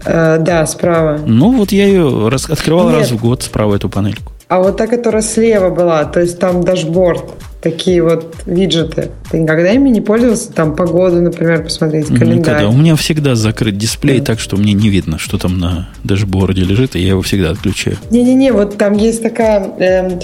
[0.06, 1.20] Э, да, справа.
[1.26, 3.00] Ну, вот я ее раз, открывал Нет.
[3.00, 4.32] раз в год справа эту панельку.
[4.48, 7.24] А вот та, которая слева была, то есть там дашборд,
[7.64, 9.12] такие вот виджеты.
[9.32, 10.52] Ты никогда ими не пользовался?
[10.52, 12.38] Там погоду, например, посмотреть, календарь?
[12.38, 12.70] Никогда.
[12.70, 14.26] У меня всегда закрыт дисплей, да.
[14.26, 17.98] так что мне не видно, что там на дашборде лежит, и я его всегда отключаю.
[18.12, 19.72] Не-не-не, вот там есть такая...
[19.80, 20.20] Э,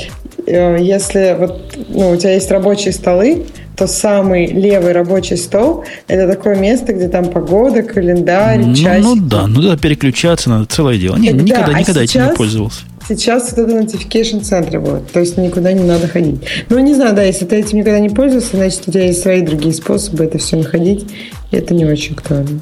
[0.45, 3.45] э, если вот ну, у тебя есть рабочие столы,
[3.77, 9.01] то самый левый рабочий стол– это такое место, где там погода, календарь, ну, часики.
[9.01, 11.15] Ну да, ну да, переключаться надо, целое дело.
[11.15, 12.81] Нет, да, никогда, а никогда сейчас, этим не пользовался.
[13.10, 16.41] Сейчас вот это notification центре будет, то есть никуда не надо ходить.
[16.69, 19.41] Ну, не знаю, да, если ты этим никогда не пользовался, значит, у тебя есть свои
[19.41, 21.07] другие способы это все находить,
[21.49, 22.61] и это не очень актуально.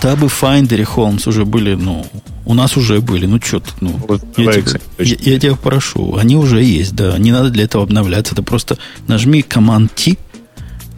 [0.00, 2.06] Табы Finder и Holmes уже были, ну,
[2.46, 6.16] у нас уже были, ну что ты, ну, вот, я, тебя, я, я тебя прошу,
[6.16, 8.78] они уже есть, да, не надо для этого обновляться, это просто
[9.08, 10.16] нажми Command-T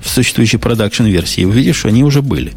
[0.01, 2.53] в существующей продакшн версии, и увидишь, что они уже были.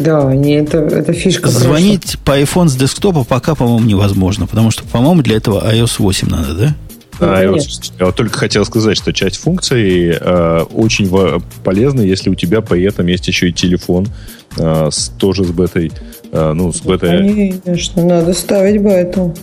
[0.00, 1.48] Да, они, это, это фишка.
[1.48, 2.24] Звонить прошлого.
[2.24, 6.54] по iPhone с десктопа пока, по-моему, невозможно, потому что, по-моему, для этого iOS 8 надо,
[6.54, 6.74] да?
[7.20, 7.60] Да, я, вот,
[7.98, 11.10] я вот только хотел сказать, что часть функций э, очень
[11.62, 14.08] полезна, если у тебя при этом есть еще и телефон
[14.56, 15.92] э, с, тоже с бетой.
[16.32, 17.60] Э, ну, с бетой.
[17.62, 19.34] Конечно, надо ставить бету.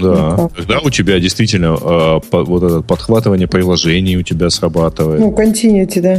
[0.00, 5.20] Да, ну, тогда у тебя действительно э, по, вот это подхватывание приложений у тебя срабатывает.
[5.20, 6.16] Ну, continuity, да.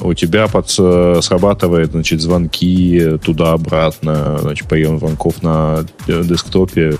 [0.00, 6.98] У тебя под, срабатывает, значит, звонки туда-обратно, значит, прием звонков на э, десктопе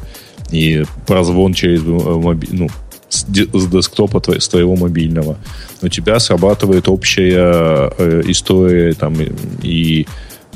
[0.53, 2.49] и прозвон через э, моби...
[2.53, 2.69] ну,
[3.09, 5.37] с, десктопа с твоего мобильного.
[5.83, 9.15] У тебя срабатывает общая э, история там
[9.63, 10.07] и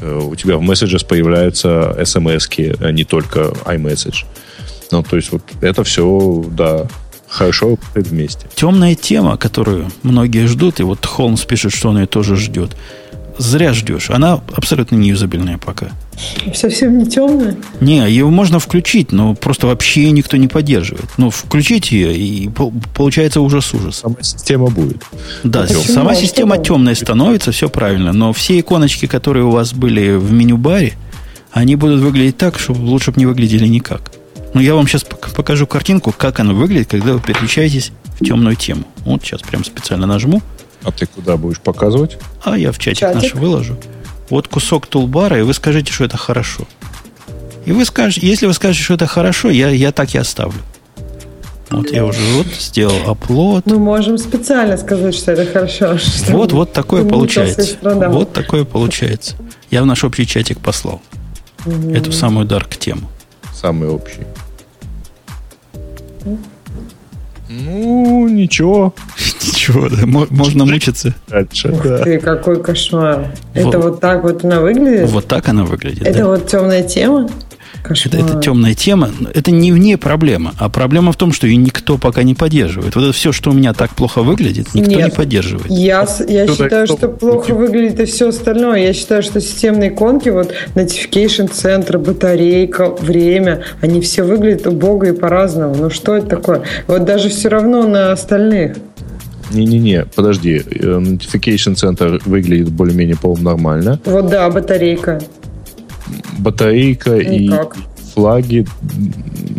[0.00, 2.48] э, у тебя в Messages появляются смс
[2.80, 4.24] а не только iMessage.
[4.90, 6.86] Ну, то есть вот это все, да,
[7.36, 8.46] хорошо вместе.
[8.54, 12.76] Темная тема, которую многие ждут, и вот Холмс пишет, что он ее тоже ждет.
[13.38, 14.08] Зря ждешь.
[14.08, 15.90] Она абсолютно неюзабельная пока.
[16.54, 17.54] Совсем не темная?
[17.80, 21.04] Не, ее можно включить, но просто вообще никто не поддерживает.
[21.18, 22.48] Ну, включить ее, и
[22.94, 23.96] получается ужас-ужас.
[23.96, 25.02] Сама система будет.
[25.44, 25.82] Да, Почему?
[25.82, 28.14] сама система темная становится, все правильно.
[28.14, 30.94] Но все иконочки, которые у вас были в меню-баре,
[31.52, 34.12] они будут выглядеть так, чтобы лучше бы не выглядели никак.
[34.56, 38.84] Ну, я вам сейчас покажу картинку, как оно выглядит, когда вы переключаетесь в темную тему.
[39.04, 40.40] Вот сейчас прям специально нажму.
[40.82, 42.16] А ты куда будешь показывать?
[42.42, 43.22] А я в чатик, чатик.
[43.22, 43.76] наш выложу.
[44.30, 46.64] Вот кусок тулбара, и вы скажете, что это хорошо.
[47.66, 50.62] И вы скажете, если вы скажете, что это хорошо, я, я так и оставлю.
[51.68, 53.66] Вот я уже вот сделал оплот.
[53.66, 55.98] Мы можем специально сказать, что это хорошо.
[56.28, 57.76] Вот, вот такое получается.
[57.82, 59.36] Вот такое получается.
[59.70, 61.02] Я в наш общий чатик послал.
[61.66, 61.90] Угу.
[61.90, 63.10] Эту самую дарк тему.
[63.52, 64.26] Самый общий.
[67.48, 68.92] Ну, ничего.
[69.46, 70.04] Ничего, да.
[70.04, 71.14] Можно мучиться.
[71.28, 71.98] Дальше, Ух да.
[71.98, 73.32] ты, какой кошмар.
[73.54, 73.68] Вот.
[73.68, 75.08] Это вот так вот она выглядит?
[75.10, 76.02] Вот так она выглядит.
[76.02, 76.26] Это да.
[76.26, 77.28] вот темная тема?
[77.90, 79.10] Это, это темная тема.
[79.34, 82.94] Это не вне проблема, а проблема в том, что ее никто пока не поддерживает.
[82.94, 85.70] Вот это все, что у меня так плохо выглядит, никто Нет, не поддерживает.
[85.70, 88.80] Я, я считаю, что плохо выглядит и все остальное.
[88.80, 95.12] Я считаю, что системные иконки, вот notification центр, батарейка, время, они все выглядят убого и
[95.12, 95.74] по-разному.
[95.74, 96.62] Ну что это такое?
[96.86, 98.76] Вот даже все равно на остальных.
[99.52, 100.56] Не-не-не, подожди.
[100.56, 104.00] Э, notification центр выглядит более-менее, по-моему, нормально.
[104.04, 105.20] Вот да, батарейка
[106.38, 107.76] батарейка Никак.
[107.76, 107.80] и
[108.14, 108.66] флаги.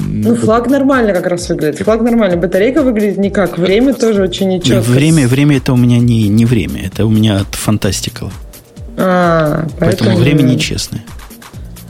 [0.09, 1.79] Ну, флаг нормально как раз выглядит.
[1.79, 2.37] Флаг нормально.
[2.37, 3.57] Батарейка выглядит никак.
[3.57, 4.81] Время тоже очень нечетко.
[4.81, 6.87] Время, время это у меня не, не время.
[6.87, 8.31] Это у меня от фантастикала.
[8.97, 10.09] А, поэтому...
[10.09, 11.03] поэтому время нечестное.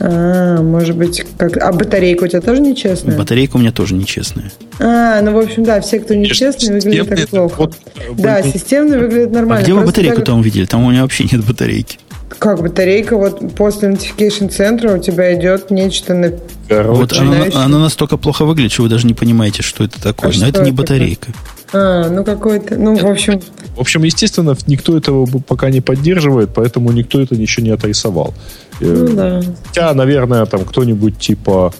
[0.00, 1.56] А, может быть, как...
[1.56, 3.16] А батарейка у тебя тоже нечестная?
[3.16, 4.52] Батарейка у меня тоже нечестная.
[4.78, 7.54] А, ну, в общем, да, все, кто нечестный, выглядят так плохо.
[7.56, 7.74] Вот,
[8.16, 9.60] да, системный выглядит нормально.
[9.60, 10.26] А где вы батарейку так...
[10.26, 10.66] там увидели?
[10.66, 11.98] Там у меня вообще нет батарейки.
[12.38, 16.32] Как батарейка вот после notification центра у тебя идет нечто на
[16.68, 20.30] вот оно, оно настолько плохо выглядит, что вы даже не понимаете, что это такое.
[20.30, 21.32] А Но это не батарейка.
[21.72, 23.40] А, ну какой-то, ну в общем.
[23.76, 28.34] В общем, естественно, никто этого пока не поддерживает, поэтому никто это еще не отрисовал.
[28.80, 29.42] Э, ну, да.
[29.68, 31.72] Хотя, наверное, там кто-нибудь типа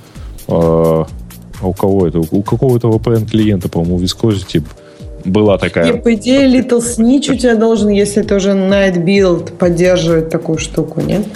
[0.47, 1.05] э,
[1.61, 2.21] а у кого это?
[2.21, 4.65] У какого-то VPN клиента, по-моему, Viscosity
[5.29, 5.93] была такая...
[5.93, 10.59] И, по идее, Little Snitch у тебя должен, если это уже Night Build, поддерживать такую
[10.59, 11.27] штуку, нет?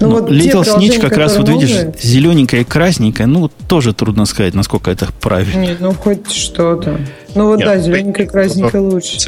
[0.00, 4.24] Ну, ну, вот Little Snitch как раз, вот видишь, зелененькая и красненькая, ну, тоже трудно
[4.24, 5.60] сказать, насколько это правильно.
[5.60, 6.98] Нет, ну, хоть что-то.
[7.34, 9.18] Ну, вот Нет, да, зелененькая и красненькая лучше.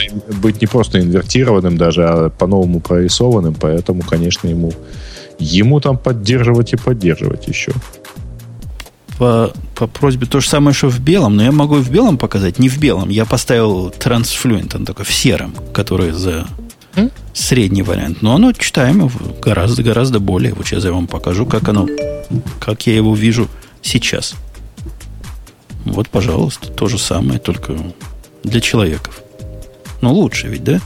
[0.42, 4.72] Быть не просто инвертированным даже, а по-новому прорисованным, поэтому, конечно, ему,
[5.38, 7.72] ему там поддерживать и поддерживать еще
[9.22, 9.52] по,
[9.82, 12.60] по просьбе то же самое, что в белом, но я могу и в белом показать,
[12.60, 13.08] не в белом.
[13.08, 16.46] Я поставил Transfluent, он только в сером, который за
[16.94, 17.10] mm?
[17.34, 18.22] средний вариант.
[18.22, 19.10] Но оно читаемо
[19.42, 20.54] гораздо-гораздо более.
[20.54, 21.88] Вот сейчас я вам покажу, как оно,
[22.60, 23.48] как я его вижу
[23.82, 24.36] сейчас.
[25.84, 27.76] Вот, пожалуйста, то же самое, только
[28.44, 29.20] для человеков.
[30.00, 30.80] Но лучше ведь, да?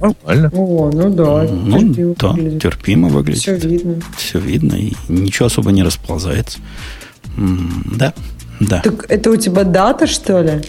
[0.00, 0.50] Нормально.
[0.54, 1.46] О, ну да.
[1.50, 2.62] Ну, терпимо да, выглядит.
[2.62, 3.42] терпимо выглядит.
[3.42, 3.94] Все видно.
[4.16, 6.58] Все видно, и ничего особо не расползается.
[7.36, 8.14] Да,
[8.60, 8.80] да.
[8.80, 10.62] Так это у тебя дата, что ли?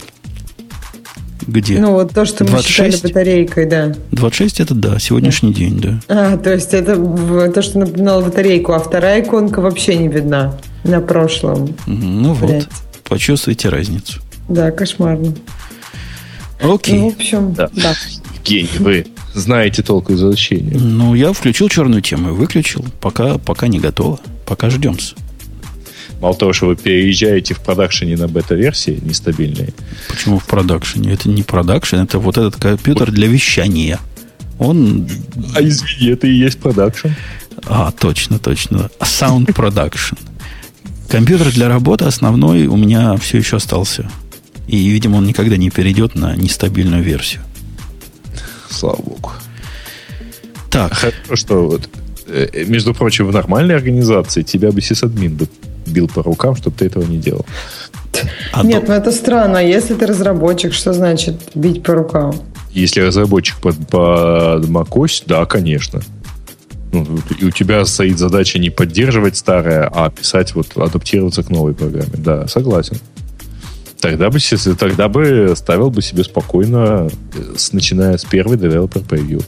[1.47, 1.79] Где?
[1.79, 2.79] Ну, вот то, что 26?
[2.79, 3.95] мы считали батарейкой, да.
[4.11, 5.57] 26 это да, сегодняшний да.
[5.57, 5.99] день, да.
[6.07, 11.01] А, то есть это то, что напоминало батарейку, а вторая иконка вообще не видна на
[11.01, 11.75] прошлом.
[11.87, 12.67] Ну варианте.
[12.69, 14.21] вот, почувствуйте разницу.
[14.49, 15.33] Да, кошмарно.
[16.61, 16.99] Окей.
[16.99, 17.69] Ну, в общем, да.
[17.73, 17.93] да.
[18.43, 20.77] Гений, вы знаете толк из изучения.
[20.77, 22.85] Ну, я включил черную тему и выключил.
[22.99, 24.19] Пока, пока не готово.
[24.45, 25.15] Пока ждемся.
[26.19, 29.73] Мало того, что вы переезжаете в продакшене на бета-версии нестабильные.
[30.07, 31.13] Почему в продакшене?
[31.13, 33.99] Это не продакшн, это вот этот компьютер для вещания.
[34.59, 35.07] Он...
[35.55, 37.09] А извини, это и есть продакшн.
[37.65, 38.91] А, точно, точно.
[38.99, 40.17] Sound Production.
[41.09, 44.09] Компьютер для работы основной у меня все еще остался.
[44.67, 47.41] И, видимо, он никогда не перейдет на нестабильную версию
[48.71, 49.31] слава богу.
[50.69, 50.93] Так.
[50.93, 51.89] Хорошо, что вот,
[52.27, 55.47] э, между прочим, в нормальной организации тебя бы сисадмин бы
[55.85, 57.45] бил по рукам, чтобы ты этого не делал.
[58.53, 58.91] А Нет, то...
[58.91, 59.57] ну это странно.
[59.57, 62.33] Если ты разработчик, что значит бить по рукам?
[62.71, 66.01] Если разработчик под, под macOS, да, конечно.
[66.91, 67.05] Ну,
[67.39, 72.13] и у тебя стоит задача не поддерживать старое, а писать, вот, адаптироваться к новой программе.
[72.17, 72.97] Да, согласен.
[74.01, 74.39] Тогда бы,
[74.79, 77.09] тогда бы ставил бы себе спокойно,
[77.55, 79.43] с, начиная с первой developer preview.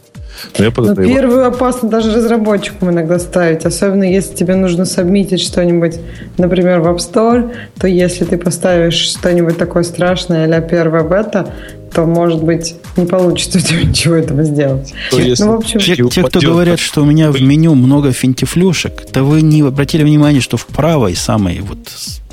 [0.58, 5.96] Но, я Но первую опасно даже разработчикам иногда ставить, особенно если тебе нужно сабмитить что-нибудь,
[6.38, 11.54] например, в App Store, то если ты поставишь что-нибудь такое страшное, а первая бета,
[11.94, 14.94] то, может быть, не получится у тебя ничего этого сделать.
[15.12, 15.80] То ну, в общем...
[15.80, 20.04] Те, те, кто говорят, что у меня в меню много финтифлюшек, то вы не обратили
[20.04, 21.80] внимание, что в правой самой, вот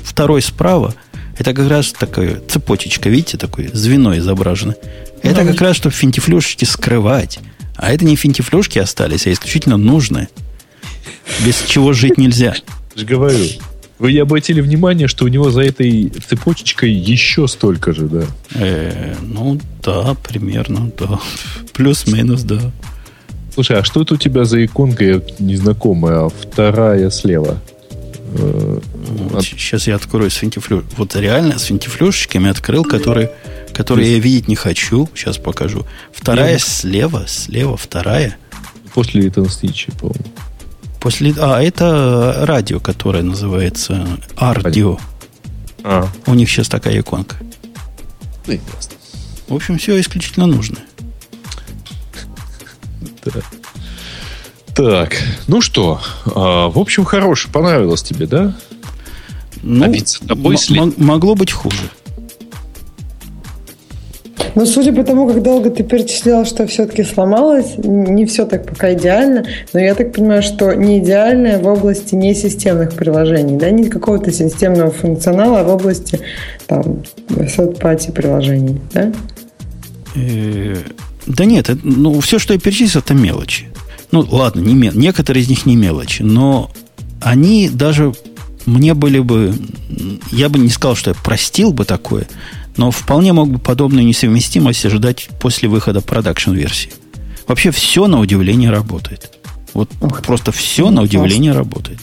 [0.01, 0.93] второй справа,
[1.41, 4.75] это как раз такая цепочечка, видите, такое звено изображено.
[5.23, 7.39] Это как раз, чтобы финтифлюшки скрывать.
[7.75, 10.29] А это не финтифлюшки остались, а исключительно нужные.
[11.43, 12.53] Без чего жить нельзя.
[12.95, 13.43] Я же говорю.
[13.97, 18.23] Вы не обратили внимание, что у него за этой цепочечкой еще столько же, да?
[18.53, 21.19] Э, ну, да, примерно, да.
[21.73, 22.71] Плюс-минус, да.
[23.53, 27.59] Слушай, а что это у тебя за иконка незнакомая, а вторая слева?
[28.33, 30.83] Вот, сейчас я открою с финтифлю.
[30.97, 33.31] Вот реально с финтифлюшечками открыл, которые,
[33.73, 35.09] которые я видеть не хочу.
[35.13, 35.85] Сейчас покажу.
[36.13, 38.37] Вторая слева, слева вторая.
[38.93, 40.25] После Little Stitch, по-моему.
[40.99, 44.99] После, а, это радио, которое называется Ардио.
[45.83, 46.07] А.
[46.27, 47.37] У них сейчас такая иконка.
[48.45, 48.93] Прекрасно.
[49.47, 50.77] В общем, все исключительно нужно.
[53.25, 53.41] Да.
[54.75, 55.17] Так,
[55.47, 58.55] ну что, а, в общем, хороший, понравилось тебе, да?
[59.63, 60.97] Ну, а ведь с тобой след...
[60.97, 61.89] могло быть хуже.
[64.55, 68.93] Но судя по тому, как долго ты перечислял, что все-таки сломалось, не все так пока
[68.93, 73.89] идеально, но я так понимаю, что не идеальное в области не системных приложений, да, не
[73.89, 76.19] какого-то системного функционала, а в области
[76.67, 79.13] там third приложений, да?
[80.15, 80.75] Э,
[81.27, 83.67] да нет, ну, все, что я перечислил, это мелочи.
[84.11, 86.71] Ну, ладно, не, некоторые из них не мелочи, но
[87.21, 88.13] они даже
[88.65, 89.55] мне были бы...
[90.31, 92.27] Я бы не сказал, что я простил бы такое,
[92.77, 96.91] но вполне мог бы подобную несовместимость ожидать после выхода продакшн-версии.
[97.47, 99.31] Вообще все на удивление работает.
[99.73, 101.69] Вот Ух, просто все на удивление классно.
[101.69, 101.99] работает.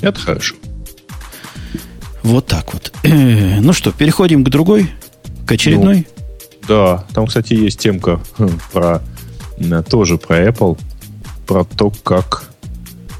[0.00, 0.56] Это хорошо.
[2.22, 2.92] Вот так вот.
[3.04, 4.90] Ну что, переходим к другой
[5.46, 6.06] К очередной?
[6.16, 9.02] Ну, да, там, кстати, есть темка хм, про
[9.88, 10.78] тоже про Apple,
[11.46, 12.44] про то, как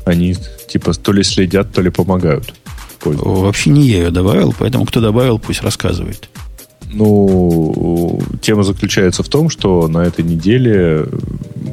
[0.04, 0.36] они
[0.68, 2.54] типа то ли следят, то ли помогают.
[3.04, 6.28] Вообще не я ее добавил, поэтому кто добавил, пусть рассказывает.
[6.92, 11.06] Ну, тема заключается в том, что на этой неделе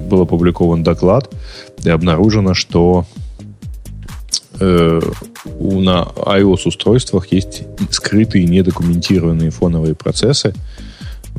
[0.10, 1.34] был опубликован доклад,
[1.84, 3.06] и обнаружено, что
[4.60, 5.02] э,
[5.60, 10.54] на iOS-устройствах есть скрытые недокументированные фоновые процессы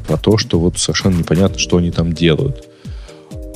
[0.07, 2.70] про то, что вот совершенно непонятно, что они там делают.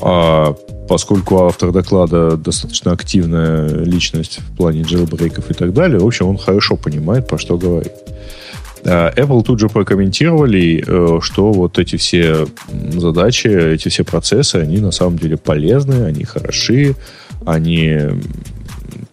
[0.01, 0.55] А
[0.87, 6.37] поскольку автор доклада достаточно активная личность в плане джелбрейков и так далее, в общем, он
[6.37, 7.93] хорошо понимает, про что говорит.
[8.83, 12.45] А Apple тут же прокомментировали, э, что вот эти все
[12.91, 16.95] задачи, эти все процессы, они на самом деле полезны, они хороши,
[17.45, 17.97] они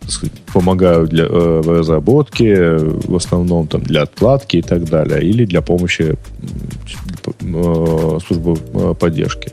[0.09, 5.47] сказать, помогают для, э, в разработке, в основном там, для откладки и так далее, или
[5.47, 6.17] для помощи
[7.25, 8.57] э, службы
[8.95, 9.53] поддержки.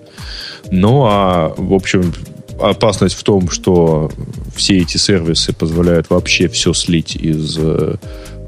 [0.71, 2.13] Ну, а, в общем,
[2.59, 4.11] опасность в том, что
[4.55, 7.95] все эти сервисы позволяют вообще все слить из э,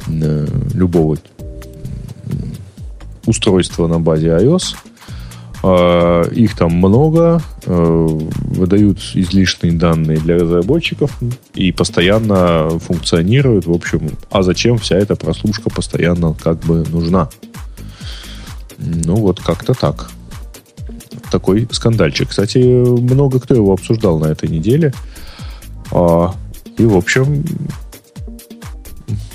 [0.08, 1.18] э любого
[3.26, 4.76] устройства на базе iOS.
[5.64, 8.08] Э, их там много, э,
[8.40, 11.18] выдают излишние данные для разработчиков
[11.56, 13.66] и постоянно функционируют.
[13.66, 17.30] В общем, а зачем вся эта прослушка постоянно как бы нужна?
[18.78, 20.10] Ну, вот как-то так
[21.30, 22.30] такой скандальчик.
[22.30, 24.94] Кстати, много кто его обсуждал на этой неделе.
[25.92, 26.34] А,
[26.78, 27.44] и, в общем,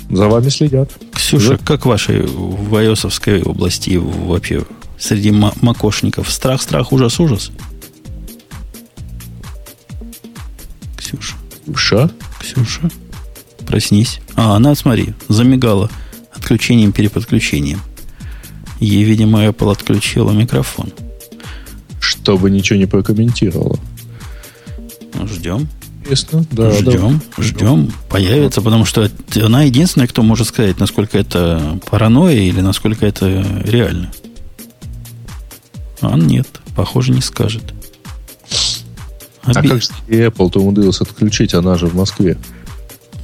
[0.09, 0.91] за вами следят.
[1.13, 1.57] Ксюша, да?
[1.57, 4.63] как вашей в ios области вообще
[4.97, 6.31] среди макошников?
[6.31, 7.51] Страх, страх, ужас, ужас?
[10.97, 11.35] Ксюша.
[11.65, 12.11] Ксюша?
[12.39, 12.89] Ксюша.
[13.65, 14.21] Проснись.
[14.35, 15.89] А, она, смотри, замигала
[16.33, 17.81] отключением, переподключением.
[18.79, 20.91] Ей, видимо, Apple отключила микрофон
[22.07, 23.79] чтобы ничего не прокомментировала.
[25.13, 25.67] Ну, ждем.
[26.09, 26.71] Ясно, да.
[26.71, 27.43] Ждем, да.
[27.43, 27.91] ждем.
[28.09, 34.11] Появится, потому что она единственная, кто может сказать, насколько это паранойя или насколько это реально.
[35.99, 37.73] А нет, похоже, не скажет.
[39.45, 39.57] Оби...
[39.57, 42.37] А как же Apple-то умудрилась отключить, она же в Москве?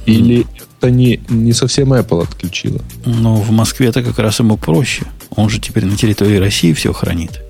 [0.04, 0.46] Или
[0.78, 2.80] это не, не совсем Apple отключила?
[3.06, 5.06] Ну, в Москве это как раз ему проще.
[5.30, 7.40] Он же теперь на территории России все хранит.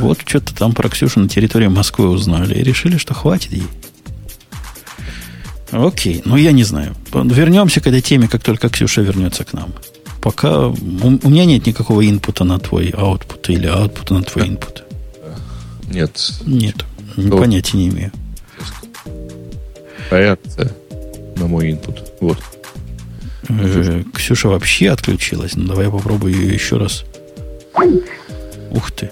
[0.00, 3.66] Вот что-то там про Ксюшу на территории Москвы узнали и решили, что хватит ей.
[5.70, 6.94] Окей, ну я не знаю.
[7.12, 9.72] Вернемся к этой теме, как только Ксюша вернется к нам.
[10.22, 14.82] Пока у, у меня нет никакого инпута на твой output или аутпута на твой input.
[15.90, 16.32] Нет.
[16.44, 16.76] Нет,
[17.16, 18.12] ну, понятия не имею.
[20.10, 20.72] Реакция
[21.36, 21.98] на мой input.
[22.20, 22.38] Вот.
[23.48, 25.54] Э, Ксюша вообще отключилась.
[25.54, 27.04] Ну, давай я попробую ее еще раз.
[28.70, 29.10] Ух ты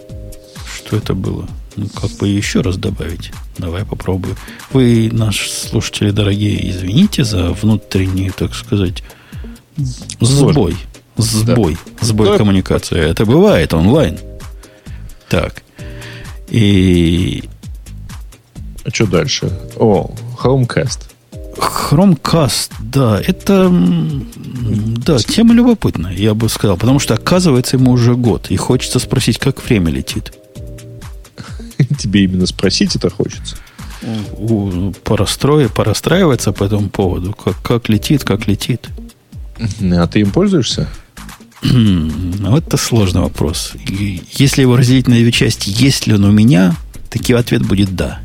[0.87, 1.49] что это было.
[1.77, 3.33] Ну, как бы еще раз добавить.
[3.59, 4.37] Давай попробую.
[4.73, 9.03] Вы, наши слушатели дорогие, извините за внутренний, так сказать,
[10.21, 10.77] сбой.
[11.17, 11.77] Сбой.
[11.77, 12.05] Да.
[12.07, 12.39] Сбой да.
[12.39, 12.99] коммуникации.
[12.99, 14.19] Это бывает онлайн.
[15.29, 15.63] Так.
[16.49, 17.45] И...
[18.85, 19.51] А что дальше?
[19.77, 21.01] О, Chromecast.
[21.57, 28.51] Chromecast, да, это да, тема любопытная, я бы сказал, потому что оказывается ему уже год,
[28.51, 30.33] и хочется спросить, как время летит.
[31.99, 33.57] Тебе именно спросить это хочется.
[35.05, 37.33] Порастрои, порастраиваться по этому поводу.
[37.33, 38.89] Как, как летит, как летит.
[39.81, 40.89] А ты им пользуешься?
[41.63, 43.73] Ну, это сложный вопрос.
[44.33, 46.75] Если его разделить на две части, есть ли он у меня,
[47.11, 48.21] таки ответ будет да.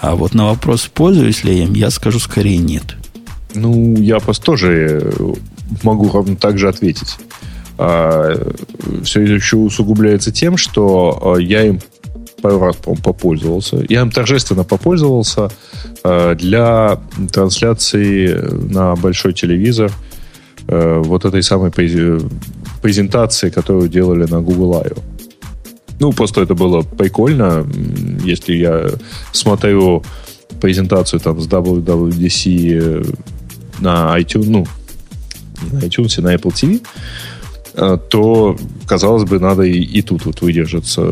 [0.00, 2.96] А вот на вопрос, пользуюсь ли я им, я скажу скорее нет.
[3.54, 5.34] Ну, я просто тоже э,
[5.82, 7.16] могу ровно так же ответить.
[7.78, 8.52] А,
[9.04, 11.80] все еще усугубляется тем, что а, я им
[12.40, 13.84] пару раз, по попользовался.
[13.88, 15.50] Я им торжественно попользовался
[16.04, 17.00] э, для
[17.32, 18.34] трансляции
[18.72, 19.92] на большой телевизор
[20.68, 25.02] э, вот этой самой презентации, которую делали на Google I.O.
[26.00, 27.66] Ну, просто это было прикольно.
[28.24, 28.90] Если я
[29.32, 30.02] смотрю
[30.60, 33.16] презентацию там с WWDC
[33.80, 34.66] на iTunes, ну,
[35.72, 37.27] на iTunes, а на Apple TV, Э,
[38.10, 38.56] то,
[38.86, 41.08] казалось бы, надо и, и тут вот выдержаться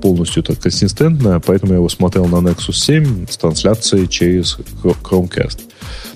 [0.00, 5.60] полностью так консистентно, поэтому я его смотрел на Nexus 7 с трансляцией через Chromecast.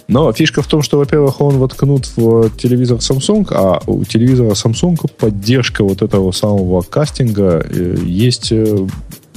[0.09, 4.97] Но фишка в том, что, во-первых, он воткнут в телевизор Samsung, а у телевизора Samsung
[5.19, 8.87] поддержка вот этого самого кастинга э, есть э,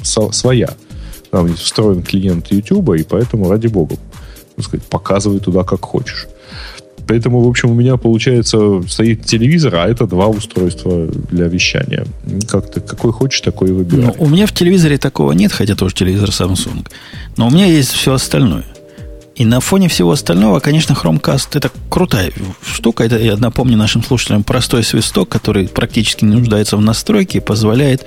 [0.03, 0.75] своя.
[1.31, 3.95] Там встроен клиент YouTube, и поэтому, ради бога,
[4.59, 6.27] сказать, показывай туда, как хочешь.
[7.09, 12.05] Поэтому, в общем, у меня получается стоит телевизор, а это два устройства для вещания.
[12.47, 14.05] Как ты, какой хочешь, такой выбирай.
[14.05, 16.85] Ну, у меня в телевизоре такого нет, хотя тоже телевизор Samsung.
[17.35, 18.63] Но у меня есть все остальное.
[19.33, 22.31] И на фоне всего остального, конечно, Chromecast это крутая
[22.61, 23.05] штука.
[23.05, 28.05] Это, я напомню нашим слушателям, простой свисток, который практически не нуждается в настройке позволяет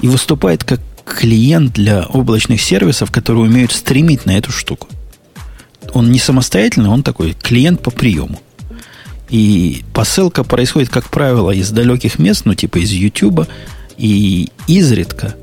[0.00, 4.88] и выступает как клиент для облачных сервисов, которые умеют стримить на эту штуку.
[5.92, 8.40] Он не самостоятельный, он такой клиент по приему.
[9.30, 13.46] И посылка происходит, как правило, из далеких мест, ну, типа из YouTube,
[13.96, 15.34] и изредка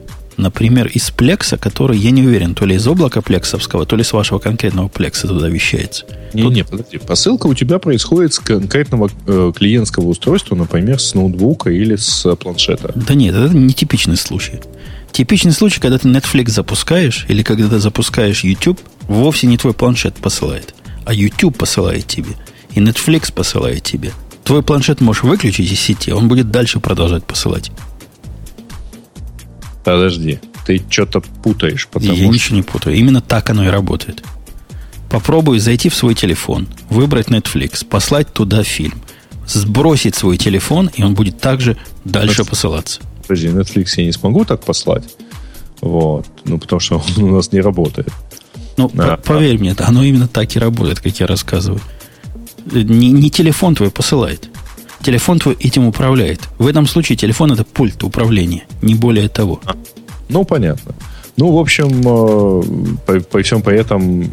[0.42, 4.12] Например, из плекса, который, я не уверен, то ли из облака плексовского, то ли с
[4.12, 6.06] вашего конкретного плекса туда вещается.
[6.34, 6.54] Не, Тут...
[6.54, 6.98] не, подожди.
[6.98, 12.92] Посылка у тебя происходит с конкретного э, клиентского устройства, например, с ноутбука или с планшета.
[12.96, 14.60] Да нет, это не типичный случай.
[15.12, 20.16] Типичный случай, когда ты Netflix запускаешь, или когда ты запускаешь YouTube, вовсе не твой планшет
[20.16, 20.76] посылает,
[21.06, 22.32] а YouTube посылает тебе.
[22.74, 24.12] И Netflix посылает тебе.
[24.44, 27.72] Твой планшет можешь выключить из сети, он будет дальше продолжать посылать.
[29.84, 31.88] Подожди, ты что-то путаешь.
[31.88, 32.34] Потому Я что...
[32.34, 32.96] ничего не путаю.
[32.96, 34.24] Именно так оно и работает.
[35.10, 39.02] Попробуй зайти в свой телефон, выбрать Netflix, послать туда фильм,
[39.46, 41.76] сбросить свой телефон, и он будет также
[42.06, 42.50] дальше Netflix.
[42.50, 43.02] посылаться.
[43.24, 45.04] Подожди, Netflix я не смогу так послать.
[45.82, 46.28] Вот.
[46.46, 48.08] Ну, потому что он у нас не работает.
[48.78, 49.60] Ну, а, поверь а...
[49.60, 51.82] мне, оно именно так и работает, как я рассказываю.
[52.72, 54.50] Не, не телефон твой посылает.
[55.02, 56.42] Телефон твой этим управляет.
[56.60, 59.60] В этом случае телефон это пульт управления, не более того.
[59.66, 59.76] А,
[60.30, 60.94] ну, понятно.
[61.38, 64.32] Ну, в общем, э, по, по всем при этом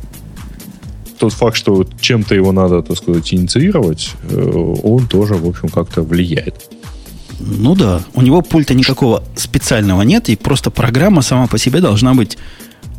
[1.18, 6.02] тот факт, что чем-то его надо, так сказать, инициировать, э, он тоже, в общем, как-то
[6.02, 6.70] влияет.
[7.40, 12.14] Ну да, у него пульта никакого специального нет, и просто программа сама по себе должна
[12.14, 12.36] быть,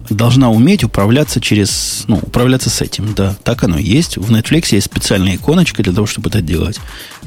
[0.09, 4.17] должна уметь управляться через, ну, управляться с этим, да, так оно и есть.
[4.17, 6.80] В Netflix есть специальная иконочка для того, чтобы это делать.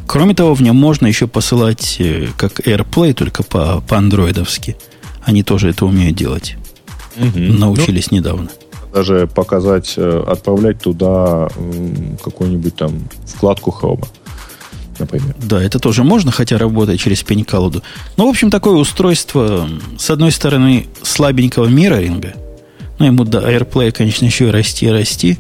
[0.06, 4.76] Кроме того, в нем можно еще посылать э, как AirPlay, только по, по андроидовски.
[5.24, 6.56] Они тоже это умеют делать.
[7.16, 7.38] Угу.
[7.38, 8.48] Научились ну, недавно.
[8.92, 11.48] Даже показать, э, отправлять туда
[12.22, 14.06] какую-нибудь там вкладку хрома.
[14.98, 15.34] Например.
[15.38, 17.82] Да, это тоже можно, хотя работает через пень-колоду.
[18.16, 19.68] Ну, в общем, такое устройство,
[19.98, 22.34] с одной стороны, слабенького мирроринга.
[23.02, 25.36] Ну, ему, да, AirPlay, конечно, еще и расти и расти.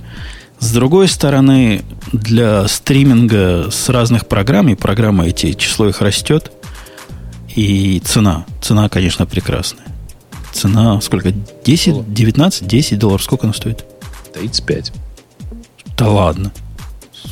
[0.58, 6.50] С другой стороны, для стриминга с разных программ, и программы эти, число их растет,
[7.54, 8.46] и цена.
[8.60, 9.86] Цена, конечно, прекрасная.
[10.52, 11.30] Цена сколько?
[11.30, 13.22] 10, 19, 10 долларов?
[13.22, 13.84] Сколько она стоит?
[14.34, 14.92] 35.
[15.96, 16.50] Да ладно.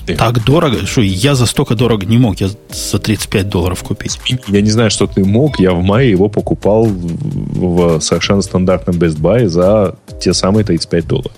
[0.07, 0.17] Ты.
[0.17, 4.19] Так дорого, что я за столько дорого не мог, я за 35 долларов купить.
[4.49, 9.19] Я не знаю, что ты мог, я в мае его покупал в совершенно стандартном Best
[9.19, 11.33] Buy за те самые 35 долларов.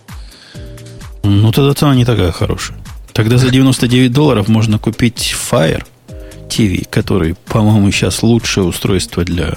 [1.24, 2.78] Ну, тогда цена не такая хорошая.
[3.12, 5.84] Тогда за 99 долларов можно купить Fire
[6.48, 9.54] TV, который, по-моему, сейчас лучшее устройство для,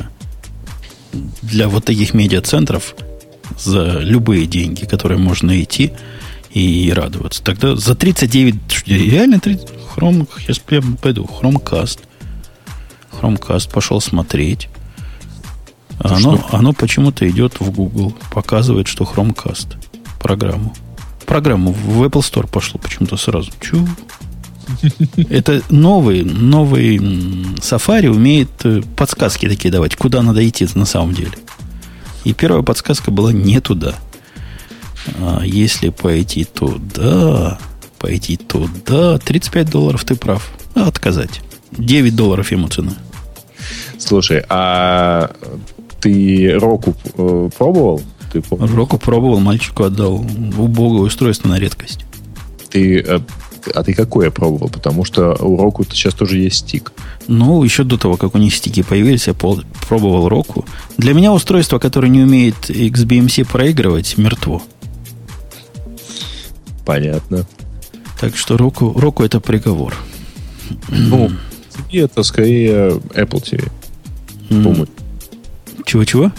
[1.42, 2.96] для вот таких медиацентров
[3.58, 5.94] за любые деньги, которые можно найти
[6.56, 7.44] и радоваться.
[7.44, 8.56] Тогда за 39,
[8.88, 12.00] реально 30, Chrome, я пойду, Chromecast.
[13.12, 14.70] Chromecast пошел смотреть.
[16.00, 19.76] оно, оно почему-то идет в Google, показывает, что Chromecast
[20.20, 20.74] программу
[21.26, 23.52] программу в Apple Store пошло почему-то сразу.
[23.60, 23.86] Чу.
[25.30, 31.32] Это новый, новый Safari умеет э, подсказки такие давать, куда надо идти на самом деле.
[32.24, 33.96] И первая подсказка была не туда.
[35.20, 37.60] А если пойти туда,
[38.00, 40.50] пойти туда, 35 долларов ты прав.
[40.74, 41.42] А отказать.
[41.72, 42.94] 9 долларов ему цена.
[43.98, 45.32] Слушай, а
[46.02, 48.02] ты Року э, пробовал?
[48.36, 48.72] ты помнишь?
[48.72, 50.26] Року пробовал, мальчику отдал.
[50.58, 52.06] Убогое устройство на редкость.
[52.70, 53.20] Ты, э,
[53.74, 54.70] а ты какое пробовал?
[54.70, 56.92] Потому что у Року сейчас тоже есть стик.
[57.28, 60.66] Ну, еще до того, как у них стики появились, я пробовал Року.
[60.98, 64.62] Для меня устройство, которое не умеет XBMC проигрывать, мертво.
[66.86, 67.46] Понятно.
[68.20, 69.96] Так что Року, Року это приговор.
[70.88, 71.32] Ну,
[71.92, 73.72] это скорее Apple TV.
[74.50, 74.88] Думаю.
[75.86, 76.32] Чего-чего?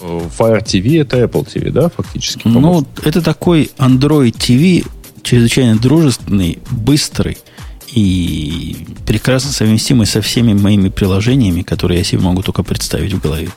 [0.00, 2.46] Fire TV это Apple TV, да, фактически?
[2.46, 4.86] Ну, это такой Android TV,
[5.22, 7.38] чрезвычайно дружественный, быстрый
[7.92, 13.48] и прекрасно совместимый со всеми моими приложениями, которые я себе могу только представить в голове.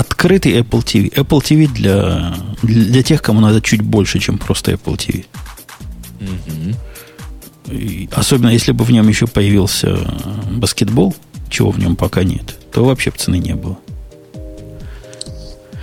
[0.00, 1.12] Открытый Apple TV.
[1.12, 5.26] Apple TV для, для тех, кому надо чуть больше, чем просто Apple TV.
[7.68, 9.98] И особенно если бы в нем еще появился
[10.52, 11.14] баскетбол,
[11.50, 13.76] чего в нем пока нет, то вообще бы цены не было.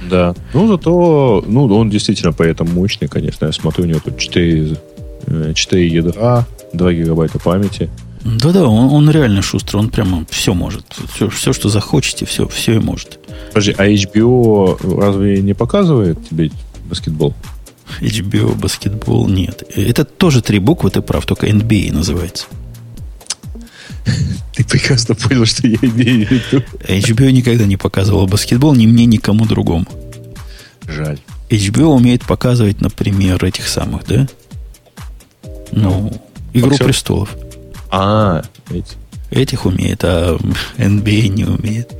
[0.10, 0.34] Да.
[0.52, 3.46] Ну, зато, ну, он действительно поэтому мощный, конечно.
[3.46, 4.78] Я смотрю, у него тут 4
[5.28, 7.88] э, 4 ядра, 2 гигабайта памяти.
[8.24, 10.86] Да-да, он, он реально шустрый, он прямо все может.
[11.14, 13.20] Все, все, что захочете, все, все и может.
[13.50, 16.52] Подожди, а HBO разве не показывает тебе
[16.86, 17.34] баскетбол?
[18.02, 19.64] HBO, баскетбол, нет.
[19.76, 22.48] Это тоже три буквы, ты прав, только NBA называется.
[24.54, 26.64] Ты прекрасно понял, что я имею в виду.
[26.88, 29.86] HBO никогда не показывал баскетбол ни мне, ни кому другому.
[30.88, 31.20] Жаль.
[31.50, 34.28] HBO умеет показывать, например, этих самых, да?
[35.72, 36.12] Ну,
[36.54, 36.86] Игру Боксер?
[36.88, 37.36] престолов.
[37.92, 38.96] А, эти.
[39.30, 40.38] Этих умеет, а
[40.78, 41.92] NBA не умеет.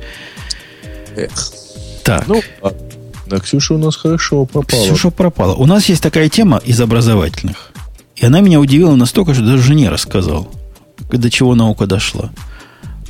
[2.04, 2.26] Так.
[2.26, 2.78] Ну, ладно.
[3.26, 4.82] Да, Ксюша у нас хорошо пропала.
[4.86, 5.54] Ксюша пропала.
[5.54, 7.72] У нас есть такая тема из образовательных.
[8.16, 10.50] И она меня удивила настолько, что даже жене рассказал,
[11.10, 12.30] до чего наука дошла.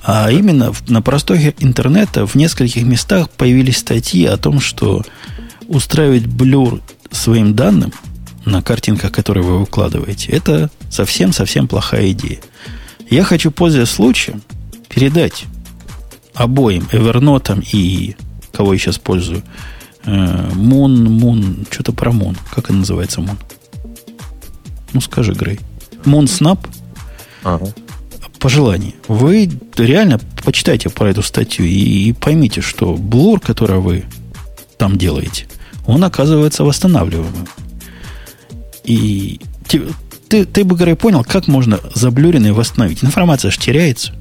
[0.03, 5.03] А именно в- на простоке интернета в нескольких местах появились статьи о том, что
[5.69, 6.81] устраивать блюр
[7.13, 7.93] своим данным
[8.49, 12.39] на картинках, которые вы выкладываете, это совсем-совсем плохая идея.
[13.11, 14.43] Я хочу, пользуясь случаем,
[14.89, 15.45] передать
[16.35, 18.17] обоим Evernote и
[18.53, 19.43] кого я сейчас пользую,
[20.05, 22.37] Мун, Мун, что-то про Мун.
[22.55, 23.39] Как это называется Мун?
[24.93, 25.61] Ну, скажи, Грей.
[26.05, 26.67] Мун Снап,
[27.43, 27.67] Ага.
[28.39, 28.95] пожелание.
[29.07, 34.05] Вы реально почитайте про эту статью и, и поймите, что блур, который вы
[34.79, 35.47] там делаете,
[35.87, 37.47] он оказывается восстанавливаемым.
[38.89, 39.39] И
[39.69, 39.83] те-
[40.29, 43.05] ты, ты бы, Грей, понял, как можно заблюренный восстановить?
[43.05, 44.15] Информация же теряется.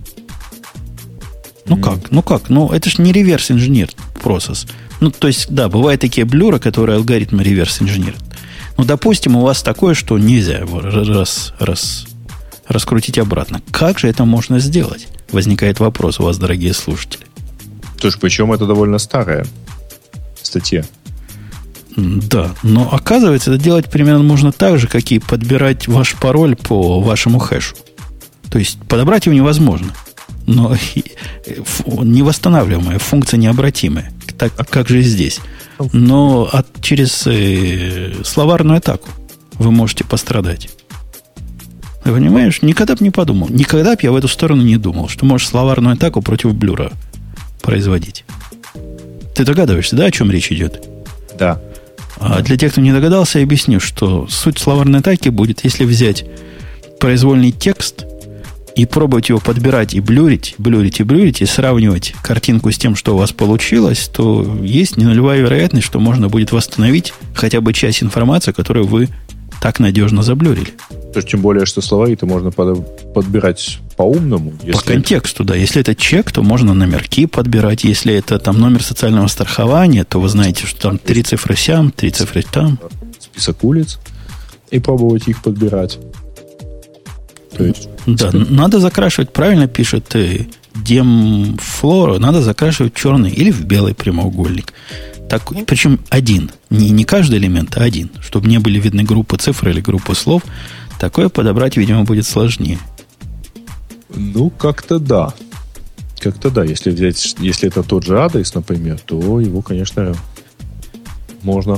[1.68, 2.12] Ну как?
[2.12, 2.50] Ну как?
[2.50, 3.90] Ну это же не реверс инженер
[4.22, 4.68] процесс.
[5.00, 8.18] Ну, то есть, да, бывают такие блюры, которые алгоритмы реверс инженерят.
[8.78, 12.06] Ну, допустим, у вас такое, что нельзя его раз, раз,
[12.68, 13.62] раскрутить обратно.
[13.72, 15.08] Как же это можно сделать?
[15.32, 17.26] Возникает вопрос у вас, дорогие слушатели.
[18.02, 19.46] Слушай, причем это довольно старая
[20.42, 20.84] статья.
[21.98, 27.02] Да, но оказывается, это делать примерно можно так же, как и подбирать ваш пароль по
[27.02, 27.76] вашему хэшу.
[28.52, 29.94] То есть подобрать его невозможно.
[30.46, 31.54] Но э,
[31.88, 34.12] невосстанавливаемая, функция необратимая.
[34.38, 35.40] Так как же здесь.
[35.92, 39.10] Но от, через э, словарную атаку
[39.54, 40.70] вы можете пострадать.
[42.04, 42.62] Понимаешь?
[42.62, 43.50] Никогда бы не подумал.
[43.50, 46.92] Никогда бы я в эту сторону не думал, что можешь словарную атаку против блюра
[47.62, 48.24] производить.
[49.36, 50.88] Ты догадываешься, да, о чем речь идет?
[51.38, 51.60] Да.
[52.20, 56.26] А для тех, кто не догадался, я объясню, что суть словарной атаки будет, если взять
[57.00, 58.06] произвольный текст
[58.76, 63.16] и пробовать его подбирать и блюрить, блюрить и блюрить, и сравнивать картинку с тем, что
[63.16, 68.52] у вас получилось, то есть ненулевая вероятность, что можно будет восстановить хотя бы часть информации,
[68.52, 69.10] которую вы
[69.62, 70.74] так надежно заблюрили.
[71.18, 74.54] То есть, тем более, что словари-то можно под- подбирать по-умному.
[74.72, 75.56] По контексту, да.
[75.56, 77.84] Если это чек, то можно номерки подбирать.
[77.84, 82.12] Если это там номер социального страхования, то вы знаете, что там три цифры сям, три
[82.12, 82.78] цифры там.
[83.20, 83.98] список улиц
[84.70, 85.98] и пробовать их подбирать.
[87.58, 90.46] То есть, Да, надо закрашивать, правильно пишет э,
[90.76, 94.72] Демфлора, надо закрашивать черный или в белый прямоугольник.
[95.30, 96.52] Так, причем один.
[96.70, 98.12] Не, не каждый элемент, а один.
[98.22, 100.44] Чтобы не были видны группы цифр или группы слов.
[101.00, 102.80] Такое подобрать, видимо, будет сложнее.
[104.10, 105.34] ну, как-то да.
[106.20, 106.64] Как-то да.
[106.64, 110.16] Если взять, если это тот же адрес, например, то его, конечно,
[111.44, 111.78] можно.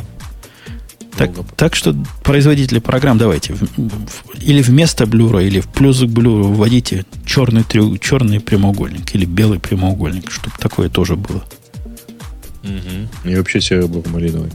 [1.17, 1.93] Так, долго- так что
[2.23, 7.63] производители программ давайте в- в- или вместо блюра, или в плюс к блюру вводите черный,
[7.63, 11.43] трю, черный прямоугольник или белый прямоугольник, чтобы такое тоже было.
[13.25, 14.51] И вообще серый малиновый.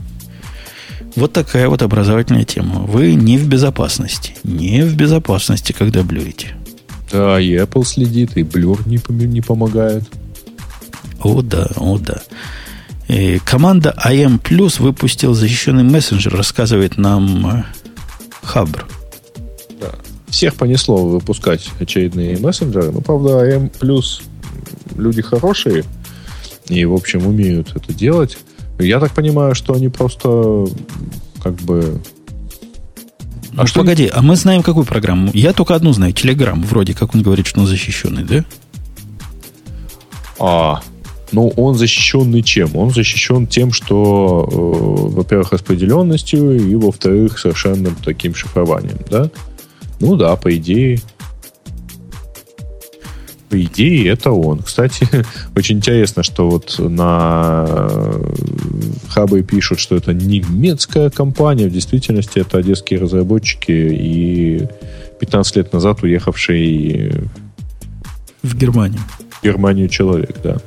[1.15, 2.81] Вот такая вот образовательная тема.
[2.81, 4.35] Вы не в безопасности.
[4.43, 6.55] Не в безопасности, когда блюрите.
[7.11, 10.03] Да, и Apple следит, и Blur не, не помогает.
[11.21, 12.21] О да, о да.
[13.07, 17.63] Э, команда IM Plus выпустил защищенный мессенджер, рассказывает нам э,
[18.41, 18.85] Хабр.
[20.27, 22.91] Всех понесло выпускать очередные мессенджеры.
[22.91, 23.69] Ну, правда, M+,
[24.97, 25.85] люди хорошие
[26.67, 28.37] и, в общем, умеют это делать.
[28.79, 30.67] Я так понимаю, что они просто
[31.41, 32.01] как бы...
[33.55, 35.31] А ну, что погоди, а мы знаем какую программу?
[35.33, 36.61] Я только одну знаю, Telegram.
[36.61, 38.43] Вроде как он говорит, что он защищенный, да?
[40.39, 40.81] А,
[41.31, 42.75] ну, он защищенный чем?
[42.75, 49.29] Он защищен тем, что, э, во-первых, распределенностью, и, во-вторых, совершенным таким шифрованием, да?
[49.99, 50.99] Ну да, по идее.
[53.55, 54.63] По идее, это он.
[54.63, 55.07] Кстати,
[55.55, 58.33] очень интересно, что вот на э,
[59.07, 61.67] хабы пишут, что это немецкая компания.
[61.69, 64.67] В действительности это одесские разработчики и
[65.21, 67.13] 15 лет назад уехавший
[68.43, 68.99] В Германии.
[69.39, 70.57] в Германию человек, да.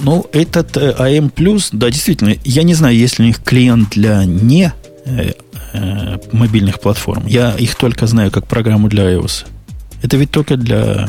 [0.00, 4.24] Ну, этот э, AM+, да, действительно, я не знаю, есть ли у них клиент для
[4.24, 4.72] не
[5.04, 5.32] э,
[5.74, 7.26] э, мобильных платформ.
[7.26, 9.44] Я их только знаю как программу для iOS.
[10.02, 11.08] Это ведь только для,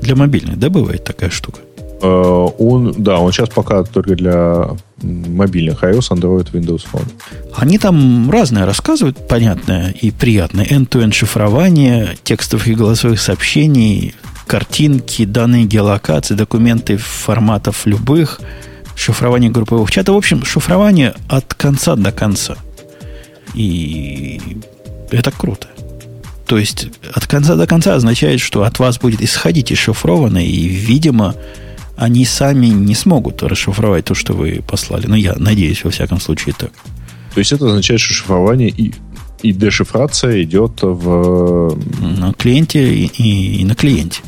[0.00, 1.60] для мобильных, да, бывает такая штука?
[2.00, 4.68] Э, он, да, он сейчас пока только для
[5.02, 7.08] мобильных iOS, Android, Windows Phone.
[7.56, 10.64] Они там разное рассказывают, понятное и приятное.
[10.64, 14.14] End-to-end шифрование текстовых и голосовых сообщений,
[14.46, 18.40] картинки, данные геолокации, документы форматов любых,
[18.94, 20.14] шифрование групповых чатов.
[20.14, 22.56] В общем, шифрование от конца до конца.
[23.54, 24.40] И
[25.10, 25.68] это круто.
[26.48, 30.66] То есть от конца до конца означает, что от вас будет исходить и шифрованное, и,
[30.66, 31.34] видимо,
[31.94, 35.06] они сами не смогут расшифровать то, что вы послали.
[35.06, 36.70] Но я надеюсь, во всяком случае, так.
[37.34, 38.94] То есть это означает, что шифрование и,
[39.42, 41.78] и дешифрация идет в...
[42.00, 44.22] На клиенте и, и, и на клиенте.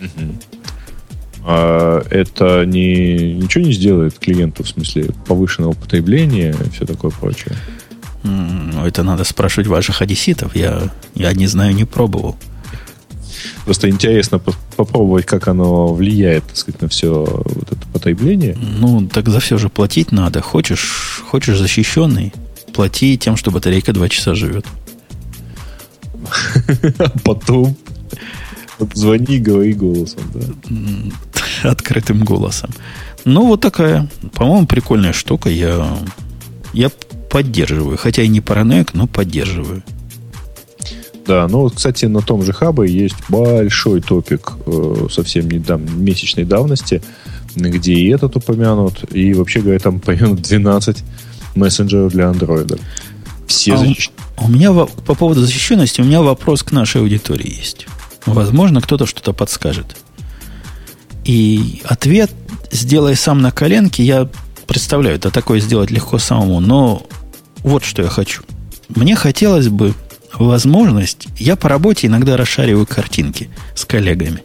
[0.00, 0.32] Угу.
[1.46, 7.56] А это не, ничего не сделает клиенту в смысле повышенного потребления и все такое прочее?
[8.22, 10.54] Это надо спрашивать ваших одесситов.
[10.54, 12.36] Я, я не знаю, не пробовал.
[13.64, 14.40] Просто интересно
[14.76, 18.56] попробовать, как оно влияет, так сказать, на все вот это потребление.
[18.56, 20.40] Ну, так за все же платить надо.
[20.40, 22.32] Хочешь, хочешь защищенный,
[22.74, 24.66] плати тем, что батарейка 2 часа живет.
[26.98, 27.76] А потом
[28.94, 31.70] звони, говори голосом, да.
[31.70, 32.70] Открытым голосом.
[33.24, 35.50] Ну, вот такая, по-моему, прикольная штука.
[35.50, 35.86] Я,
[36.72, 36.90] я
[37.30, 37.96] поддерживаю.
[37.96, 39.82] Хотя и не параноик, но поддерживаю.
[41.26, 46.44] Да, ну вот, кстати, на том же хабе есть большой топик э, совсем недавно, месячной
[46.44, 47.02] давности,
[47.54, 51.04] где и этот упомянут, и вообще говоря, там упомянут 12
[51.54, 52.78] мессенджеров для андроида.
[53.46, 54.16] Все а защищены.
[54.38, 57.86] У меня по поводу защищенности у меня вопрос к нашей аудитории есть.
[58.26, 59.96] Возможно, кто-то что-то подскажет.
[61.24, 62.32] И ответ
[62.72, 64.28] сделай сам на коленке, я
[64.66, 67.06] представляю, это такое сделать легко самому, но
[67.62, 68.42] вот что я хочу.
[68.88, 69.94] Мне хотелось бы
[70.34, 74.42] возможность, я по работе иногда расшариваю картинки с коллегами.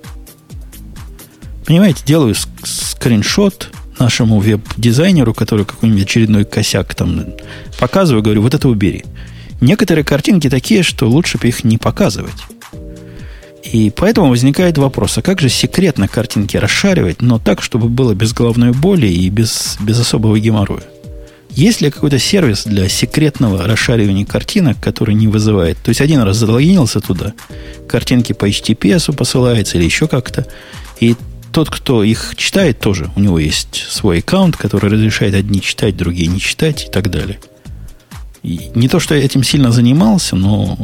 [1.66, 7.26] Понимаете, делаю скриншот нашему веб-дизайнеру, который какой-нибудь очередной косяк там
[7.80, 9.04] показываю, говорю, вот это убери.
[9.62, 12.36] Некоторые картинки такие, что лучше бы их не показывать.
[13.64, 18.32] И поэтому возникает вопрос, а как же секретно картинки расшаривать, но так, чтобы было без
[18.32, 20.84] головной боли и без, без особого геморроя?
[21.56, 25.78] Есть ли какой-то сервис для секретного расшаривания картинок, который не вызывает?
[25.78, 27.34] То есть один раз залогинился туда,
[27.88, 30.46] картинки по HTTPS посылаются или еще как-то,
[31.00, 31.16] и
[31.54, 36.28] тот, кто их читает, тоже у него есть свой аккаунт, который разрешает одни читать, другие
[36.28, 37.40] не читать и так далее.
[38.44, 40.78] И не то, что я этим сильно занимался, но,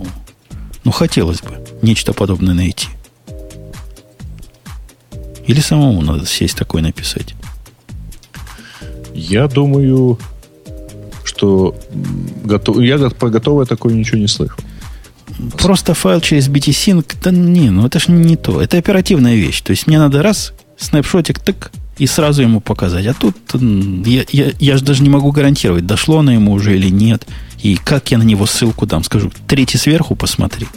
[0.85, 2.87] но хотелось бы нечто подобное найти.
[5.45, 7.35] Или самому надо сесть такое написать?
[9.13, 10.17] Я думаю,
[11.23, 11.75] что
[12.43, 14.57] готов, я про готовое такое ничего не слышал.
[15.57, 18.61] Просто файл через BT-Sync, да не, ну это же не то.
[18.61, 19.61] Это оперативная вещь.
[19.61, 23.05] То есть мне надо раз, снапшотик, так, и сразу ему показать.
[23.07, 26.89] А тут я, я, я же даже не могу гарантировать, дошло оно ему уже или
[26.89, 27.27] нет.
[27.61, 29.03] И как я на него ссылку дам.
[29.03, 30.67] Скажу, третий сверху посмотри.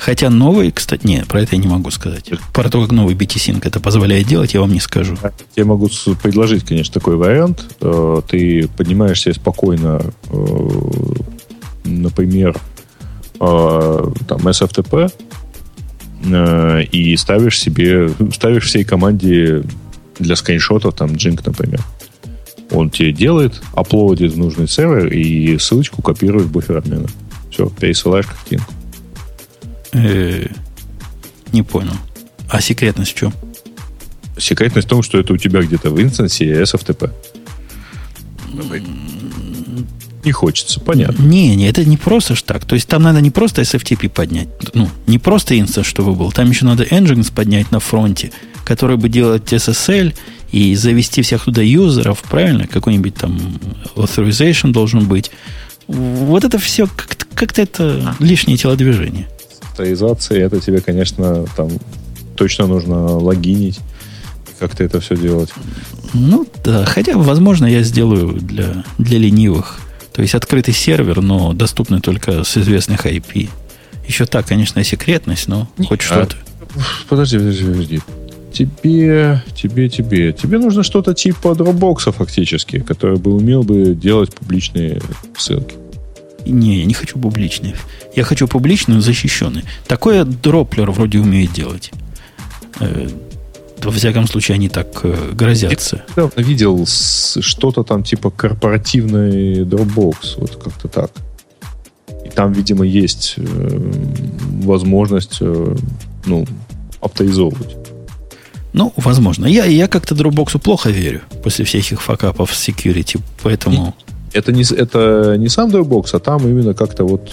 [0.00, 2.30] Хотя новый, кстати, нет, про это я не могу сказать.
[2.54, 5.14] Про то, как новый BT-Sync это позволяет делать, я вам не скажу.
[5.56, 5.90] Я могу
[6.22, 7.66] предложить, конечно, такой вариант.
[7.82, 10.00] Э, ты поднимаешь себе спокойно,
[10.30, 10.68] э,
[11.84, 12.56] например,
[13.40, 15.12] э, там, SFTP,
[16.92, 19.64] и ставишь себе, ставишь всей команде
[20.18, 21.80] для скриншотов, там, Jink, например.
[22.70, 27.08] Он тебе делает, аплодит в нужный сервер и ссылочку копирует в буфер обмена.
[27.50, 28.72] Все, пересылаешь картинку.
[29.92, 30.46] Э,
[31.52, 31.94] не понял.
[32.48, 33.32] А секретность в чем?
[34.36, 37.10] Секретность в том, что это у тебя где-то в инстансе SFTP.
[40.24, 41.22] Не хочется, понятно.
[41.22, 42.64] Не, не, это не просто ж так.
[42.64, 44.48] То есть там надо не просто SFTP поднять.
[44.74, 46.30] Ну, не просто инстанс, чтобы был.
[46.30, 48.30] Там еще надо Nginx поднять на фронте,
[48.64, 50.14] который бы делать SSL
[50.52, 52.66] и завести всех туда юзеров, правильно?
[52.66, 53.38] Какой-нибудь там
[53.96, 55.30] authorization должен быть.
[55.86, 59.26] Вот это все как-то, как-то это лишнее телодвижение
[59.80, 61.70] авторизации, это тебе, конечно, там
[62.36, 63.80] точно нужно логинить,
[64.58, 65.50] как-то это все делать.
[66.12, 69.80] Ну да, хотя, возможно, я сделаю для, для ленивых.
[70.12, 73.48] То есть открытый сервер, но доступный только с известных IP.
[74.06, 76.36] Еще так, конечно, секретность, но хоть а, что-то.
[77.08, 78.00] Подожди, подожди, подожди.
[78.52, 80.32] Тебе, тебе, тебе.
[80.32, 85.00] Тебе нужно что-то типа Dropbox фактически, который бы умел бы делать публичные
[85.38, 85.76] ссылки.
[86.46, 87.74] Не, я не хочу публичные.
[88.16, 89.64] Я хочу публичную, защищенную.
[89.86, 91.92] Такое дроплер вроде умеет делать.
[92.80, 93.08] Э,
[93.82, 96.04] во всяком случае, они так э, грозятся.
[96.16, 100.16] Я недавно видел что-то там типа корпоративный Dropbox.
[100.36, 101.10] Вот как-то так.
[102.24, 103.92] И там, видимо, есть э,
[104.62, 105.76] возможность э,
[106.26, 106.46] ну,
[107.00, 107.76] авторизовывать.
[108.72, 109.46] Ну, возможно.
[109.46, 113.94] Я, я как-то Dropbox плохо верю после всех их факапов с security, поэтому...
[114.32, 117.32] Это не, это не сам Dropbox, а там именно как-то вот...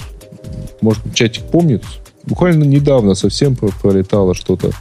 [0.81, 1.83] Может, чатик помнит?
[2.23, 4.71] Буквально недавно совсем пролетало что-то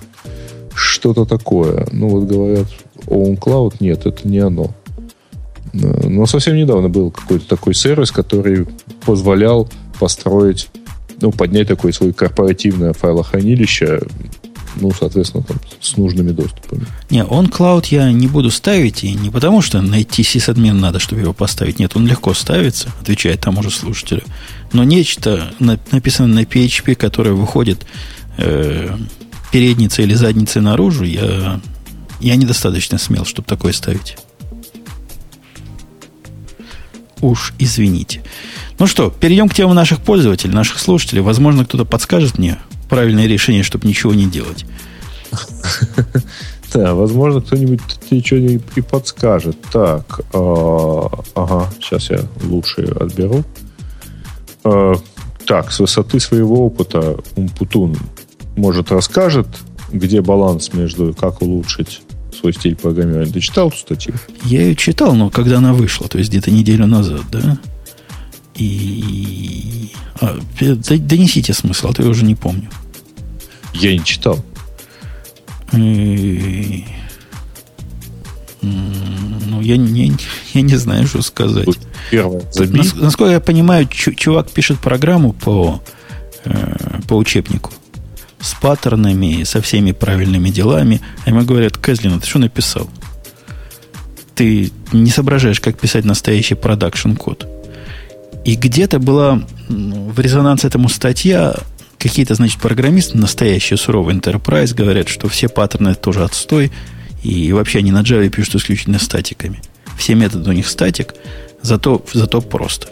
[0.76, 1.86] что-то такое.
[1.90, 2.66] Ну, вот говорят,
[3.06, 4.74] OwnCloud, нет, это не оно.
[5.72, 8.66] Э, но совсем недавно был какой-то такой сервис, который
[9.05, 9.68] позволял
[9.98, 10.68] построить,
[11.20, 14.02] ну, поднять такое свое корпоративное файлохранилище,
[14.77, 16.86] ну, соответственно, там, с нужными доступами.
[17.11, 21.23] Не, он cloud я не буду ставить, и не потому, что найти сисадмин надо, чтобы
[21.23, 21.78] его поставить.
[21.78, 24.23] Нет, он легко ставится, отвечает тому же слушателю.
[24.73, 27.86] Но нечто, написано на PHP, которое выходит
[28.36, 28.97] э,
[29.51, 31.61] передницей или задницей наружу, я,
[32.20, 34.16] я недостаточно смел, чтобы такое ставить.
[37.23, 38.23] Уж извините.
[38.78, 41.23] Ну что, перейдем к теме наших пользователей, наших слушателей.
[41.23, 44.64] Возможно, кто-то подскажет мне правильное решение, чтобы ничего не делать.
[46.74, 47.80] Да, возможно, кто-нибудь
[48.10, 49.56] ничего не и подскажет.
[49.72, 53.44] Так, а, ага, сейчас я лучше отберу.
[54.64, 54.94] А,
[55.46, 57.96] так, с высоты своего опыта Умпутун
[58.56, 59.46] может расскажет,
[59.92, 62.02] где баланс между как улучшить
[62.38, 63.32] свой стиль программирования.
[63.32, 64.14] Ты читал эту статью?
[64.44, 67.58] Я ее читал, но когда она вышла, то есть где-то неделю назад, да?
[68.57, 69.93] И...
[70.20, 72.70] А, донесите смысл, а то я уже не помню.
[73.74, 74.45] Я не читал.
[75.73, 76.85] И...
[78.62, 80.12] Ну, я не,
[80.55, 81.69] я не знаю, что сказать.
[82.11, 82.43] Первое.
[82.70, 85.83] Нас, насколько я понимаю, чувак пишет программу по,
[86.45, 87.73] э, по учебнику
[88.41, 91.01] с паттернами, со всеми правильными делами.
[91.24, 92.89] А ему говорят, Кэзлин, ты что написал?
[94.35, 97.47] Ты не соображаешь, как писать настоящий продакшн код.
[98.47, 101.56] И где-то была в резонанс этому статья,
[101.98, 106.70] какие-то, значит, программисты, настоящие суровый enterprise, говорят, что все паттерны тоже отстой,
[107.24, 109.60] и вообще они на Java пишут исключительно статиками.
[109.98, 111.16] Все методы у них статик,
[111.60, 112.86] зато, зато просто.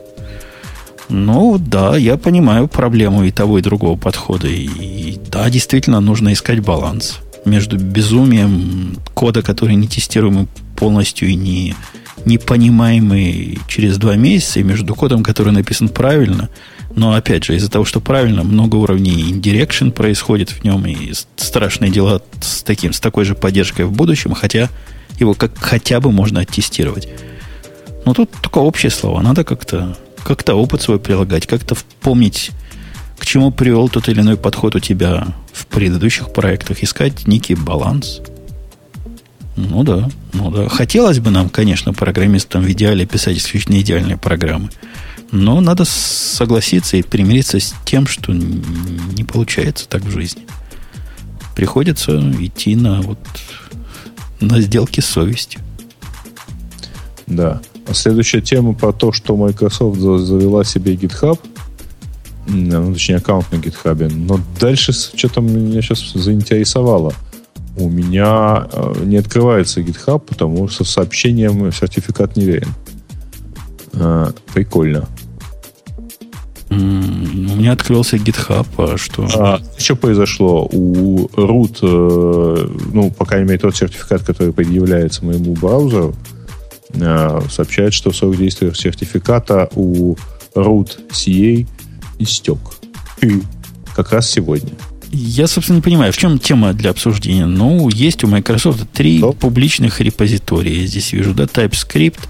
[1.08, 4.48] Ну, да, я понимаю проблему и того, и другого подхода.
[4.48, 11.76] И да, действительно, нужно искать баланс между безумием кода, который не тестируемый полностью и не,
[12.24, 16.48] не понимаемый через два месяца, и между кодом, который написан правильно.
[16.94, 21.90] Но, опять же, из-за того, что правильно, много уровней indirection происходит в нем, и страшные
[21.90, 24.70] дела с, таким, с такой же поддержкой в будущем, хотя
[25.18, 27.08] его как хотя бы можно оттестировать.
[28.04, 29.22] Но тут только общие слова.
[29.22, 32.50] Надо как-то как-то опыт свой прилагать, как-то помнить,
[33.18, 38.20] к чему привел тот или иной подход у тебя в предыдущих проектах, искать некий баланс.
[39.56, 40.68] Ну да, ну да.
[40.68, 44.70] Хотелось бы нам, конечно, программистам в идеале писать исключительно идеальные программы.
[45.30, 50.42] Но надо согласиться и примириться с тем, что не получается так в жизни.
[51.54, 53.18] Приходится идти на вот
[54.40, 55.60] на сделки с совестью.
[57.26, 57.60] Да.
[57.92, 61.38] Следующая тема про то, что Microsoft завела себе GitHub,
[62.46, 64.12] ну, точнее, аккаунт на GitHub.
[64.14, 67.14] Но дальше что-то меня сейчас заинтересовало.
[67.76, 72.68] У меня э, не открывается GitHub, потому что с сообщением сертификат не верен.
[73.92, 75.08] Э, прикольно.
[76.70, 79.28] У меня открылся GitHub, а что?
[79.36, 80.68] А, что произошло?
[80.72, 86.14] У root, э, ну, по крайней мере, тот сертификат, который предъявляется моему браузеру,
[87.00, 90.16] Э, сообщает, что срок действия сертификата у
[90.54, 91.66] root CA
[92.18, 92.58] истек.
[93.20, 93.42] И
[93.94, 94.72] как раз сегодня.
[95.14, 97.46] Я, собственно, не понимаю, в чем тема для обсуждения.
[97.46, 99.32] Ну, есть у Microsoft три Что?
[99.32, 100.80] публичных репозитория.
[100.80, 102.20] Я здесь вижу, да, TypeScript,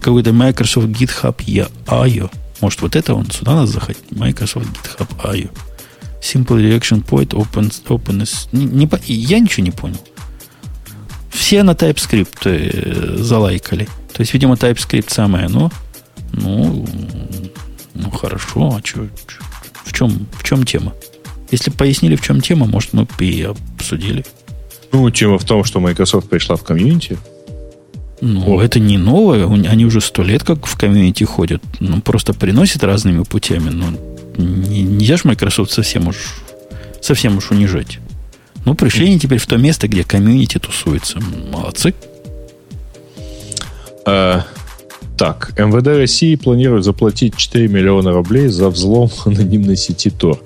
[0.00, 1.36] какой-то Microsoft GitHub
[1.86, 2.30] IO.
[2.60, 4.02] Может, вот это он сюда надо заходить?
[4.10, 5.50] Microsoft GitHub IO.
[6.22, 8.48] Simple Reaction Point, open, Openness.
[8.52, 10.00] Не, не, я ничего не понял
[11.46, 13.86] все на TypeScript э, залайкали.
[14.12, 15.70] То есть, видимо, TypeScript самое оно.
[16.32, 16.86] Ну,
[17.94, 19.44] ну хорошо, а чё, чё,
[19.84, 20.92] в, чем, в чем тема?
[21.50, 24.24] Если пояснили, в чем тема, может, мы бы и обсудили.
[24.92, 27.18] Ну, тема в том, что Microsoft пришла в комьюнити.
[28.20, 28.62] Ну, О.
[28.62, 29.46] это не новое.
[29.46, 31.62] Они уже сто лет как в комьюнити ходят.
[31.80, 33.70] Ну, просто приносят разными путями.
[33.70, 33.86] Но
[34.36, 36.16] не, нельзя же Microsoft совсем уж,
[37.00, 37.98] совсем уж унижать.
[38.64, 41.20] Ну, пришли они теперь в то место, где комьюнити тусуется.
[41.52, 41.94] Молодцы.
[44.04, 44.44] А,
[45.16, 50.40] так, МВД России планирует заплатить 4 миллиона рублей за взлом анонимной сети Тор.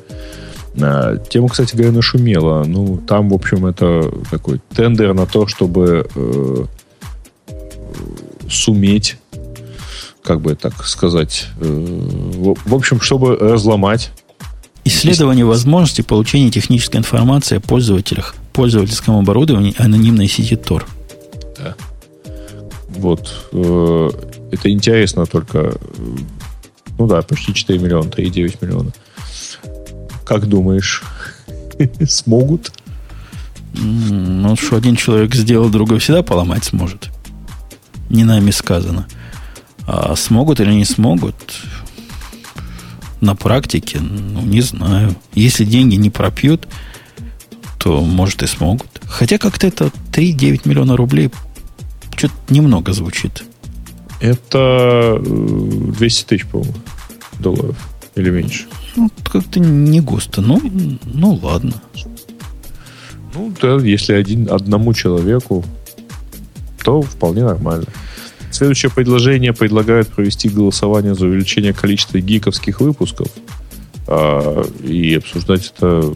[0.82, 2.64] А, тема, кстати говоря, нашумела.
[2.64, 6.64] Ну, там, в общем, это такой тендер на то, чтобы э,
[8.48, 9.16] суметь
[10.22, 14.10] как бы так сказать, э, в, в общем, чтобы разломать
[14.84, 20.84] Исследование возможности получения технической информации о пользователях, пользовательском оборудовании анонимной сети Tor.
[21.58, 21.74] Да.
[22.88, 23.30] Вот.
[23.52, 24.10] Э,
[24.50, 25.74] это интересно только...
[26.98, 28.90] Ну да, почти 4 миллиона, 3,9 миллиона.
[30.30, 31.02] Как думаешь,
[32.08, 32.70] смогут?
[33.74, 37.10] Ну, что один человек сделал, другой всегда поломать сможет.
[38.08, 39.08] Не нами сказано.
[39.88, 41.34] А смогут или не смогут,
[43.20, 45.16] на практике, ну, не знаю.
[45.34, 46.68] Если деньги не пропьют,
[47.80, 49.00] то, может, и смогут.
[49.08, 51.32] Хотя как-то это 3-9 миллиона рублей
[52.16, 53.42] что-то немного звучит.
[54.20, 56.74] Это э, 200 тысяч, по-моему,
[57.40, 57.76] долларов.
[58.14, 58.68] Или меньше.
[58.96, 60.40] Ну, как-то не густо.
[60.40, 60.60] Ну,
[61.04, 61.74] ну ладно.
[63.34, 65.64] Ну, да, если один, одному человеку,
[66.82, 67.86] то вполне нормально.
[68.50, 73.28] Следующее предложение предлагает провести голосование за увеличение количества гиковских выпусков
[74.08, 76.12] а, и обсуждать это.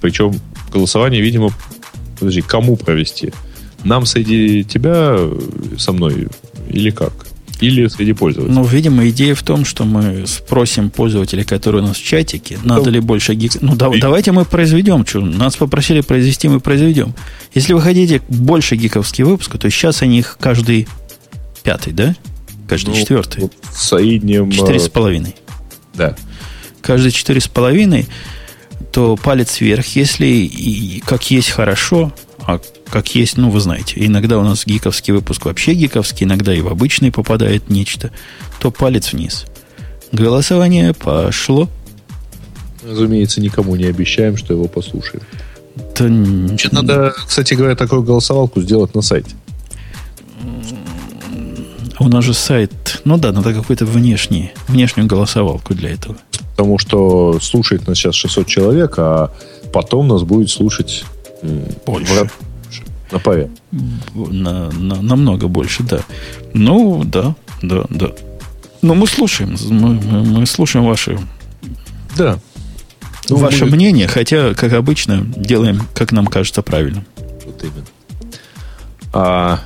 [0.00, 0.34] Причем
[0.72, 1.50] голосование, видимо,
[2.18, 3.32] подожди, кому провести?
[3.84, 5.38] Нам среди тебя, э,
[5.78, 6.28] со мной,
[6.68, 7.25] или как?
[7.60, 8.54] Или среди пользователей?
[8.54, 12.84] Ну, видимо, идея в том, что мы спросим пользователей, которые у нас в чатике, надо
[12.86, 13.52] Ну, ли больше гик...
[13.60, 15.06] Ну, да- и- давайте мы произведем.
[15.06, 17.14] Что, нас попросили произвести, мы произведем.
[17.54, 20.86] Если вы хотите больше гиковских выпусков, то сейчас они их каждый
[21.62, 22.14] пятый, да?
[22.68, 23.42] Каждый Ну, четвертый.
[23.42, 24.50] вот в среднем...
[24.50, 25.34] Четыре с э, половиной.
[25.94, 26.14] Да.
[26.82, 28.06] Каждый четыре с половиной,
[28.92, 29.86] то палец вверх.
[29.96, 32.12] Если и как есть хорошо,
[32.46, 32.60] а
[32.90, 36.68] как есть, ну, вы знаете, иногда у нас гиковский выпуск вообще гиковский, иногда и в
[36.68, 38.10] обычный попадает нечто,
[38.60, 39.46] то палец вниз.
[40.12, 41.68] Голосование пошло.
[42.88, 45.22] Разумеется, никому не обещаем, что его послушаем.
[45.98, 49.30] Н- Значит, надо, кстати говоря, такую голосовалку сделать на сайте.
[51.98, 56.16] У нас же сайт, ну да, надо какую-то внешний, внешнюю голосовалку для этого.
[56.50, 59.32] Потому что слушает нас сейчас 600 человек, а
[59.72, 61.04] потом нас будет слушать
[61.86, 62.28] Больше.
[63.12, 63.50] на паре.
[64.14, 66.00] На, на- намного больше, да.
[66.54, 68.10] Ну, да, да, да.
[68.82, 71.18] Но мы слушаем, мы, мы- мы слушаем ваши,
[72.16, 72.38] Да.
[73.28, 77.04] Ну, ваше мы- мнение, хотя, как обычно, делаем, как нам кажется, правильно.
[77.44, 77.86] Вот именно.
[79.12, 79.60] А,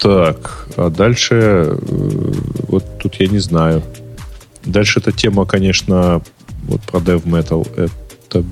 [0.00, 1.78] так, а дальше, э,
[2.68, 3.82] вот тут я не знаю.
[4.64, 6.22] Дальше эта тема, конечно,
[6.64, 8.44] вот про Dev Metal, это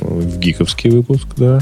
[0.00, 1.60] в гиковский выпуск, да.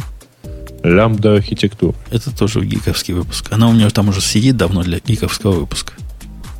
[0.82, 1.94] Лямбда архитектур.
[2.10, 3.48] Это тоже гиковский выпуск.
[3.50, 5.94] Она у меня там уже сидит давно для гиковского выпуска.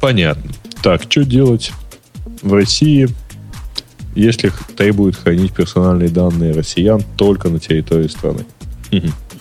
[0.01, 0.51] Понятно.
[0.83, 1.73] Так, что делать
[2.43, 3.09] в России,
[4.15, 8.45] если требуют хранить персональные данные россиян только на территории страны?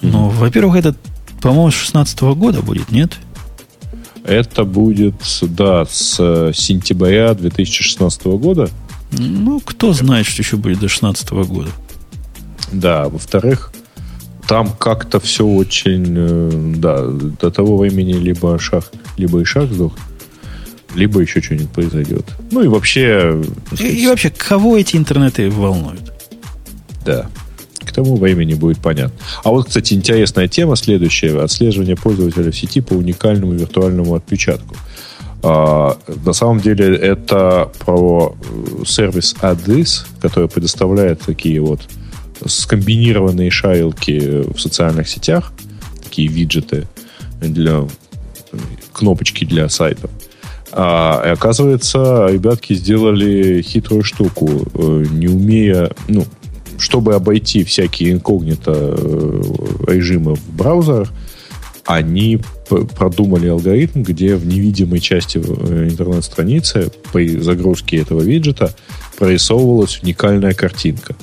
[0.01, 0.95] Ну, во-первых, это,
[1.41, 3.13] по-моему, с 16 года будет, нет?
[4.23, 8.69] Это будет, да, с э, сентября 2016 года.
[9.11, 11.69] Ну, кто знает, что еще будет до 16 года.
[12.71, 13.71] Да, во-вторых,
[14.47, 19.93] там как-то все очень, э, да, до того времени либо шах, либо и шах сдох,
[20.95, 22.25] либо еще что-нибудь произойдет.
[22.51, 26.11] Ну и вообще, так И, и вообще, кого эти интернеты волнуют?
[27.05, 27.27] да,
[27.79, 29.13] к тому времени будет понятно.
[29.43, 31.39] А вот, кстати, интересная тема следующая.
[31.39, 34.75] Отслеживание пользователя в сети по уникальному виртуальному отпечатку.
[35.43, 41.81] А, на самом деле это про э, сервис Addis, который предоставляет такие вот
[42.45, 45.53] скомбинированные шарилки в социальных сетях,
[46.03, 46.87] такие виджеты
[47.41, 47.87] для
[48.93, 50.09] кнопочки для сайтов.
[50.71, 56.25] А, и оказывается, ребятки сделали хитрую штуку, э, не умея, ну,
[56.77, 59.43] чтобы обойти всякие инкогнито э,
[59.87, 61.11] режимы в браузерах,
[61.85, 68.75] они продумали алгоритм, где в невидимой части э, интернет-страницы при загрузке этого виджета
[69.17, 71.15] прорисовывалась уникальная картинка,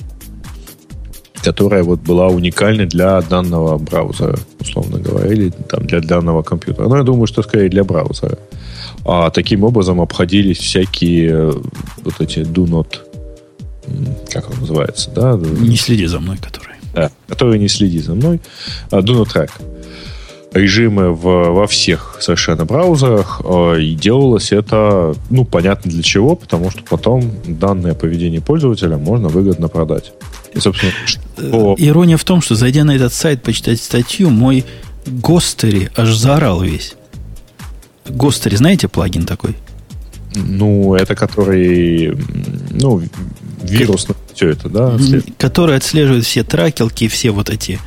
[1.43, 6.87] которая вот была уникальной для данного браузера, условно говоря, или там для данного компьютера.
[6.87, 8.37] Но я думаю, что скорее для браузера.
[9.05, 11.51] А таким образом обходились всякие э,
[12.03, 12.87] вот эти do not,
[14.31, 15.33] как он называется, да?
[15.37, 16.75] Не следи за мной, который.
[16.93, 18.39] Да, который не следит за мной.
[18.91, 19.49] А, Do not track.
[20.53, 23.41] Режимы в, во всех совершенно браузерах.
[23.43, 29.27] а, И делалось это, ну, понятно для чего, потому что потом данное поведение пользователя можно
[29.27, 30.13] выгодно продать.
[30.53, 31.75] И, собственно, что...
[31.77, 34.65] Ирония в том, что зайдя на этот сайт, почитать статью, мой
[35.05, 36.95] Гостери аж заорал весь.
[38.05, 39.55] Гостери, знаете плагин такой?
[40.35, 42.17] Ну, это который,
[42.71, 43.01] ну,
[43.61, 44.97] вирус, все это, да?
[44.97, 47.79] след- Который отслеживает все тракелки, все вот эти,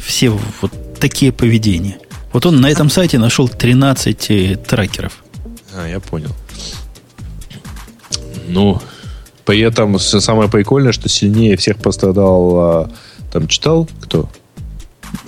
[0.00, 0.30] все
[0.60, 1.98] вот такие поведения.
[2.32, 5.22] Вот он на этом сайте нашел 13 э, трекеров.
[5.74, 6.30] А, я понял.
[8.48, 8.80] Ну,
[9.44, 12.90] при этом самое прикольное, что сильнее всех пострадал, а,
[13.32, 14.28] там читал кто?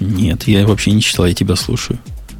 [0.01, 1.99] Нет, я вообще не читал, я тебя слушаю.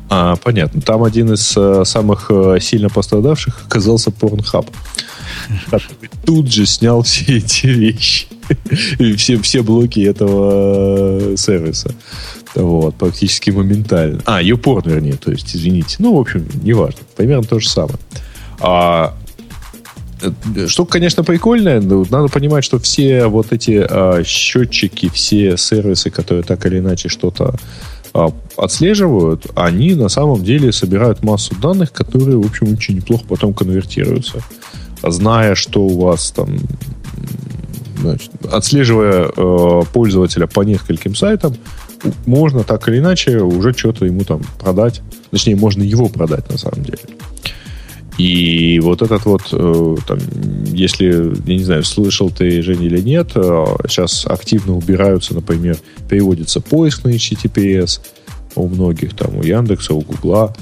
[0.09, 0.81] А, понятно.
[0.81, 4.69] Там один из а, самых а, сильно пострадавших оказался Pornhub.
[6.27, 8.27] Тут же снял все эти вещи.
[9.17, 11.95] Все, все блоки этого э, сервиса.
[12.55, 14.21] Вот, практически моментально.
[14.27, 15.97] А, YouPorn, вернее, то есть, извините.
[15.99, 17.01] Ну, в общем, неважно.
[17.17, 17.99] Примерно то же самое.
[18.61, 19.15] А,
[20.23, 26.11] э, что, конечно, прикольное, но надо понимать, что все вот эти а, счетчики, все сервисы,
[26.11, 27.55] которые так или иначе что-то
[28.13, 33.55] а, отслеживают, они на самом деле собирают массу данных, которые, в общем, очень неплохо потом
[33.55, 34.39] конвертируются.
[35.03, 36.59] Зная, что у вас там
[38.05, 41.55] значит, отслеживая э, пользователя по нескольким сайтам,
[42.27, 45.03] можно так или иначе уже что-то ему там продать.
[45.31, 46.99] Точнее, можно его продать на самом деле.
[48.17, 50.19] И вот этот вот, э, там,
[50.73, 55.79] если, я не знаю, слышал ты, Женя, или нет, э, сейчас активно убираются, например,
[56.09, 58.01] переводится поиск на HTTPS
[58.55, 60.55] у многих, там, у Яндекса, у Гугла.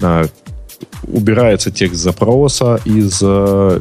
[0.00, 0.24] А,
[1.08, 3.80] убирается текст запроса из э,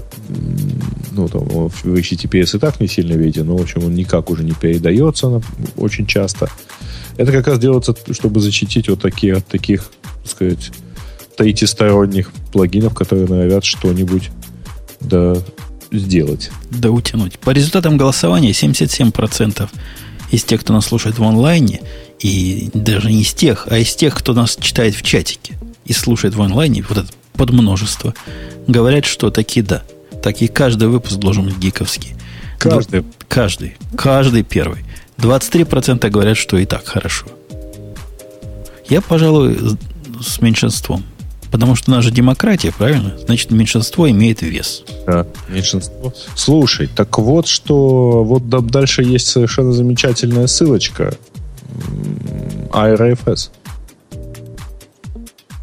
[1.11, 4.43] ну, там, в HTTPS и так не сильно виден, но, в общем, он никак уже
[4.43, 5.41] не передается
[5.77, 6.49] очень часто.
[7.17, 9.91] Это как раз делается, чтобы защитить вот такие, от таких,
[10.23, 10.71] так сказать,
[11.39, 14.29] третьесторонних плагинов, которые норовят что-нибудь
[14.99, 15.37] да,
[15.89, 16.51] сделать.
[16.69, 17.39] Да утянуть.
[17.39, 19.69] По результатам голосования 77%
[20.31, 21.79] из тех, кто нас слушает в онлайне,
[22.19, 26.35] и даже не из тех, а из тех, кто нас читает в чатике и слушает
[26.35, 28.13] в онлайне, вот это подмножество,
[28.67, 29.83] говорят, что таки да.
[30.21, 32.15] Так и каждый выпуск должен быть гиковский.
[32.59, 33.05] Каждый?
[33.29, 33.77] Каждый.
[33.97, 34.83] Каждый первый.
[35.19, 37.27] 23% говорят, что и так хорошо.
[38.89, 39.57] Я, пожалуй,
[40.21, 41.05] с меньшинством.
[41.51, 43.17] Потому что у нас же демократия, правильно?
[43.25, 44.83] Значит, меньшинство имеет вес.
[45.07, 46.13] Да, меньшинство.
[46.35, 51.15] Слушай, так вот, что вот дальше есть совершенно замечательная ссылочка.
[52.71, 53.49] IRFS.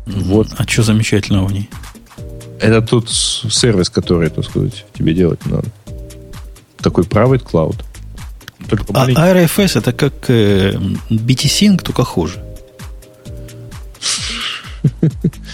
[0.07, 0.49] Вот.
[0.57, 1.69] А что замечательного в ней?
[2.61, 5.69] Это тут сервис, который, так сказать, тебе делать надо.
[6.79, 7.77] Такой private cloud.
[8.69, 10.75] Только а RFS это как э,
[11.11, 12.43] BT-Sync, только хуже.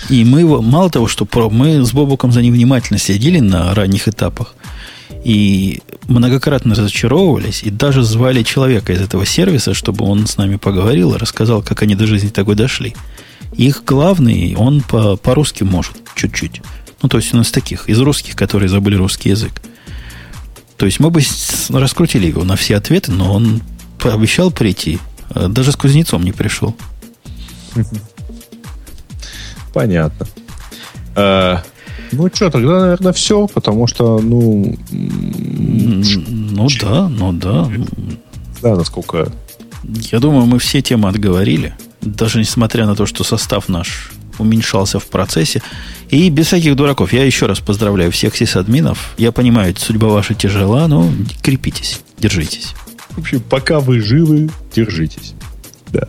[0.09, 4.09] И мы его, мало того, что про, мы с Бобуком за невнимательно следили на ранних
[4.09, 4.55] этапах
[5.25, 11.15] и многократно разочаровывались, и даже звали человека из этого сервиса, чтобы он с нами поговорил
[11.15, 12.95] и рассказал, как они до жизни такой дошли.
[13.57, 16.63] Их главный, он по, по-русски может чуть-чуть.
[17.03, 19.63] Ну, то есть он из таких, из русских, которые забыли русский язык.
[20.77, 21.21] То есть мы бы
[21.69, 23.61] раскрутили его на все ответы, но он
[24.01, 24.99] пообещал прийти.
[25.31, 26.77] А даже с кузнецом не пришел.
[29.73, 30.27] Понятно.
[31.15, 31.63] А,
[32.13, 34.77] ну что, тогда, наверное, все, потому что, ну...
[34.91, 37.71] Ну да, ну да.
[38.61, 39.33] Да, насколько...
[39.83, 41.75] Я думаю, мы все темы отговорили.
[42.01, 45.63] Даже несмотря на то, что состав наш уменьшался в процессе.
[46.11, 47.13] И без всяких дураков.
[47.13, 49.15] Я еще раз поздравляю всех сисадминов.
[49.17, 51.09] Я понимаю, судьба ваша тяжела, но
[51.43, 52.75] крепитесь, держитесь.
[53.11, 55.35] В общем, пока вы живы, держитесь.
[55.89, 56.09] Да.